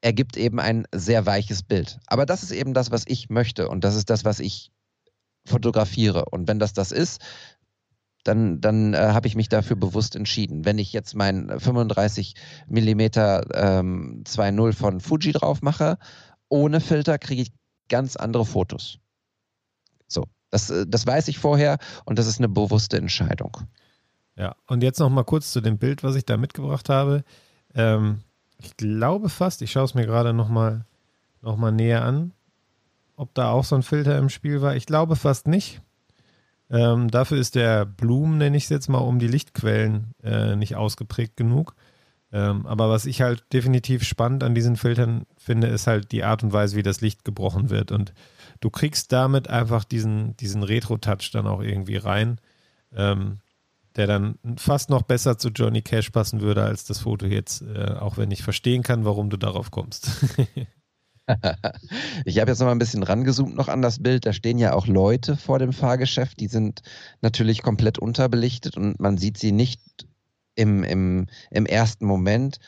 [0.00, 1.98] ergibt eben ein sehr weiches Bild.
[2.06, 4.70] Aber das ist eben das, was ich möchte und das ist das, was ich
[5.44, 6.26] fotografiere.
[6.26, 7.20] Und wenn das das ist,
[8.24, 10.64] dann, dann äh, habe ich mich dafür bewusst entschieden.
[10.64, 12.34] Wenn ich jetzt mein 35
[12.68, 15.98] mm ähm, 2.0 von Fuji drauf mache,
[16.48, 17.52] ohne Filter kriege ich
[17.88, 18.98] ganz andere Fotos.
[20.06, 23.56] So, das, äh, das weiß ich vorher und das ist eine bewusste Entscheidung.
[24.36, 27.24] Ja, und jetzt noch mal kurz zu dem Bild, was ich da mitgebracht habe.
[27.74, 28.20] Ähm,
[28.58, 30.86] ich glaube fast, ich schaue es mir gerade nochmal
[31.42, 32.32] noch mal näher an,
[33.16, 34.76] ob da auch so ein Filter im Spiel war.
[34.76, 35.82] Ich glaube fast nicht.
[36.72, 40.74] Ähm, dafür ist der Bloom, nenne ich es jetzt mal, um die Lichtquellen äh, nicht
[40.74, 41.74] ausgeprägt genug.
[42.32, 46.42] Ähm, aber was ich halt definitiv spannend an diesen Filtern finde, ist halt die Art
[46.42, 47.92] und Weise, wie das Licht gebrochen wird.
[47.92, 48.14] Und
[48.60, 52.38] du kriegst damit einfach diesen, diesen Retro-Touch dann auch irgendwie rein,
[52.96, 53.40] ähm,
[53.96, 57.96] der dann fast noch besser zu Johnny Cash passen würde als das Foto jetzt, äh,
[58.00, 60.10] auch wenn ich verstehen kann, warum du darauf kommst.
[62.24, 64.26] ich habe jetzt noch mal ein bisschen rangezoomt noch an das Bild.
[64.26, 66.40] Da stehen ja auch Leute vor dem Fahrgeschäft.
[66.40, 66.82] Die sind
[67.20, 69.80] natürlich komplett unterbelichtet und man sieht sie nicht
[70.54, 72.58] im, im, im ersten Moment.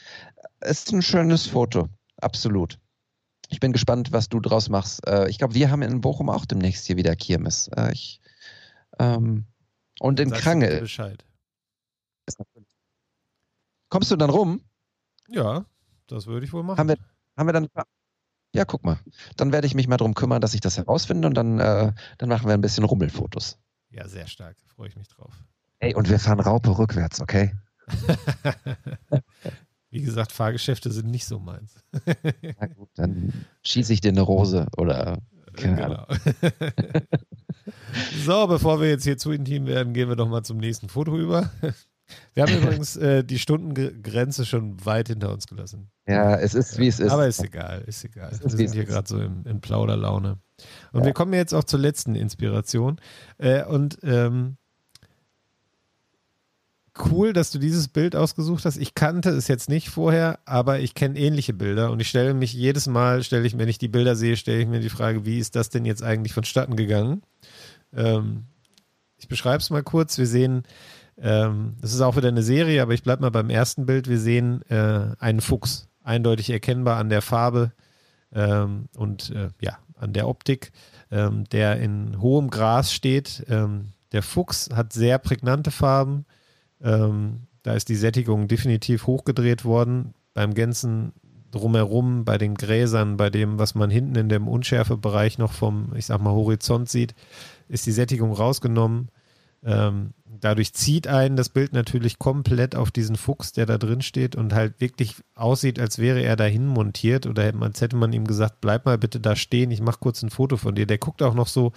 [0.60, 2.78] Es ist ein schönes Foto, absolut.
[3.50, 5.06] Ich bin gespannt, was du draus machst.
[5.06, 7.68] Äh, ich glaube, wir haben in Bochum auch demnächst hier wieder Kirmes.
[7.76, 8.20] Äh, ich,
[8.98, 9.44] ähm,
[10.00, 10.80] und in Krange.
[10.80, 11.24] Bescheid.
[13.90, 14.62] Kommst du dann rum?
[15.28, 15.66] Ja,
[16.06, 16.78] das würde ich wohl machen.
[16.78, 16.96] Haben wir,
[17.36, 17.68] haben wir dann.
[18.54, 19.00] Ja, guck mal.
[19.36, 22.28] Dann werde ich mich mal darum kümmern, dass ich das herausfinde und dann, äh, dann
[22.28, 23.58] machen wir ein bisschen Rummelfotos.
[23.90, 24.56] Ja, sehr stark.
[24.76, 25.32] Freue ich mich drauf.
[25.80, 27.52] Ey, und wir fahren Raupe rückwärts, okay?
[29.90, 31.74] Wie gesagt, Fahrgeschäfte sind nicht so meins.
[32.60, 35.18] Na gut, dann schieße ich dir eine Rose oder.
[35.54, 36.06] Genau.
[38.24, 41.18] so, bevor wir jetzt hier zu intim werden, gehen wir doch mal zum nächsten Foto
[41.18, 41.50] über.
[42.34, 45.90] Wir haben übrigens äh, die Stundengrenze schon weit hinter uns gelassen.
[46.06, 47.10] Ja, es ist wie es ist.
[47.10, 48.30] Aber ist egal, ist egal.
[48.30, 50.38] Ist, wir sind hier gerade so in, in Plauderlaune.
[50.92, 51.06] Und ja.
[51.06, 53.00] wir kommen jetzt auch zur letzten Inspiration.
[53.38, 54.56] Äh, und ähm,
[57.10, 58.76] cool, dass du dieses Bild ausgesucht hast.
[58.76, 62.52] Ich kannte es jetzt nicht vorher, aber ich kenne ähnliche Bilder und ich stelle mich
[62.52, 65.38] jedes Mal, stelle ich, wenn ich die Bilder sehe, stelle ich mir die Frage, wie
[65.38, 67.22] ist das denn jetzt eigentlich vonstatten gegangen?
[67.92, 68.44] Ähm,
[69.16, 70.18] ich beschreibe es mal kurz.
[70.18, 70.64] Wir sehen,
[71.20, 74.08] ähm, das ist auch wieder eine Serie, aber ich bleibe mal beim ersten Bild.
[74.08, 77.72] Wir sehen äh, einen Fuchs, eindeutig erkennbar an der Farbe
[78.32, 80.72] ähm, und äh, ja, an der Optik,
[81.10, 83.44] ähm, der in hohem Gras steht.
[83.48, 86.26] Ähm, der Fuchs hat sehr prägnante Farben
[86.84, 90.14] ähm, da ist die Sättigung definitiv hochgedreht worden.
[90.34, 91.12] Beim Gänzen
[91.50, 96.06] drumherum, bei den Gräsern, bei dem, was man hinten in dem Unschärfebereich noch vom, ich
[96.06, 97.14] sag mal, Horizont sieht,
[97.68, 99.08] ist die Sättigung rausgenommen.
[99.64, 104.36] Ähm, dadurch zieht einen das Bild natürlich komplett auf diesen Fuchs, der da drin steht
[104.36, 108.60] und halt wirklich aussieht, als wäre er dahin montiert oder als hätte man ihm gesagt,
[108.60, 110.86] bleib mal bitte da stehen, ich mach kurz ein Foto von dir.
[110.86, 111.72] Der guckt auch noch so,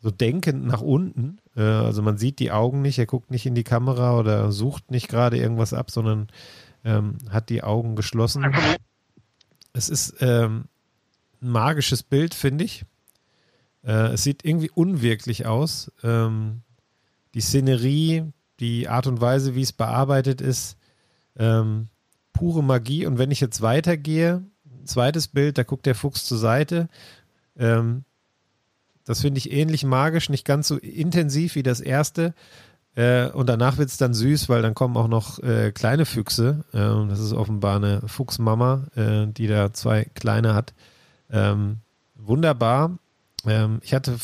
[0.00, 1.38] so denkend nach unten.
[1.56, 4.90] Äh, also man sieht die Augen nicht, er guckt nicht in die Kamera oder sucht
[4.90, 6.28] nicht gerade irgendwas ab, sondern
[6.84, 8.46] ähm, hat die Augen geschlossen.
[9.72, 10.64] Es ist ähm,
[11.40, 12.84] ein magisches Bild, finde ich.
[13.84, 15.92] Äh, es sieht irgendwie unwirklich aus.
[16.02, 16.62] Ähm,
[17.36, 20.78] die Szenerie, die Art und Weise, wie es bearbeitet ist,
[21.38, 21.88] ähm,
[22.32, 23.04] pure Magie.
[23.04, 24.42] Und wenn ich jetzt weitergehe,
[24.86, 26.88] zweites Bild, da guckt der Fuchs zur Seite.
[27.58, 28.04] Ähm,
[29.04, 32.32] das finde ich ähnlich magisch, nicht ganz so intensiv wie das erste.
[32.94, 36.64] Äh, und danach wird es dann süß, weil dann kommen auch noch äh, kleine Füchse.
[36.72, 40.72] Äh, das ist offenbar eine Fuchsmama, äh, die da zwei kleine hat.
[41.30, 41.80] Ähm,
[42.14, 42.98] wunderbar.
[43.46, 44.16] Ähm, ich hatte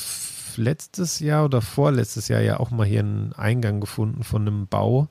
[0.56, 5.08] letztes Jahr oder vorletztes Jahr ja auch mal hier einen Eingang gefunden von einem Bau,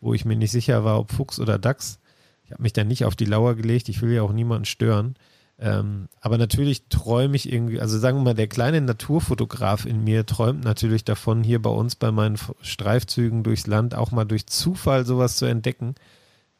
[0.00, 1.98] wo ich mir nicht sicher war, ob Fuchs oder Dachs.
[2.44, 3.88] Ich habe mich da nicht auf die Lauer gelegt.
[3.88, 5.14] Ich will ja auch niemanden stören.
[5.58, 10.26] Ähm, aber natürlich träume ich irgendwie, also sagen wir mal, der kleine Naturfotograf in mir
[10.26, 15.06] träumt natürlich davon, hier bei uns bei meinen Streifzügen durchs Land auch mal durch Zufall
[15.06, 15.94] sowas zu entdecken.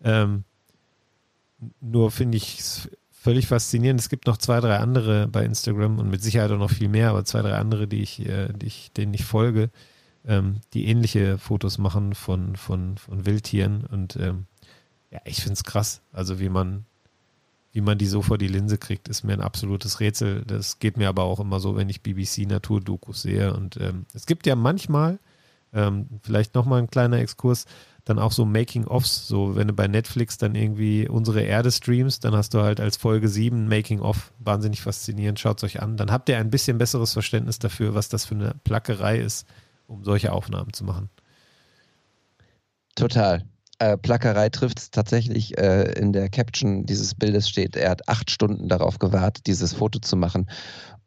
[0.05, 0.45] Ähm,
[1.81, 2.91] nur finde ich es
[3.23, 4.01] völlig faszinierend.
[4.01, 7.11] Es gibt noch zwei, drei andere bei Instagram und mit Sicherheit auch noch viel mehr,
[7.11, 9.71] aber zwei, drei andere, die ich, äh, die ich denen ich folge,
[10.27, 13.85] ähm, die ähnliche Fotos machen von, von, von Wildtieren.
[13.85, 14.47] Und ähm,
[15.13, 16.03] ja, ich finde es krass.
[16.13, 16.85] Also wie man
[17.75, 20.45] wie man die so vor die Linse kriegt, ist mir ein absolutes Rätsel.
[20.47, 23.55] Das geht mir aber auch immer so, wenn ich BBC Naturdokus sehe.
[23.55, 25.19] Und ähm, es gibt ja manchmal,
[25.73, 27.65] ähm, vielleicht nochmal ein kleiner Exkurs,
[28.05, 29.29] dann auch so Making-ofs.
[29.29, 32.97] So, wenn du bei Netflix dann irgendwie unsere Erde streamst, dann hast du halt als
[32.97, 34.33] Folge 7 Making-of.
[34.39, 35.39] Wahnsinnig faszinierend.
[35.39, 35.97] Schaut es euch an.
[35.97, 39.47] Dann habt ihr ein bisschen besseres Verständnis dafür, was das für eine Plackerei ist,
[39.87, 41.11] um solche Aufnahmen zu machen.
[42.95, 43.45] Total
[43.83, 45.59] äh, Plackerei trifft es tatsächlich.
[45.59, 49.99] Äh, in der Caption dieses Bildes steht, er hat acht Stunden darauf gewartet, dieses Foto
[49.99, 50.49] zu machen.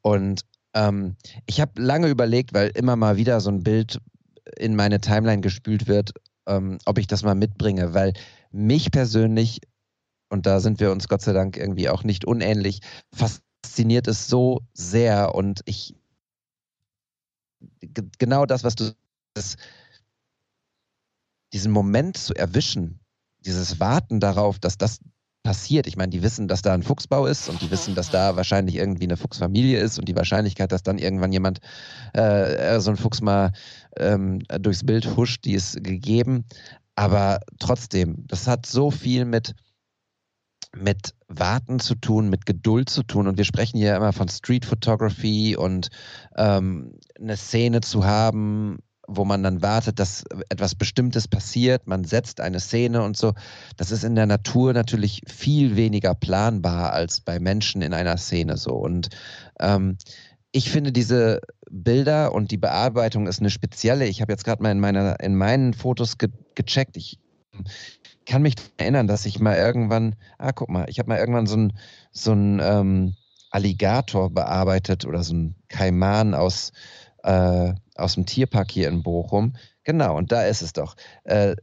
[0.02, 0.42] Und
[0.74, 1.16] ähm,
[1.46, 4.00] ich habe lange überlegt, weil immer mal wieder so ein Bild
[4.58, 6.12] in meine Timeline gespült wird,
[6.48, 8.14] ähm, ob ich das mal mitbringe, weil
[8.52, 9.62] mich persönlich,
[10.30, 12.80] und da sind wir uns Gott sei Dank irgendwie auch nicht unähnlich,
[13.14, 15.96] fasziniert es so sehr und ich
[18.18, 18.96] genau das, was du
[19.34, 19.58] das,
[21.54, 23.00] diesen Moment zu erwischen,
[23.40, 25.00] dieses Warten darauf, dass das
[25.46, 25.86] passiert.
[25.86, 28.76] Ich meine, die wissen, dass da ein Fuchsbau ist und die wissen, dass da wahrscheinlich
[28.76, 31.60] irgendwie eine Fuchsfamilie ist und die Wahrscheinlichkeit, dass dann irgendwann jemand
[32.14, 33.52] äh, so ein Fuchs mal
[33.96, 36.46] ähm, durchs Bild huscht, die ist gegeben.
[36.96, 39.54] Aber trotzdem, das hat so viel mit,
[40.76, 43.28] mit Warten zu tun, mit Geduld zu tun.
[43.28, 45.90] Und wir sprechen hier immer von Street Photography und
[46.36, 52.42] ähm, eine Szene zu haben, wo man dann wartet, dass etwas Bestimmtes passiert, man setzt
[52.42, 53.34] eine Szene und so.
[53.78, 58.58] Das ist in der Natur natürlich viel weniger planbar als bei Menschen in einer Szene
[58.58, 58.74] so.
[58.74, 59.10] Und
[59.60, 59.98] ähm,
[60.52, 64.08] ich finde diese Bilder und die Bearbeitung ist eine spezielle.
[64.08, 66.96] Ich habe jetzt gerade mal in, meiner, in meinen Fotos ge gecheckt.
[66.96, 67.20] Ich
[68.26, 71.58] kann mich erinnern, dass ich mal irgendwann, ah, guck mal, ich habe mal irgendwann so
[71.58, 71.74] ein,
[72.12, 73.16] so ein ähm,
[73.52, 76.72] Alligator bearbeitet oder so ein Kaiman aus
[77.24, 79.56] äh, aus dem Tierpark hier in Bochum.
[79.84, 80.96] Genau, und da ist es doch.
[81.24, 81.56] Äh,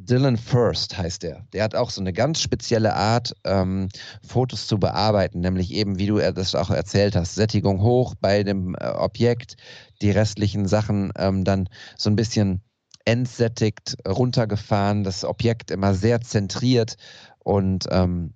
[0.00, 1.44] Dylan First heißt der.
[1.52, 3.88] Der hat auch so eine ganz spezielle Art, ähm,
[4.24, 8.76] Fotos zu bearbeiten, nämlich eben, wie du das auch erzählt hast, Sättigung hoch bei dem
[8.76, 9.56] äh, Objekt,
[10.00, 12.62] die restlichen Sachen ähm, dann so ein bisschen
[13.04, 16.96] entsättigt, runtergefahren, das Objekt immer sehr zentriert
[17.38, 18.34] und ähm,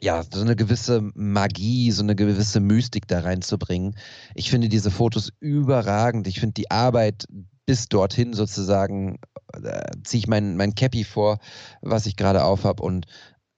[0.00, 3.96] ja, so eine gewisse Magie, so eine gewisse Mystik da reinzubringen.
[4.34, 6.26] Ich finde diese Fotos überragend.
[6.26, 7.26] Ich finde die Arbeit
[7.66, 9.18] bis dorthin sozusagen,
[9.52, 11.38] äh, ziehe ich mein, mein Cappy vor,
[11.80, 13.06] was ich gerade aufhab und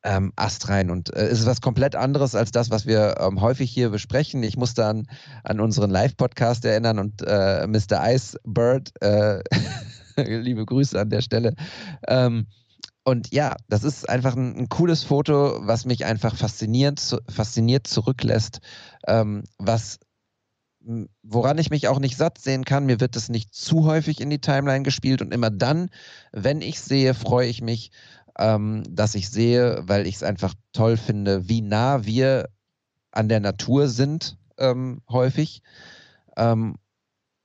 [0.05, 0.91] ähm, Ast rein.
[0.91, 4.43] Und äh, es ist was komplett anderes als das, was wir ähm, häufig hier besprechen.
[4.43, 5.09] Ich muss dann
[5.43, 8.15] an unseren Live-Podcast erinnern und äh, Mr.
[8.15, 9.43] Icebird, äh,
[10.17, 11.55] liebe Grüße an der Stelle,
[12.07, 12.47] ähm,
[13.07, 18.59] und ja, das ist einfach ein, ein, cooles Foto, was mich einfach fasziniert, fasziniert zurücklässt,
[19.07, 20.01] ähm, was
[21.23, 22.87] woran ich mich auch nicht satt sehen kann.
[22.87, 25.89] Mir wird es nicht zu häufig in die Timeline gespielt und immer dann,
[26.33, 27.93] wenn ich sehe, freue ich mich,
[28.39, 32.49] ähm, dass ich sehe, weil ich es einfach toll finde, wie nah wir
[33.13, 35.63] an der Natur sind ähm, häufig.
[36.37, 36.75] Ähm,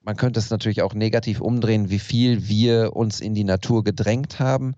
[0.01, 4.39] man könnte es natürlich auch negativ umdrehen, wie viel wir uns in die Natur gedrängt
[4.39, 4.73] haben.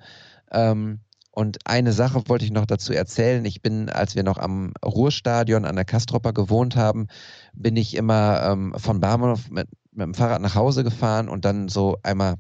[0.53, 0.99] Ähm,
[1.35, 3.43] und eine Sache wollte ich noch dazu erzählen.
[3.45, 7.07] Ich bin, als wir noch am Ruhrstadion an der Kastropper gewohnt haben,
[7.53, 11.69] bin ich immer ähm, von Barmenhof mit, mit dem Fahrrad nach Hause gefahren und dann
[11.69, 12.35] so einmal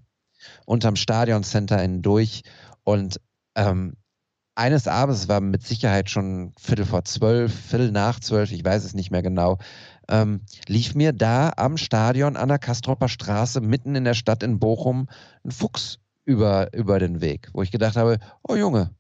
[0.65, 2.43] unterm Stadioncenter hindurch.
[2.83, 3.19] Und
[3.55, 3.93] ähm,
[4.55, 8.93] eines Abends, war mit Sicherheit schon Viertel vor zwölf, Viertel nach zwölf, ich weiß es
[8.93, 9.57] nicht mehr genau,
[10.07, 14.59] ähm, lief mir da am Stadion an der Kastropper Straße mitten in der Stadt in
[14.59, 15.07] Bochum
[15.43, 18.91] ein Fuchs über, über den Weg, wo ich gedacht habe, oh Junge,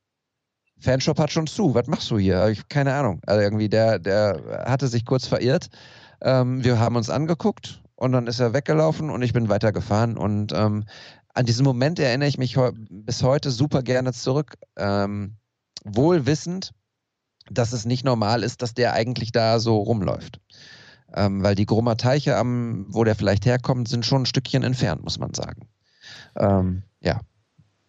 [0.79, 2.47] Fanshop hat schon zu, was machst du hier?
[2.47, 3.21] Ich, keine Ahnung.
[3.25, 5.69] Also irgendwie, der, der hatte sich kurz verirrt.
[6.21, 10.17] Ähm, wir haben uns angeguckt und dann ist er weggelaufen und ich bin weitergefahren.
[10.17, 10.85] Und ähm,
[11.33, 12.57] an diesen Moment erinnere ich mich
[12.89, 14.55] bis heute super gerne zurück.
[14.75, 15.37] Ähm,
[15.85, 16.71] wohl wissend,
[17.49, 20.39] dass es nicht normal ist, dass der eigentlich da so rumläuft.
[21.15, 25.03] Ähm, weil die Grummer Teiche, am, wo der vielleicht herkommt, sind schon ein Stückchen entfernt,
[25.03, 25.67] muss man sagen.
[26.35, 27.21] Ähm, ja.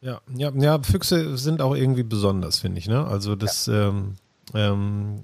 [0.00, 2.88] Ja, ja, ja, Füchse sind auch irgendwie besonders, finde ich.
[2.88, 3.06] Ne?
[3.06, 3.88] Also das, ja.
[3.88, 4.16] ähm,
[4.52, 5.22] ähm,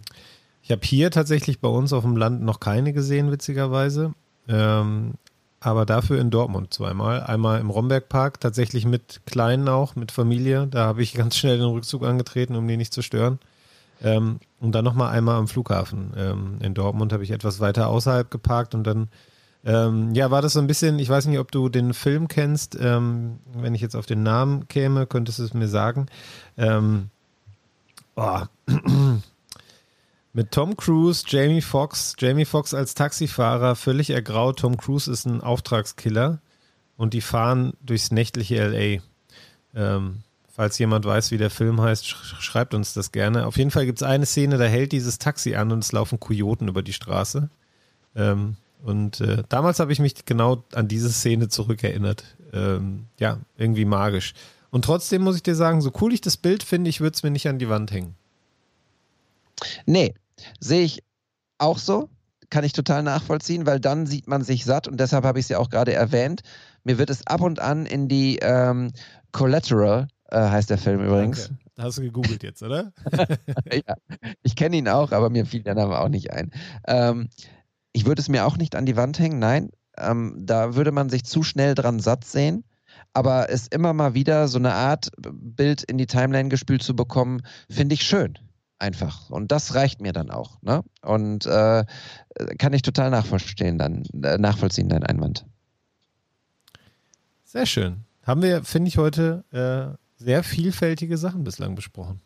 [0.62, 4.14] ich habe hier tatsächlich bei uns auf dem Land noch keine gesehen, witzigerweise.
[4.48, 5.14] Ähm,
[5.60, 7.22] aber dafür in Dortmund zweimal.
[7.22, 10.66] Einmal im Rombergpark, tatsächlich mit Kleinen auch, mit Familie.
[10.66, 13.38] Da habe ich ganz schnell den Rückzug angetreten, um die nicht zu stören.
[14.02, 16.14] Ähm, und dann nochmal einmal am Flughafen.
[16.16, 19.08] Ähm, in Dortmund habe ich etwas weiter außerhalb geparkt und dann
[19.64, 22.76] ähm, ja, war das so ein bisschen, ich weiß nicht, ob du den Film kennst,
[22.80, 26.06] ähm, wenn ich jetzt auf den Namen käme, könntest du es mir sagen.
[26.56, 27.10] Ähm,
[28.16, 28.42] oh.
[30.32, 34.60] Mit Tom Cruise, Jamie Foxx, Jamie Foxx als Taxifahrer, völlig ergraut.
[34.60, 36.40] Tom Cruise ist ein Auftragskiller
[36.96, 39.02] und die fahren durchs nächtliche LA.
[39.74, 43.44] Ähm, falls jemand weiß, wie der Film heißt, sch schreibt uns das gerne.
[43.44, 46.20] Auf jeden Fall gibt es eine Szene, da hält dieses Taxi an und es laufen
[46.20, 47.50] Kojoten über die Straße.
[48.14, 52.24] Ähm, und äh, damals habe ich mich genau an diese Szene zurückerinnert.
[52.52, 54.34] Ähm, ja, irgendwie magisch.
[54.70, 57.22] Und trotzdem muss ich dir sagen, so cool ich das Bild finde, ich würde es
[57.22, 58.14] mir nicht an die Wand hängen.
[59.86, 60.14] Nee,
[60.60, 61.02] sehe ich
[61.58, 62.08] auch so.
[62.48, 65.48] Kann ich total nachvollziehen, weil dann sieht man sich satt und deshalb habe ich es
[65.50, 66.42] ja auch gerade erwähnt.
[66.82, 68.90] Mir wird es ab und an in die ähm,
[69.30, 71.48] Collateral, äh, heißt der Film übrigens.
[71.48, 71.62] Danke.
[71.78, 72.92] Hast du gegoogelt jetzt, oder?
[73.72, 73.94] ja,
[74.42, 76.50] ich kenne ihn auch, aber mir fiel der Name auch nicht ein.
[76.86, 77.28] Ähm,
[77.92, 79.70] ich würde es mir auch nicht an die Wand hängen, nein.
[79.98, 82.64] Ähm, da würde man sich zu schnell dran satt sehen.
[83.12, 87.42] Aber es immer mal wieder so eine Art Bild in die Timeline gespült zu bekommen,
[87.68, 88.38] finde ich schön.
[88.78, 89.28] Einfach.
[89.30, 90.62] Und das reicht mir dann auch.
[90.62, 90.82] Ne?
[91.02, 91.84] Und äh,
[92.58, 95.44] kann ich total nachvollziehen, dann, äh, nachvollziehen, dein Einwand.
[97.44, 98.04] Sehr schön.
[98.22, 102.20] Haben wir, finde ich, heute äh, sehr vielfältige Sachen bislang besprochen.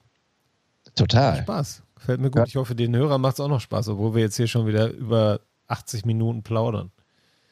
[0.95, 1.39] Total.
[1.39, 1.82] Spaß.
[1.97, 2.41] Gefällt mir gut.
[2.41, 2.45] Ja.
[2.45, 4.91] Ich hoffe, den Hörer macht es auch noch Spaß, obwohl wir jetzt hier schon wieder
[4.91, 6.91] über 80 Minuten plaudern.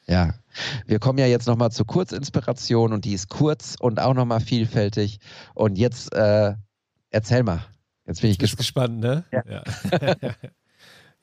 [0.07, 0.35] Ja,
[0.87, 5.21] wir kommen ja jetzt nochmal zur Kurzinspiration und die ist kurz und auch nochmal vielfältig.
[5.55, 6.55] Und jetzt äh,
[7.11, 7.65] erzähl mal.
[8.07, 9.01] Jetzt bin ich gespannt.
[9.01, 9.25] gespannt, ne?
[9.31, 9.43] Ja.
[9.49, 10.35] Ja.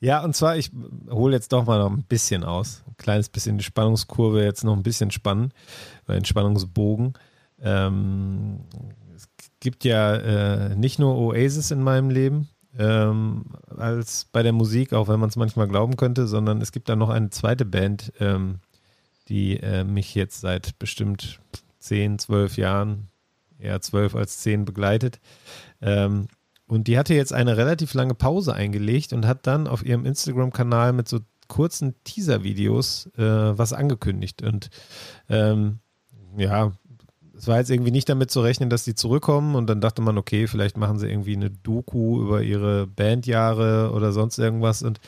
[0.00, 0.24] ja.
[0.24, 0.70] und zwar, ich
[1.10, 2.82] hole jetzt doch mal noch ein bisschen aus.
[2.86, 5.52] Ein kleines bisschen die Spannungskurve jetzt noch ein bisschen spannen,
[6.08, 7.12] den Spannungsbogen.
[7.60, 8.60] Ähm,
[9.14, 9.28] es
[9.60, 12.48] gibt ja äh, nicht nur Oasis in meinem Leben,
[12.78, 13.44] ähm,
[13.76, 16.96] als bei der Musik, auch wenn man es manchmal glauben könnte, sondern es gibt da
[16.96, 18.60] noch eine zweite Band, ähm,
[19.28, 21.40] die äh, mich jetzt seit bestimmt
[21.80, 23.08] 10, 12 Jahren,
[23.58, 25.20] eher 12 als 10 begleitet.
[25.80, 26.28] Ähm,
[26.66, 30.92] und die hatte jetzt eine relativ lange Pause eingelegt und hat dann auf ihrem Instagram-Kanal
[30.92, 31.18] mit so
[31.48, 34.42] kurzen Teaser-Videos äh, was angekündigt.
[34.42, 34.70] Und
[35.28, 35.80] ähm,
[36.36, 36.72] ja,
[37.40, 40.18] es war jetzt irgendwie nicht damit zu rechnen, dass die zurückkommen und dann dachte man,
[40.18, 45.00] okay, vielleicht machen sie irgendwie eine Doku über ihre Bandjahre oder sonst irgendwas und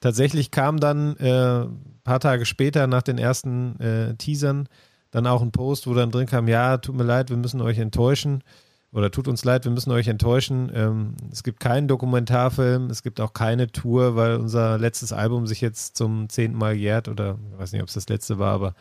[0.00, 4.68] tatsächlich kam dann äh, ein paar Tage später nach den ersten äh, Teasern
[5.12, 7.78] dann auch ein Post, wo dann drin kam, ja, tut mir leid, wir müssen euch
[7.78, 8.42] enttäuschen
[8.90, 10.72] oder tut uns leid, wir müssen euch enttäuschen.
[10.74, 15.60] Ähm, es gibt keinen Dokumentarfilm, es gibt auch keine Tour, weil unser letztes Album sich
[15.60, 18.74] jetzt zum zehnten Mal jährt oder ich weiß nicht, ob es das letzte war, aber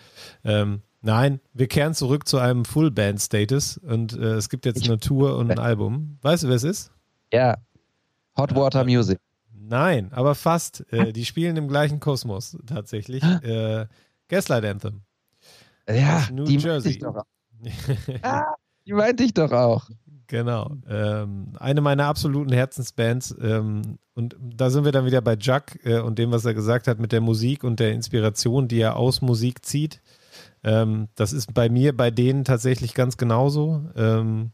[0.43, 5.37] ähm, nein, wir kehren zurück zu einem Full-Band-Status und äh, es gibt jetzt eine Tour
[5.37, 6.17] und ein Album.
[6.21, 6.91] Weißt du, wer es ist?
[7.31, 7.57] Ja,
[8.37, 9.19] Hot Water Music.
[9.51, 10.85] Nein, aber fast.
[10.93, 13.23] Äh, die spielen im gleichen Kosmos tatsächlich.
[13.23, 13.87] Äh,
[14.27, 15.01] Gaslight Anthem.
[15.89, 16.91] Ja, New die Jersey.
[16.91, 17.23] Ich doch
[18.21, 18.55] ah,
[18.85, 19.89] die meinte ich doch auch.
[20.27, 20.71] Genau.
[20.87, 23.35] Ähm, eine meiner absoluten Herzensbands.
[23.41, 26.87] Ähm, und da sind wir dann wieder bei Jack äh, und dem, was er gesagt
[26.87, 30.01] hat mit der Musik und der Inspiration, die er aus Musik zieht.
[30.67, 33.85] Ähm, das ist bei mir, bei denen tatsächlich ganz genauso.
[33.95, 34.51] Ähm,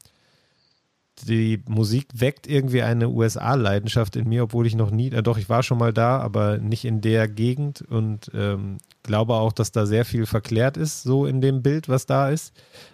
[1.23, 5.49] die Musik weckt irgendwie eine USA-Leidenschaft in mir, obwohl ich noch nie, äh, doch, ich
[5.49, 9.87] war schon mal da, aber nicht in der Gegend und ähm, glaube auch, dass da
[9.87, 12.53] sehr viel verklärt ist, so in dem Bild, was da ist.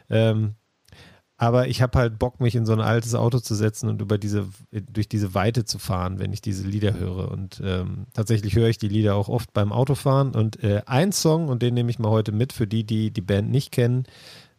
[0.10, 0.56] Ähm,
[1.42, 4.18] aber ich habe halt Bock, mich in so ein altes Auto zu setzen und über
[4.18, 7.32] diese, durch diese Weite zu fahren, wenn ich diese Lieder höre.
[7.32, 10.36] Und ähm, tatsächlich höre ich die Lieder auch oft beim Autofahren.
[10.36, 13.22] Und äh, ein Song, und den nehme ich mal heute mit, für die, die die
[13.22, 14.04] Band nicht kennen,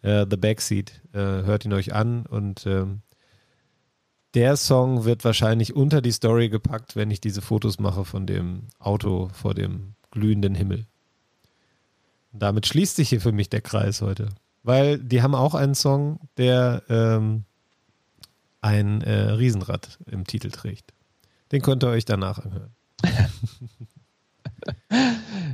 [0.01, 1.02] äh, The Backseat.
[1.12, 3.02] Äh, hört ihn euch an und ähm,
[4.32, 8.69] der Song wird wahrscheinlich unter die Story gepackt, wenn ich diese Fotos mache von dem
[8.78, 10.86] Auto vor dem glühenden Himmel.
[12.32, 14.31] Und damit schließt sich hier für mich der Kreis heute.
[14.62, 17.44] Weil die haben auch einen Song, der ähm,
[18.60, 20.92] ein äh, Riesenrad im Titel trägt.
[21.52, 22.74] Den könnt ihr euch danach anhören.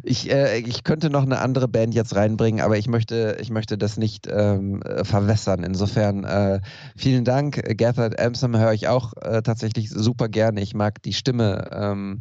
[0.03, 3.79] Ich, äh, ich könnte noch eine andere Band jetzt reinbringen, aber ich möchte, ich möchte
[3.79, 5.63] das nicht ähm, verwässern.
[5.65, 6.61] Insofern äh,
[6.97, 7.61] vielen Dank.
[7.77, 10.61] Gathered Amsam höre ich auch äh, tatsächlich super gerne.
[10.61, 12.21] Ich mag die Stimme ähm,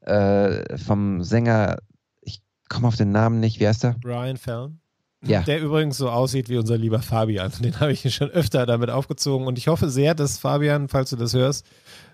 [0.00, 1.78] äh, vom Sänger.
[2.20, 3.60] Ich komme auf den Namen nicht.
[3.60, 3.94] Wie heißt er?
[4.00, 4.80] Brian Fallon.
[5.22, 5.42] Ja.
[5.42, 7.52] Der übrigens so aussieht wie unser lieber Fabian.
[7.60, 9.46] Den habe ich schon öfter damit aufgezogen.
[9.46, 11.66] Und ich hoffe sehr, dass Fabian, falls du das hörst,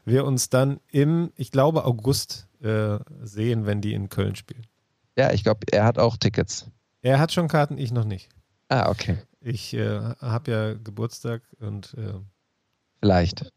[0.05, 4.66] wir uns dann im, ich glaube, August äh, sehen, wenn die in Köln spielen.
[5.16, 6.66] Ja, ich glaube, er hat auch Tickets.
[7.01, 8.28] Er hat schon Karten, ich noch nicht.
[8.69, 9.19] Ah, okay.
[9.41, 12.15] Ich äh, habe ja Geburtstag und äh,
[13.01, 13.53] vielleicht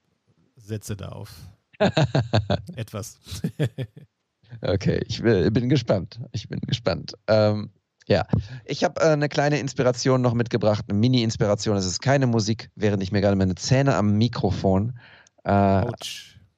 [0.56, 1.34] setze da auf
[2.76, 3.18] etwas.
[4.62, 6.20] okay, ich will, bin gespannt.
[6.32, 7.14] Ich bin gespannt.
[7.28, 7.72] Ähm,
[8.10, 8.26] ja,
[8.65, 11.77] ich habe äh, eine kleine Inspiration noch mitgebracht, eine Mini-Inspiration.
[11.77, 14.98] Es ist keine Musik, während ich mir gerade meine Zähne am Mikrofon
[15.44, 15.86] äh,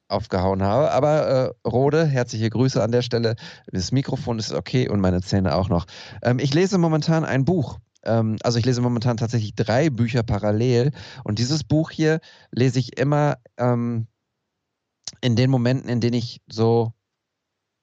[0.08, 0.90] aufgehauen habe.
[0.92, 3.36] Aber äh, Rode, herzliche Grüße an der Stelle.
[3.66, 5.84] Das Mikrofon ist okay und meine Zähne auch noch.
[6.22, 7.78] Ähm, ich lese momentan ein Buch.
[8.02, 10.92] Ähm, also ich lese momentan tatsächlich drei Bücher parallel.
[11.22, 12.20] Und dieses Buch hier
[12.50, 14.06] lese ich immer ähm,
[15.20, 16.94] in den Momenten, in denen ich so,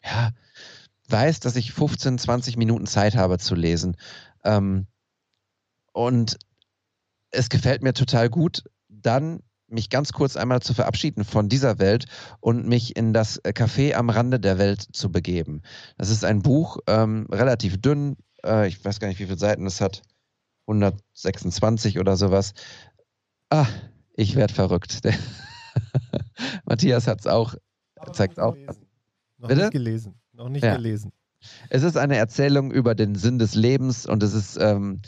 [0.04, 0.32] ja,
[1.12, 3.98] weiß, dass ich 15, 20 Minuten Zeit habe zu lesen.
[4.44, 4.88] Ähm,
[5.94, 6.38] und
[7.32, 12.06] es gefällt mir total gut, dann mich ganz kurz einmal zu verabschieden von dieser Welt
[12.40, 15.62] und mich in das Café am Rande der Welt zu begeben.
[15.98, 19.66] Das ist ein Buch, ähm, relativ dünn, äh, ich weiß gar nicht, wie viele Seiten
[19.66, 20.02] es hat,
[20.68, 22.54] 126 oder sowas.
[23.50, 23.68] Ah,
[24.14, 25.02] ich werde verrückt.
[26.66, 27.56] Matthias hat es auch,
[28.14, 28.56] zeigt auch.
[29.38, 29.62] Noch Bitte?
[29.62, 30.20] nicht gelesen.
[30.40, 30.78] Noch nicht ja.
[30.78, 31.12] gelesen.
[31.70, 35.02] Es ist eine Erzählung über den Sinn des Lebens und es ist, ähm,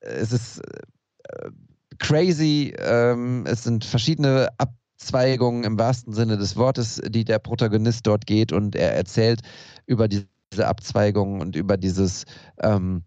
[0.00, 1.50] es ist äh,
[1.98, 2.74] crazy.
[2.78, 8.52] Ähm, es sind verschiedene Abzweigungen im wahrsten Sinne des Wortes, die der Protagonist dort geht
[8.52, 9.42] und er erzählt
[9.86, 10.26] über diese
[10.58, 12.24] Abzweigungen und über dieses,
[12.60, 13.04] ähm,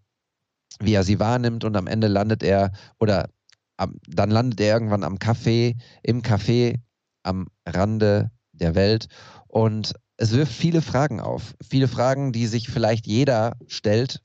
[0.80, 3.28] wie er sie wahrnimmt und am Ende landet er oder
[3.76, 6.80] am, dann landet er irgendwann am Café, im Café
[7.24, 9.08] am Rande der Welt.
[9.48, 11.56] Und es wirft viele Fragen auf.
[11.68, 14.22] Viele Fragen, die sich vielleicht jeder stellt,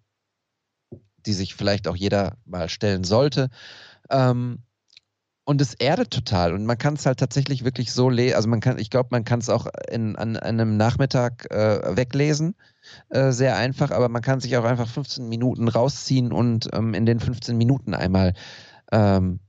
[1.27, 3.49] die sich vielleicht auch jeder mal stellen sollte.
[4.11, 4.63] Ähm,
[5.45, 8.37] und es erdet total und man kann es halt tatsächlich wirklich so lesen.
[8.37, 12.55] Also man kann, ich glaube, man kann es auch in, an, einem Nachmittag äh, weglesen,
[13.09, 17.05] äh, sehr einfach, aber man kann sich auch einfach 15 Minuten rausziehen und ähm, in
[17.05, 18.35] den 15 Minuten einmal
[18.93, 19.41] ähm,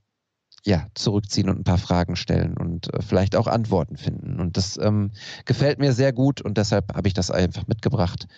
[0.64, 4.40] ja, zurückziehen und ein paar Fragen stellen und äh, vielleicht auch Antworten finden.
[4.40, 5.10] Und das ähm,
[5.44, 8.28] gefällt mir sehr gut und deshalb habe ich das einfach mitgebracht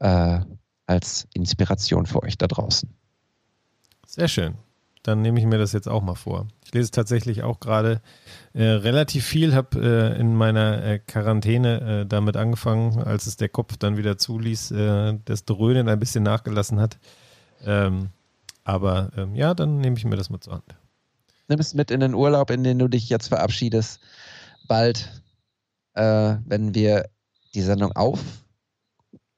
[0.00, 0.40] äh,
[0.86, 2.88] als Inspiration für euch da draußen.
[4.06, 4.56] Sehr schön
[5.04, 6.48] dann nehme ich mir das jetzt auch mal vor.
[6.64, 8.00] Ich lese tatsächlich auch gerade
[8.54, 13.50] äh, relativ viel, habe äh, in meiner äh, Quarantäne äh, damit angefangen, als es der
[13.50, 14.74] Kopf dann wieder zuließ,
[15.24, 16.98] das Dröhnen ein bisschen nachgelassen hat.
[17.64, 18.08] Ähm,
[18.64, 20.74] aber ähm, ja, dann nehme ich mir das mal zur Hand.
[21.48, 24.00] Nimm es mit in den Urlaub, in den du dich jetzt verabschiedest.
[24.66, 25.22] Bald,
[25.94, 27.10] äh, wenn wir
[27.54, 28.20] die Sendung auf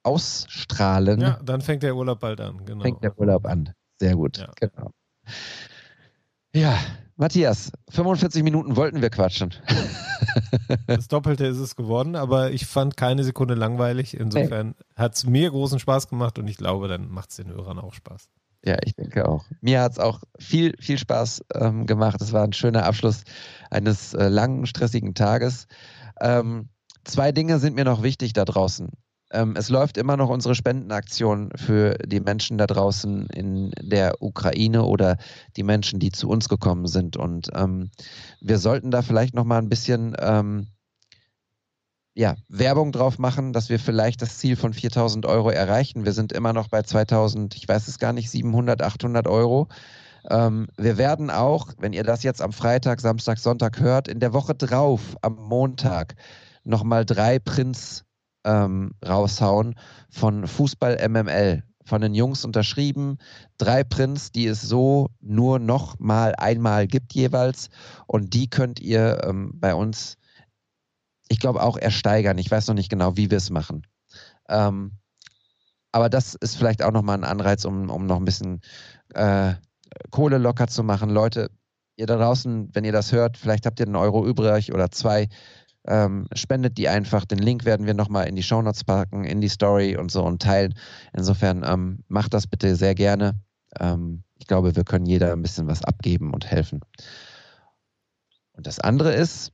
[0.06, 1.20] ausstrahlen.
[1.20, 2.64] Ja, dann fängt der Urlaub bald an.
[2.64, 2.82] Genau.
[2.82, 3.72] Fängt der Urlaub an.
[3.98, 4.38] Sehr gut.
[4.38, 4.52] Ja.
[4.60, 4.92] Genau.
[6.54, 6.78] Ja,
[7.16, 9.54] Matthias, 45 Minuten wollten wir quatschen.
[10.86, 14.18] Das Doppelte ist es geworden, aber ich fand keine Sekunde langweilig.
[14.18, 14.84] Insofern hey.
[14.96, 17.94] hat es mir großen Spaß gemacht und ich glaube, dann macht es den Hörern auch
[17.94, 18.28] Spaß.
[18.66, 19.44] Ja, ich denke auch.
[19.60, 22.20] Mir hat es auch viel, viel Spaß ähm, gemacht.
[22.20, 23.22] Es war ein schöner Abschluss
[23.70, 25.68] eines äh, langen, stressigen Tages.
[26.20, 26.68] Ähm,
[27.04, 28.88] zwei Dinge sind mir noch wichtig da draußen.
[29.30, 34.82] Ähm, es läuft immer noch unsere Spendenaktion für die Menschen da draußen in der Ukraine
[34.82, 35.16] oder
[35.56, 37.16] die Menschen, die zu uns gekommen sind.
[37.16, 37.92] Und ähm,
[38.40, 40.66] wir sollten da vielleicht noch mal ein bisschen ähm,
[42.16, 46.06] ja, Werbung drauf machen, dass wir vielleicht das Ziel von 4000 Euro erreichen.
[46.06, 49.68] Wir sind immer noch bei 2000, ich weiß es gar nicht, 700, 800 Euro.
[50.30, 54.32] Ähm, wir werden auch, wenn ihr das jetzt am Freitag, Samstag, Sonntag hört, in der
[54.32, 56.14] Woche drauf, am Montag,
[56.64, 58.04] nochmal drei Prinz
[58.44, 59.74] ähm, raushauen
[60.08, 61.64] von Fußball MML.
[61.84, 63.18] Von den Jungs unterschrieben,
[63.58, 67.68] drei Prints, die es so nur noch mal einmal gibt jeweils.
[68.06, 70.16] Und die könnt ihr ähm, bei uns,
[71.28, 72.38] ich glaube, auch ersteigern.
[72.38, 73.86] Ich weiß noch nicht genau, wie wir es machen.
[74.48, 74.92] Ähm,
[75.92, 78.60] aber das ist vielleicht auch nochmal ein Anreiz, um, um noch ein bisschen
[79.14, 79.54] äh,
[80.10, 81.10] Kohle locker zu machen.
[81.10, 81.50] Leute,
[81.96, 85.28] ihr da draußen, wenn ihr das hört, vielleicht habt ihr einen Euro übrig oder zwei,
[85.86, 87.24] ähm, spendet die einfach.
[87.24, 90.42] Den Link werden wir nochmal in die Shownotes packen, in die Story und so und
[90.42, 90.74] teilen.
[91.12, 93.40] Insofern ähm, macht das bitte sehr gerne.
[93.80, 96.80] Ähm, ich glaube, wir können jeder ein bisschen was abgeben und helfen.
[98.52, 99.52] Und das andere ist,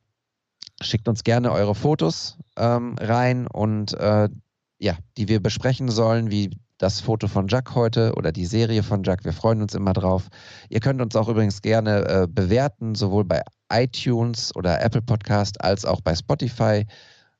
[0.82, 4.28] schickt uns gerne eure Fotos ähm, rein und äh,
[4.78, 9.04] ja, die wir besprechen sollen, wie das Foto von Jack heute oder die Serie von
[9.04, 9.24] Jack.
[9.24, 10.28] Wir freuen uns immer drauf.
[10.68, 13.42] Ihr könnt uns auch übrigens gerne äh, bewerten, sowohl bei
[13.72, 16.84] iTunes oder Apple Podcast als auch bei Spotify.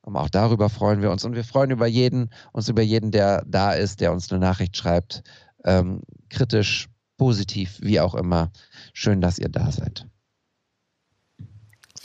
[0.05, 3.43] Um, auch darüber freuen wir uns und wir freuen über jeden, uns über jeden, der
[3.45, 5.23] da ist, der uns eine Nachricht schreibt,
[5.65, 6.87] ähm, kritisch,
[7.17, 8.51] positiv, wie auch immer.
[8.93, 10.07] Schön, dass ihr da seid.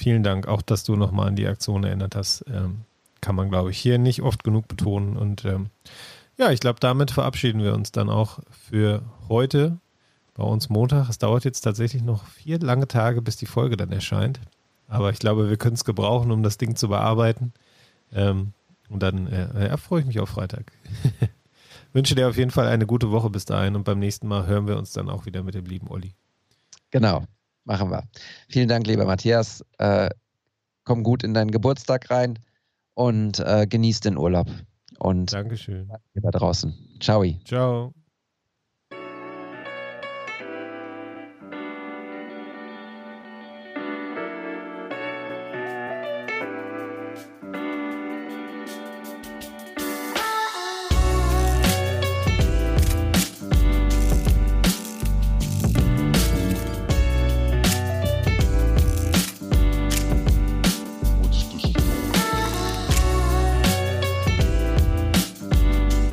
[0.00, 2.44] Vielen Dank, auch dass du nochmal an die Aktion erinnert hast.
[2.46, 2.82] Ähm,
[3.20, 5.16] kann man, glaube ich, hier nicht oft genug betonen.
[5.16, 5.70] Und ähm,
[6.36, 8.38] ja, ich glaube, damit verabschieden wir uns dann auch
[8.70, 9.78] für heute
[10.34, 11.08] bei uns Montag.
[11.08, 14.38] Es dauert jetzt tatsächlich noch vier lange Tage, bis die Folge dann erscheint.
[14.86, 17.52] Aber ich glaube, wir können es gebrauchen, um das Ding zu bearbeiten.
[18.12, 18.52] Ähm,
[18.88, 20.70] und dann äh, ja, freue ich mich auf Freitag.
[21.92, 24.68] Wünsche dir auf jeden Fall eine gute Woche bis dahin und beim nächsten Mal hören
[24.68, 26.14] wir uns dann auch wieder mit dem lieben Olli.
[26.92, 27.24] Genau,
[27.68, 28.02] machen wir.
[28.48, 29.64] Vielen Dank, lieber Matthias.
[29.78, 30.10] Äh,
[30.84, 32.38] komm gut in deinen Geburtstag rein
[32.94, 34.48] und äh, genieß den Urlaub.
[34.98, 35.88] Und Dankeschön.
[36.14, 36.74] da draußen.
[36.98, 37.24] Ciao.
[37.44, 37.94] Ciao.